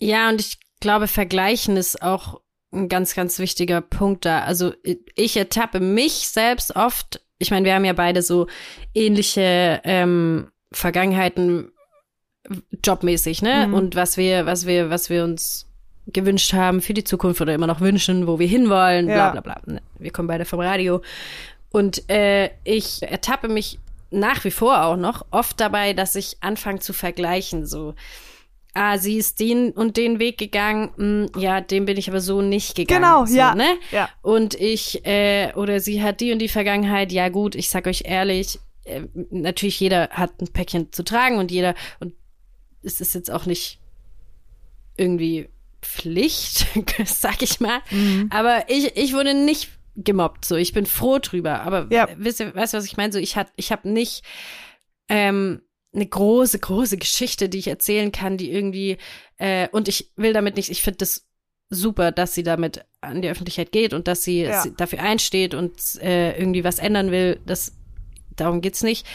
Ja, 0.00 0.30
und 0.30 0.40
ich 0.40 0.58
glaube, 0.80 1.06
vergleichen 1.06 1.76
ist 1.76 2.00
auch 2.00 2.40
ein 2.74 2.88
ganz, 2.88 3.14
ganz 3.14 3.38
wichtiger 3.38 3.80
Punkt 3.80 4.24
da. 4.24 4.40
Also 4.40 4.72
ich 5.14 5.36
ertappe 5.36 5.80
mich 5.80 6.28
selbst 6.28 6.76
oft, 6.76 7.20
ich 7.38 7.50
meine, 7.50 7.64
wir 7.66 7.74
haben 7.74 7.84
ja 7.84 7.92
beide 7.92 8.22
so 8.22 8.46
ähnliche 8.94 9.80
ähm, 9.84 10.48
Vergangenheiten 10.72 11.70
jobmäßig, 12.84 13.42
ne? 13.42 13.66
Mhm. 13.68 13.74
Und 13.74 13.96
was 13.96 14.16
wir, 14.16 14.46
was 14.46 14.66
wir, 14.66 14.90
was 14.90 15.08
wir 15.10 15.24
uns 15.24 15.66
gewünscht 16.06 16.52
haben 16.52 16.82
für 16.82 16.92
die 16.92 17.04
Zukunft 17.04 17.40
oder 17.40 17.54
immer 17.54 17.66
noch 17.66 17.80
wünschen, 17.80 18.26
wo 18.26 18.38
wir 18.38 18.46
hinwollen, 18.46 19.06
bla 19.06 19.16
Ja. 19.16 19.30
bla 19.30 19.40
bla. 19.40 19.60
Ne? 19.64 19.80
Wir 19.98 20.10
kommen 20.10 20.28
beide 20.28 20.44
vom 20.44 20.60
Radio. 20.60 21.00
Und 21.70 22.08
äh, 22.10 22.50
ich 22.64 23.02
ertappe 23.02 23.48
mich 23.48 23.78
nach 24.10 24.44
wie 24.44 24.50
vor 24.50 24.84
auch 24.84 24.96
noch 24.96 25.24
oft 25.30 25.58
dabei, 25.58 25.92
dass 25.92 26.14
ich 26.14 26.36
anfange 26.40 26.80
zu 26.80 26.92
vergleichen, 26.92 27.66
so 27.66 27.94
ah, 28.74 28.98
sie 28.98 29.16
ist 29.16 29.40
den 29.40 29.70
und 29.70 29.96
den 29.96 30.18
Weg 30.18 30.36
gegangen, 30.38 30.90
hm, 30.96 31.40
ja, 31.40 31.60
den 31.60 31.84
bin 31.86 31.96
ich 31.96 32.08
aber 32.08 32.20
so 32.20 32.42
nicht 32.42 32.74
gegangen. 32.74 33.02
Genau, 33.02 33.24
so, 33.24 33.36
ja. 33.36 33.54
Ne? 33.54 33.76
Ja. 33.92 34.08
Und 34.22 34.54
ich, 34.54 35.06
äh, 35.06 35.52
oder 35.54 35.80
sie 35.80 36.02
hat 36.02 36.20
die 36.20 36.32
und 36.32 36.40
die 36.40 36.48
Vergangenheit, 36.48 37.12
ja 37.12 37.28
gut, 37.28 37.54
ich 37.54 37.68
sag 37.70 37.86
euch 37.86 38.02
ehrlich, 38.04 38.58
äh, 38.84 39.02
natürlich 39.30 39.78
jeder 39.80 40.08
hat 40.10 40.40
ein 40.40 40.48
Päckchen 40.52 40.92
zu 40.92 41.04
tragen 41.04 41.38
und 41.38 41.50
jeder, 41.50 41.74
und 42.00 42.14
es 42.82 43.00
ist 43.00 43.14
jetzt 43.14 43.30
auch 43.30 43.46
nicht 43.46 43.78
irgendwie 44.96 45.48
Pflicht, 45.82 46.66
sag 47.04 47.42
ich 47.42 47.60
mal, 47.60 47.80
Mhm. 47.90 48.28
aber 48.30 48.64
ich, 48.68 48.96
ich 48.96 49.12
wurde 49.14 49.34
nicht 49.34 49.70
gemobbt, 49.96 50.44
so, 50.44 50.56
ich 50.56 50.72
bin 50.72 50.86
froh 50.86 51.18
drüber, 51.20 51.60
aber 51.62 51.86
Ja. 51.90 52.08
wisst 52.16 52.40
ihr, 52.40 52.54
weißt 52.54 52.74
du, 52.74 52.78
was 52.78 52.84
ich 52.86 52.96
meine, 52.96 53.12
so, 53.12 53.18
ich 53.18 53.36
hat, 53.36 53.52
ich 53.56 53.70
habe 53.70 53.88
nicht 53.88 54.24
ähm, 55.08 55.60
eine 55.94 56.06
große, 56.06 56.58
große 56.58 56.96
Geschichte, 56.98 57.48
die 57.48 57.58
ich 57.58 57.68
erzählen 57.68 58.10
kann, 58.12 58.36
die 58.36 58.50
irgendwie, 58.50 58.98
äh, 59.38 59.68
und 59.70 59.88
ich 59.88 60.10
will 60.16 60.32
damit 60.32 60.56
nicht, 60.56 60.70
ich 60.70 60.82
finde 60.82 60.98
das 60.98 61.26
super, 61.70 62.12
dass 62.12 62.34
sie 62.34 62.42
damit 62.42 62.84
an 63.00 63.22
die 63.22 63.28
Öffentlichkeit 63.28 63.72
geht 63.72 63.92
und 63.94 64.06
dass 64.08 64.22
sie, 64.24 64.42
Ja. 64.42 64.62
sie 64.62 64.74
dafür 64.76 65.00
einsteht 65.00 65.54
und 65.54 65.72
äh, 66.02 66.36
irgendwie 66.38 66.64
was 66.64 66.78
ändern 66.78 67.10
will. 67.10 67.40
Das, 67.46 67.72
darum 68.36 68.60
geht's 68.60 68.82
nicht. 68.82 69.06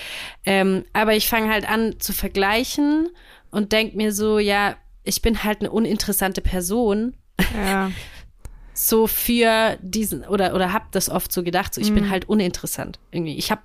Ähm, 0.45 0.85
aber 0.93 1.15
ich 1.15 1.27
fange 1.29 1.49
halt 1.51 1.69
an 1.69 1.99
zu 1.99 2.13
vergleichen 2.13 3.09
und 3.51 3.71
denk 3.71 3.95
mir 3.95 4.13
so, 4.13 4.39
ja, 4.39 4.75
ich 5.03 5.21
bin 5.21 5.43
halt 5.43 5.59
eine 5.61 5.71
uninteressante 5.71 6.41
Person 6.41 7.15
Ja. 7.55 7.91
so 8.73 9.07
für 9.07 9.77
diesen 9.81 10.23
oder 10.25 10.55
oder 10.55 10.71
hab 10.71 10.91
das 10.93 11.09
oft 11.09 11.31
so 11.33 11.43
gedacht, 11.43 11.73
so 11.73 11.81
ich 11.81 11.91
Mhm. 11.91 11.95
bin 11.95 12.09
halt 12.09 12.29
uninteressant 12.29 12.99
irgendwie. 13.11 13.35
Ich 13.37 13.51
habe 13.51 13.61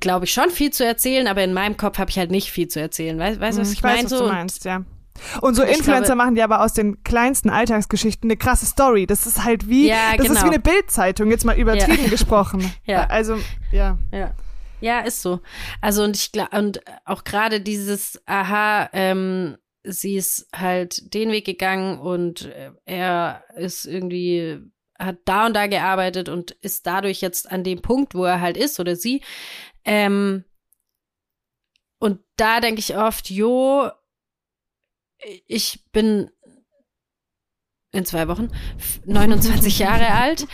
glaube 0.00 0.24
ich 0.26 0.32
schon 0.32 0.50
viel 0.50 0.70
zu 0.70 0.84
erzählen, 0.84 1.26
aber 1.26 1.42
in 1.44 1.52
meinem 1.54 1.76
Kopf 1.76 1.98
habe 1.98 2.10
ich 2.10 2.18
halt 2.18 2.30
nicht 2.30 2.50
viel 2.50 2.68
zu 2.68 2.80
erzählen. 2.80 3.18
Weißt 3.18 3.40
weißt 3.40 3.58
du, 3.58 3.62
was 3.62 3.68
Hm, 3.68 3.74
ich, 3.74 3.82
weiß, 3.82 3.92
meine 3.96 4.04
was 4.04 4.10
so? 4.10 4.18
du 4.18 4.24
Und- 4.24 4.30
meinst, 4.32 4.64
ja. 4.64 4.84
Und 5.40 5.54
so 5.56 5.64
Ich 5.64 5.70
Influencer 5.78 6.00
glaube- 6.04 6.16
machen 6.16 6.34
die 6.36 6.42
aber 6.42 6.60
aus 6.62 6.74
den 6.74 7.02
kleinsten 7.02 7.50
Alltagsgeschichten 7.50 8.30
eine 8.30 8.36
krasse 8.36 8.66
Story. 8.66 9.04
Das 9.06 9.26
ist 9.26 9.42
halt 9.44 9.68
wie, 9.68 9.88
Ja, 9.88 10.16
das 10.16 10.26
ist 10.26 10.32
genau. 10.34 10.44
wie 10.44 10.48
eine 10.54 10.60
Bildzeitung, 10.60 11.30
jetzt 11.30 11.44
mal 11.44 11.58
übertrieben 11.58 12.08
gesprochen. 12.08 12.72
Ja. 12.84 13.06
Also, 13.08 13.36
ja. 13.72 13.98
Ja. 14.12 14.32
Ja, 14.80 15.00
ist 15.00 15.22
so. 15.22 15.40
Also 15.80 16.04
und 16.04 16.14
ich 16.16 16.30
glaube 16.30 16.56
und 16.56 16.80
auch 17.04 17.24
gerade 17.24 17.60
dieses 17.60 18.22
aha, 18.26 18.88
ähm, 18.92 19.56
sie 19.82 20.16
ist 20.16 20.46
halt 20.54 21.12
den 21.14 21.32
Weg 21.32 21.46
gegangen 21.46 21.98
und 21.98 22.44
äh, 22.44 22.70
er 22.84 23.42
ist 23.56 23.86
irgendwie 23.86 24.60
hat 25.00 25.16
da 25.24 25.46
und 25.46 25.54
da 25.54 25.66
gearbeitet 25.68 26.28
und 26.28 26.52
ist 26.60 26.86
dadurch 26.86 27.20
jetzt 27.20 27.50
an 27.50 27.62
dem 27.64 27.82
Punkt, 27.82 28.14
wo 28.16 28.24
er 28.24 28.40
halt 28.40 28.56
ist 28.56 28.78
oder 28.80 28.94
sie. 28.96 29.22
Ähm, 29.84 30.44
und 31.98 32.20
da 32.36 32.60
denke 32.60 32.80
ich 32.80 32.96
oft, 32.96 33.30
jo, 33.30 33.90
ich 35.46 35.84
bin 35.92 36.30
in 37.92 38.04
zwei 38.04 38.28
Wochen 38.28 38.50
f- 38.76 39.00
29 39.06 39.78
Jahre 39.78 40.08
alt. 40.12 40.46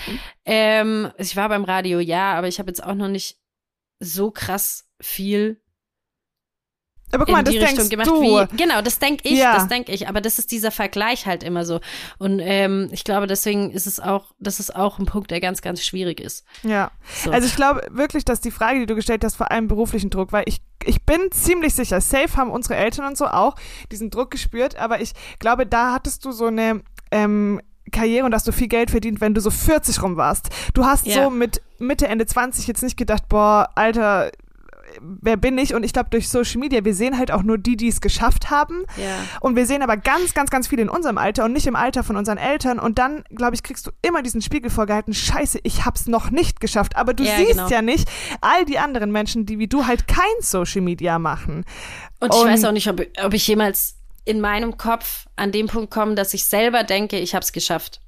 Ähm, 0.45 1.13
ich 1.19 1.37
war 1.37 1.49
beim 1.49 1.65
Radio, 1.65 1.99
ja, 2.01 2.35
aber 2.35 2.49
ich 2.49 2.59
habe 2.59 2.71
jetzt 2.71 2.83
auch 2.83 2.95
noch 2.95 3.09
nicht 3.09 3.39
so 4.01 4.31
krass 4.31 4.89
viel 5.01 5.61
Aber 7.15 7.25
guck 7.25 7.29
in 7.29 7.35
mal, 7.35 7.43
das 7.45 7.53
die 7.53 7.59
denkst 7.61 7.73
Richtung 7.75 7.89
gemacht 7.91 8.09
du. 8.09 8.21
wie 8.23 8.57
genau 8.57 8.83
das 8.83 8.99
denke 8.99 9.29
ich 9.29 9.39
Ja. 9.39 9.55
das 9.55 9.69
denke 9.69 9.93
ich 9.93 10.09
aber 10.09 10.21
das 10.21 10.39
ist 10.39 10.51
dieser 10.53 10.71
Vergleich 10.71 11.27
halt 11.27 11.43
immer 11.43 11.65
so 11.65 11.81
und 12.19 12.41
ähm, 12.41 12.89
ich 12.93 13.05
glaube 13.05 13.27
deswegen 13.27 13.71
ist 13.71 13.87
es 13.87 14.01
auch 14.01 14.33
das 14.39 14.61
ist 14.61 14.75
auch 14.75 14.99
ein 14.99 15.07
Punkt 15.07 15.31
der 15.31 15.41
ganz 15.41 15.63
ganz 15.63 15.83
schwierig 15.83 16.21
ist 16.21 16.45
Ja. 16.63 16.91
so. 17.25 17.31
Also 17.31 17.47
ich 17.47 17.57
glaube 17.57 17.83
wirklich, 17.91 18.25
dass 18.25 18.41
die 18.41 18.51
Frage, 18.51 18.81
die 18.81 18.87
du 18.87 18.95
gestellt 18.95 19.25
hast, 19.25 19.37
vor 19.37 19.51
allem 19.51 19.69
beruflichen 19.69 20.11
Druck, 20.11 20.33
weil 20.33 20.45
ich, 20.47 20.61
ich 20.85 21.03
bin 21.05 21.31
ziemlich 21.31 21.75
sicher, 21.75 22.01
safe 22.01 22.37
haben 22.37 22.51
unsere 22.51 22.77
Eltern 22.77 23.07
und 23.07 23.17
so 23.17 23.27
auch 23.27 23.55
diesen 23.93 24.11
Druck 24.11 24.31
gespürt, 24.31 24.77
aber 24.77 25.01
ich 25.01 25.13
glaube, 25.39 25.67
da 25.67 25.93
hattest 25.95 26.25
du 26.25 26.33
so 26.33 26.47
eine 26.47 26.83
ähm, 27.11 27.61
Karriere 27.93 28.25
und 28.27 28.35
hast 28.35 28.49
du 28.49 28.53
viel 28.53 28.69
Geld 28.69 28.91
verdient, 28.91 29.21
wenn 29.21 29.35
du 29.35 29.41
so 29.41 29.51
40 29.51 30.03
rum 30.03 30.17
warst. 30.17 30.49
Du 30.73 30.85
hast 30.85 31.07
Ja. 31.07 31.25
so 31.25 31.31
mit 31.31 31.61
Mitte, 31.79 32.09
Ende 32.09 32.27
20 32.27 32.67
jetzt 32.67 32.83
nicht 32.83 32.97
gedacht, 32.97 33.29
boah, 33.29 33.69
Alter, 33.75 34.31
wer 35.01 35.37
bin 35.37 35.57
ich? 35.59 35.75
Und 35.75 35.83
ich 35.85 35.93
glaube, 35.93 36.11
durch 36.11 36.29
Social 36.29 36.59
Media, 36.61 36.85
wir 36.85 36.95
sehen 36.95 37.19
halt 37.19 37.31
auch 37.31 37.43
nur 37.43 37.59
die, 37.59 37.77
die 37.77 37.89
es 37.89 38.01
geschafft 38.01 38.51
haben. 38.51 38.85
ja 38.97 39.05
Und 39.41 39.57
wir 39.57 39.67
sehen 39.67 39.83
aber 39.83 39.97
ganz, 39.97 40.35
ganz, 40.35 40.51
ganz 40.51 40.69
viele 40.69 40.83
in 40.83 40.89
unserem 40.89 41.19
Alter 41.19 41.45
und 41.45 41.53
nicht 41.53 41.67
im 41.67 41.77
Alter 41.77 42.03
von 42.05 42.17
unseren 42.17 42.39
Eltern. 42.39 42.79
Und 42.79 42.99
dann, 42.99 43.25
glaube 43.35 43.55
ich, 43.55 43.63
kriegst 43.63 43.87
du 43.87 43.91
immer 44.03 44.23
diesen 44.23 44.43
Spiegel 44.43 44.71
vorgehalten, 44.71 45.15
scheiße, 45.15 45.59
ich 45.63 45.85
hab's 45.85 46.07
noch 46.07 46.31
nicht 46.31 46.61
geschafft. 46.61 46.97
Aber 46.97 47.15
du 47.15 47.25
Ja, 47.25 47.37
siehst 47.37 47.53
genau. 47.53 47.69
ja 47.69 47.83
nicht 47.83 48.09
all 48.41 48.65
die 48.65 48.79
anderen 48.79 49.11
Menschen, 49.13 49.47
die 49.47 49.59
wie 49.59 49.69
du 49.69 49.87
halt 49.87 50.07
kein 50.09 50.25
Social 50.41 50.81
Media 50.83 51.19
machen. 51.19 51.65
und 52.21 52.33
ich 52.35 52.41
und- 52.41 52.49
weiß 52.49 52.65
auch 52.65 52.73
nicht 52.73 52.89
ob, 52.89 53.01
ob 53.23 53.35
ich 53.35 53.47
jemals 53.47 53.97
in 54.25 54.41
meinem 54.41 54.77
Kopf 54.79 55.27
an 55.37 55.53
dem 55.53 55.67
Punkt 55.67 55.91
komme 55.91 56.15
dass 56.15 56.33
ich 56.33 56.47
selber 56.47 56.83
denke 56.85 57.19
ich 57.19 57.35
habe 57.35 57.43
es 57.45 57.53
geschafft 57.53 58.01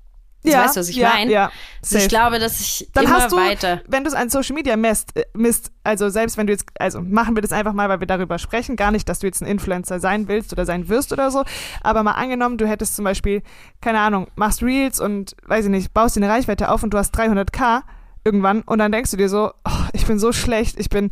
ja, 0.53 0.65
weißt 0.65 0.77
du, 0.77 0.81
was 0.81 0.89
ich 0.89 0.97
ja, 0.97 1.11
meine? 1.11 1.31
Ja, 1.31 1.51
also 1.83 1.99
ich 1.99 2.09
glaube 2.09 2.39
dass 2.39 2.61
ich 2.61 2.89
dann 2.93 3.05
immer 3.05 3.15
hast 3.15 3.33
du, 3.33 3.37
weiter 3.37 3.81
wenn 3.89 4.05
du 4.05 4.09
es 4.09 4.15
an 4.15 4.29
Social 4.29 4.55
Media 4.55 4.77
misst, 4.77 5.17
äh, 5.17 5.25
misst, 5.35 5.73
also 5.85 6.09
selbst 6.09 6.37
wenn 6.37 6.47
du 6.47 6.53
jetzt, 6.53 6.67
also 6.79 7.01
machen 7.01 7.37
wir 7.37 7.43
das 7.43 7.53
einfach 7.53 7.73
mal, 7.73 7.89
weil 7.89 8.01
wir 8.01 8.07
darüber 8.07 8.39
sprechen, 8.39 8.77
gar 8.77 8.91
nicht, 8.91 9.09
dass 9.09 9.21
du 9.21 9.27
jetzt 9.27 9.43
ein 9.43 9.47
Influencer 9.47 10.01
sein 10.01 10.29
willst 10.29 10.53
oder 10.53 10.65
sein 10.65 10.89
wirst 10.89 11.13
oder 11.13 11.31
so, 11.31 11.45
aber 11.83 12.03
mal 12.03 12.13
angenommen, 12.13 12.59
du 12.59 12.67
hättest 12.67 12.97
zum 12.97 13.05
Beispiel, 13.05 13.43
keine 13.81 14.01
Ahnung, 14.01 14.29
machst 14.37 14.63
Reels 14.63 15.01
und, 15.01 15.37
weiß 15.47 15.67
ich 15.67 15.71
nicht, 15.71 15.95
baust 15.95 16.17
dir 16.17 16.23
eine 16.23 16.33
Reichweite 16.33 16.71
auf 16.71 16.83
und 16.83 16.91
du 16.91 16.99
hast 16.99 17.17
300k 17.17 17.83
irgendwann 18.25 18.63
und 18.63 18.79
dann 18.79 18.93
denkst 18.93 19.13
du 19.13 19.17
dir 19.17 19.29
so, 19.29 19.53
oh, 19.65 19.85
ich 19.93 20.07
bin 20.07 20.19
so 20.19 20.33
schlecht, 20.33 20.79
ich 20.79 20.91
bin 20.91 21.11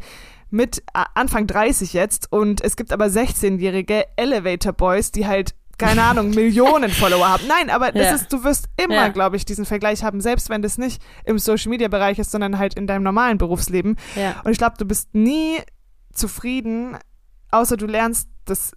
mit 0.50 0.84
Anfang 0.92 1.46
30 1.48 1.92
jetzt 1.94 2.30
und 2.30 2.62
es 2.62 2.76
gibt 2.76 2.92
aber 2.92 3.06
16-jährige 3.06 4.04
Elevator 4.16 4.72
Boys, 4.72 5.10
die 5.10 5.26
halt 5.26 5.54
keine 5.86 6.02
Ahnung, 6.02 6.30
Millionen 6.30 6.90
Follower 6.90 7.28
haben. 7.28 7.46
Nein, 7.46 7.70
aber 7.70 7.92
das 7.92 8.02
Ja. 8.06 8.14
ist, 8.14 8.32
du 8.32 8.44
wirst 8.44 8.66
immer, 8.76 8.94
Ja. 8.94 9.08
glaube 9.08 9.36
ich, 9.36 9.44
diesen 9.44 9.64
Vergleich 9.64 10.02
haben, 10.04 10.20
selbst 10.20 10.48
wenn 10.50 10.62
das 10.62 10.78
nicht 10.78 11.00
im 11.24 11.38
Social 11.38 11.70
Media 11.70 11.88
Bereich 11.88 12.18
ist, 12.18 12.30
sondern 12.30 12.58
halt 12.58 12.74
in 12.74 12.86
deinem 12.86 13.02
normalen 13.02 13.38
Berufsleben. 13.38 13.96
ja 14.16 14.40
Und 14.44 14.52
ich 14.52 14.58
glaube, 14.58 14.76
du 14.78 14.84
bist 14.84 15.14
nie 15.14 15.58
zufrieden, 16.12 16.96
außer 17.50 17.76
du 17.76 17.86
lernst 17.86 18.28
das 18.44 18.72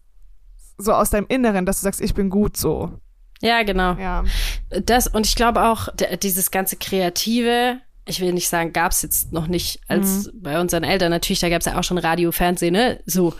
so 0.77 0.93
aus 0.93 1.09
deinem 1.09 1.25
Inneren, 1.27 1.65
dass 1.65 1.79
du 1.79 1.83
sagst, 1.83 2.01
ich 2.01 2.13
bin 2.13 2.29
gut 2.29 2.57
so. 2.57 2.99
ja 3.41 3.63
genau 3.63 3.93
Ja. 3.95 4.23
Das 4.69 5.07
und 5.07 5.25
ich 5.25 5.35
glaube 5.35 5.63
auch, 5.63 5.87
dieses 6.21 6.51
ganze 6.51 6.75
Kreative, 6.77 7.79
ich 8.05 8.19
will 8.21 8.33
nicht 8.33 8.49
sagen, 8.49 8.73
gab's 8.73 9.01
jetzt 9.01 9.31
noch 9.33 9.47
nicht 9.47 9.79
als 9.87 10.29
bei 10.33 10.59
unseren 10.59 10.83
Eltern. 10.83 11.09
Natürlich, 11.11 11.39
da 11.39 11.49
gab's 11.49 11.65
ja 11.65 11.77
auch 11.79 11.83
schon 11.83 11.97
Radio, 11.97 12.31
Fernsehen, 12.31 12.73
ne? 12.73 12.99
So. 13.05 13.33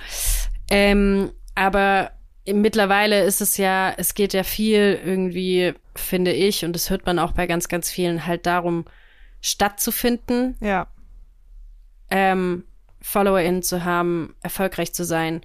Ähm, 0.70 1.32
aber 1.56 2.12
mittlerweile 2.54 3.24
ist 3.24 3.42
es 3.42 3.58
ja, 3.58 3.94
es 3.98 4.14
geht 4.14 4.34
ja 4.34 4.44
viel 4.44 5.00
irgendwie, 5.04 5.74
finde 5.96 6.32
ich, 6.32 6.64
und 6.66 6.74
das 6.74 6.90
hört 6.90 7.06
man 7.06 7.20
auch 7.20 7.32
bei 7.34 7.48
ganz, 7.48 7.68
ganz 7.68 7.90
vielen, 7.90 8.26
halt 8.26 8.46
darum, 8.46 8.86
stattzufinden, 9.42 10.56
Ja. 10.62 10.88
ähm, 12.10 12.64
FollowerInnen 13.02 13.64
zu 13.64 13.84
haben, 13.86 14.36
erfolgreich 14.42 14.94
zu 14.94 15.04
sein. 15.06 15.42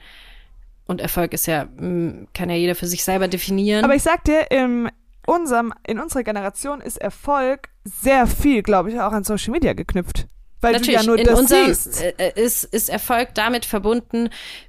Und 0.87 1.01
Erfolg 1.01 1.33
ist 1.33 1.47
ja, 1.47 1.65
mh, 1.77 2.27
kann 2.35 2.51
ja 2.51 2.57
jeder 2.57 2.75
für 2.75 2.87
sich 2.87 3.05
selber 3.05 3.29
definieren. 3.29 3.85
Aber 3.85 3.95
ich 3.95 4.03
sag 4.03 4.25
dir, 4.25 4.51
in 4.51 4.91
unserem, 5.27 5.73
in 5.87 6.01
unserer 6.01 6.25
Generation 6.25 6.81
ist 6.81 6.97
Erfolg 6.99 7.69
sehr 7.85 8.27
viel, 8.27 8.63
glaube 8.63 8.91
ich, 8.91 8.99
auch 9.01 9.13
an 9.13 9.23
Social 9.25 9.53
Media 9.53 9.73
geknüpft. 9.75 10.27
Weil 10.61 10.73
Natürlich, 10.73 11.01
du 11.01 11.01
ja 11.01 11.07
nur 11.07 11.19
in 11.19 11.25
das 11.27 11.39
unserem 11.39 11.67
siehst. 11.75 12.03
äh, 12.03 12.33
ist, 12.37 12.65
ist 12.65 12.89
Erfolg 12.89 13.35
damit 13.35 13.65
verbunden, 13.65 14.29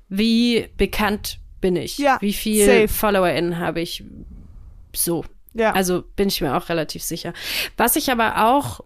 wie 0.09 0.69
bekannt 0.77 1.39
bin 1.63 1.77
ich, 1.77 1.97
Ja, 1.97 2.17
wie 2.19 2.33
viel 2.33 2.65
safe. 2.65 2.87
FollowerInnen 2.89 3.57
habe 3.57 3.79
ich, 3.81 4.03
so. 4.93 5.23
Ja. 5.53 5.71
Also 5.71 6.03
bin 6.15 6.27
ich 6.27 6.41
mir 6.41 6.55
auch 6.57 6.67
relativ 6.69 7.01
sicher. 7.03 7.31
Was 7.77 7.95
ich 7.95 8.11
aber 8.11 8.49
auch 8.49 8.81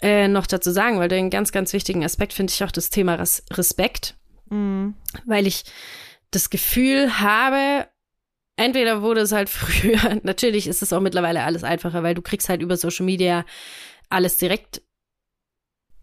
äh, 0.00 0.26
noch 0.28 0.46
dazu 0.46 0.70
sagen 0.72 0.96
wollte, 0.98 1.14
einen 1.16 1.28
ganz, 1.30 1.52
ganz 1.52 1.72
wichtigen 1.74 2.04
Aspekt 2.04 2.32
finde 2.32 2.52
ich 2.52 2.64
auch 2.64 2.70
das 2.72 2.88
Thema 2.90 3.14
Res 3.16 3.44
Respekt, 3.52 4.14
Mhm. 4.48 4.94
weil 5.26 5.46
ich 5.46 5.64
das 6.30 6.48
Gefühl 6.50 7.18
habe, 7.18 7.86
entweder 8.56 9.02
wurde 9.02 9.20
es 9.20 9.32
halt 9.32 9.48
früher, 9.50 10.18
natürlich 10.22 10.66
ist 10.68 10.80
es 10.82 10.92
auch 10.94 11.00
mittlerweile 11.00 11.42
alles 11.42 11.64
einfacher, 11.64 12.02
weil 12.02 12.14
du 12.14 12.22
kriegst 12.22 12.48
halt 12.48 12.62
über 12.62 12.76
Social 12.76 13.04
Media 13.04 13.44
alles 14.08 14.38
direkt 14.38 14.80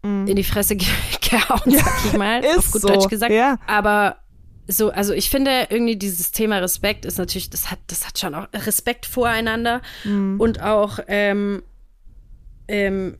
Mhm. 0.02 0.26
in 0.26 0.36
die 0.36 0.44
Fresse 0.44 0.76
ge 0.76 0.86
gehauen, 1.30 1.62
sag 1.70 2.04
ich 2.04 2.12
mal, 2.12 2.40
auf 2.44 2.56
ist 2.58 2.72
gut 2.72 2.82
so. 2.82 2.88
Deutsch 2.88 3.08
gesagt. 3.08 3.32
Ja. 3.32 3.58
Aber 3.66 4.18
so, 4.66 4.90
also 4.90 5.12
ich 5.12 5.30
finde 5.30 5.66
irgendwie 5.70 5.96
dieses 5.96 6.32
Thema 6.32 6.58
Respekt 6.58 7.04
ist 7.04 7.18
natürlich, 7.18 7.50
das 7.50 7.70
hat, 7.70 7.78
das 7.88 8.06
hat 8.06 8.18
schon 8.18 8.34
auch 8.34 8.46
Respekt 8.54 9.06
voreinander 9.06 9.82
Mhm. 10.04 10.40
und 10.40 10.62
auch, 10.62 10.98
ähm, 11.08 11.62
ähm, 12.68 13.18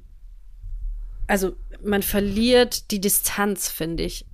also 1.26 1.56
man 1.82 2.02
verliert 2.02 2.90
die 2.90 3.00
Distanz, 3.00 3.68
finde 3.68 4.04
ich. 4.04 4.24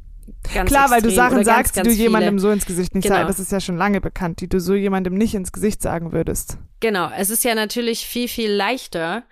Ganz 0.55 0.71
Klar, 0.71 0.91
weil 0.91 1.03
du. 1.03 1.11
Sachen 1.11 1.37
ganz, 1.37 1.47
sagst, 1.47 1.77
die 1.77 1.83
du 1.83 1.91
jemandem 1.91 2.35
viele. 2.35 2.41
so 2.41 2.51
ins 2.51 2.65
Gesicht 2.67 2.95
nicht 2.95 3.05
Genau. 3.05 3.17
sagst. 3.17 3.31
Das 3.31 3.41
ist 3.41 3.51
ja 3.53 3.61
schon 3.61 3.77
lange 3.77 4.01
bekannt, 4.01 4.41
die 4.41 4.49
du 4.49 4.61
so 4.61 4.75
jemandem 4.75 5.15
nicht 5.15 5.35
ins 5.35 5.51
Gesicht 5.51 5.83
sagen 5.83 6.13
würdest. 6.13 6.59
Genau, 6.79 7.11
es 7.17 7.31
ist 7.31 7.43
ja 7.43 7.55
natürlich 7.57 8.07
viel, 8.07 8.29
viel 8.29 8.51
leichter, 8.53 9.25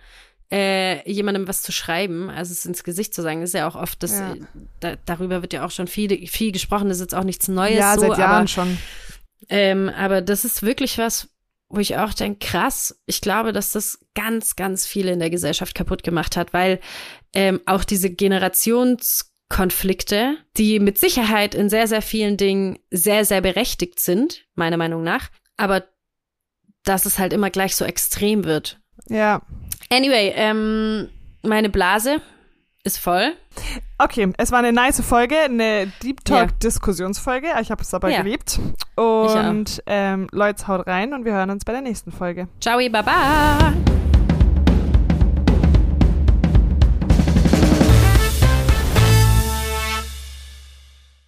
äh, 0.51 1.09
jemandem 1.11 1.46
was 1.46 1.62
zu 1.62 1.72
schreiben, 1.72 2.30
als 2.30 2.51
es 2.51 2.64
ins 2.64 2.84
Gesicht 2.84 3.14
zu 3.14 3.22
sagen. 3.22 3.42
Ist 3.42 3.55
ja 3.55 3.68
auch 3.68 3.76
oft, 3.76 4.03
das, 4.03 4.12
Ja. 4.12 4.32
äh, 4.34 4.38
da, 4.80 4.96
darüber 5.05 5.42
wird 5.42 5.53
ja 5.53 5.64
auch 5.66 5.70
schon 5.70 5.86
viel, 5.88 6.26
viel 6.26 6.53
gesprochen, 6.53 6.88
das 6.88 6.99
ist 6.99 7.03
jetzt 7.03 7.14
auch 7.14 7.24
nichts 7.24 7.49
Neues. 7.49 7.78
ja, 7.78 7.94
so, 7.94 8.01
seit 8.09 8.18
Jahren 8.18 8.36
aber, 8.36 8.46
schon. 8.49 8.78
Ähm, 9.49 9.88
aber 9.90 10.20
das 10.22 10.44
ist 10.44 10.62
wirklich 10.62 10.96
was, 10.99 11.28
wo 11.68 11.80
ich 11.80 11.96
auch 11.99 12.14
denke, 12.14 12.46
krass, 12.46 12.99
ich 13.07 13.20
glaube, 13.20 13.53
dass 13.53 13.72
das 13.72 13.99
ganz, 14.14 14.57
ganz 14.57 14.86
viele 14.86 15.12
in 15.12 15.18
der 15.18 15.30
Gesellschaft 15.30 15.74
kaputt 15.74 16.03
gemacht 16.03 16.36
hat, 16.36 16.53
weil 16.55 16.80
ähm, 17.34 17.61
auch 17.66 17.84
diese 17.84 18.09
Generationskonflikte, 18.11 20.36
die 20.57 20.80
mit 20.80 20.99
Sicherheit 20.99 21.55
in 21.55 21.68
sehr, 21.68 21.86
sehr 21.86 22.03
vielen 22.03 22.36
Dingen 22.36 22.78
sehr, 22.90 23.24
sehr 23.24 23.40
berechtigt 23.40 24.01
sind, 24.01 24.44
meiner 24.55 24.76
Meinung 24.76 25.03
nach, 25.03 25.28
aber 25.57 25.84
dass 26.84 27.07
es 27.07 27.18
halt 27.18 27.32
immer 27.32 27.51
gleich 27.51 27.76
so 27.76 27.84
extrem 27.84 28.44
wird. 28.44 28.80
Ja. 29.09 29.42
Anyway, 29.90 30.32
ähm, 30.36 31.08
meine 31.42 31.68
Blase 31.68 32.20
ist 32.84 32.98
voll. 32.98 33.32
Okay, 33.98 34.32
es 34.38 34.52
war 34.52 34.60
eine 34.60 34.72
nice 34.72 35.00
Folge, 35.02 35.36
eine 35.38 35.92
Deep 36.02 36.24
Talk-Diskussionsfolge. 36.24 37.48
Ich 37.60 37.70
habe 37.70 37.82
es 37.82 37.92
aber 37.92 38.10
Ja. 38.10 38.22
geliebt. 38.22 38.60
Und 38.96 39.82
ähm, 39.86 40.28
Leute, 40.30 40.66
haut 40.68 40.86
rein 40.86 41.12
und 41.12 41.24
wir 41.24 41.32
hören 41.32 41.50
uns 41.50 41.64
bei 41.64 41.72
der 41.72 41.82
nächsten 41.82 42.12
Folge. 42.12 42.48
Ciao, 42.60 42.78
baba. 42.90 43.74